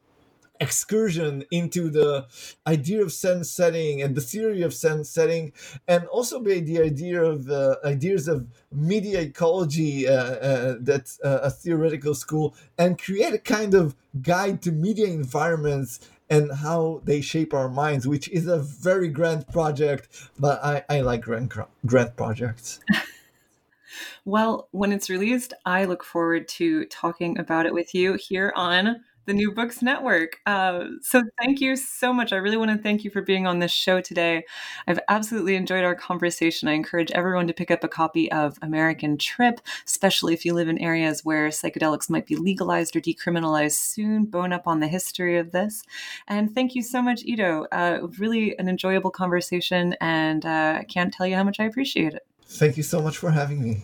excursion 0.62 1.44
into 1.52 1.90
the 1.90 2.28
idea 2.68 3.02
of 3.02 3.12
set 3.12 3.36
and 3.36 3.48
setting 3.48 4.02
and 4.02 4.16
the 4.16 4.22
theory 4.22 4.62
of 4.62 4.74
set 4.74 4.94
and 4.94 5.08
setting, 5.08 5.52
and 5.88 6.06
also 6.06 6.40
by 6.40 6.60
the 6.60 6.80
idea 6.80 7.22
of 7.22 7.50
uh, 7.50 7.76
ideas 7.84 8.28
of 8.28 8.48
media 8.72 9.22
ecology 9.22 10.08
uh, 10.08 10.14
uh, 10.14 10.76
that's 10.80 11.20
uh, 11.26 11.40
a 11.44 11.50
theoretical 11.50 12.14
school, 12.14 12.56
and 12.78 13.02
create 13.02 13.34
a 13.34 13.40
kind 13.40 13.74
of 13.74 13.96
guide 14.22 14.62
to 14.62 14.72
media 14.72 15.08
environments 15.08 16.00
and 16.30 16.50
how 16.54 17.02
they 17.04 17.20
shape 17.20 17.54
our 17.54 17.68
minds, 17.68 18.08
which 18.08 18.30
is 18.30 18.48
a 18.48 18.60
very 18.60 19.10
grand 19.10 19.46
project, 19.50 20.08
but 20.40 20.64
I, 20.64 20.84
I 20.90 21.02
like 21.02 21.22
grand, 21.22 21.52
grand 21.86 22.16
projects. 22.16 22.80
well, 24.26 24.70
when 24.72 24.94
it's 24.94 25.10
released, 25.10 25.54
I 25.66 25.84
look 25.84 26.06
forward 26.06 26.48
to 26.50 26.86
talking 26.86 27.38
about 27.38 27.66
it 27.66 27.74
with 27.74 27.94
you 27.94 28.14
here 28.14 28.54
on 28.56 29.04
the 29.26 29.34
New 29.34 29.52
Books 29.52 29.82
Network. 29.82 30.40
Uh, 30.46 30.86
so 31.02 31.24
thank 31.40 31.62
you 31.62 31.76
so 31.76 32.12
much. 32.12 32.34
I 32.34 32.38
really 32.38 32.58
want 32.58 32.72
to 32.72 32.78
thank 32.78 33.04
you 33.04 33.12
for 33.12 33.22
being 33.22 33.46
on 33.46 33.60
this 33.60 33.72
show 33.72 34.02
today. 34.02 34.44
I've 34.88 35.00
absolutely 35.10 35.56
enjoyed 35.56 35.84
our 35.84 35.96
conversation. 35.96 36.68
I 36.68 36.74
encourage 36.74 37.12
everyone 37.12 37.48
to 37.48 37.54
pick 37.54 37.72
up 37.72 37.84
a 37.84 37.88
copy 37.88 38.32
of 38.32 38.58
American 38.62 39.18
Trip, 39.18 39.62
especially 39.86 40.34
if 40.34 40.46
you 40.46 40.54
live 40.54 40.70
in 40.70 40.78
areas 40.80 41.24
where 41.24 41.50
psychedelics 41.50 42.10
might 42.10 42.26
be 42.26 42.36
legalized 42.36 42.96
or 42.96 43.02
decriminalized 43.02 43.74
soon. 43.74 44.26
Bone 44.26 44.54
up 44.54 44.68
on 44.68 44.80
the 44.80 44.88
history 44.88 45.38
of 45.38 45.52
this. 45.52 45.84
And 46.28 46.54
thank 46.54 46.76
you 46.76 46.82
so 46.82 47.02
much, 47.02 47.24
Ido. 47.24 47.66
Uh, 47.72 48.08
really 48.18 48.58
an 48.58 48.68
enjoyable 48.68 49.12
conversation, 49.12 49.96
and 50.02 50.46
uh, 50.46 50.78
I 50.80 50.86
can't 50.88 51.14
tell 51.14 51.28
you 51.28 51.36
how 51.36 51.44
much 51.44 51.60
I 51.60 51.66
appreciate 51.66 52.14
it. 52.14 52.26
Thank 52.48 52.78
you 52.78 52.84
so 52.84 53.02
much 53.02 53.18
for 53.18 53.32
having 53.32 53.64
me. 53.64 53.84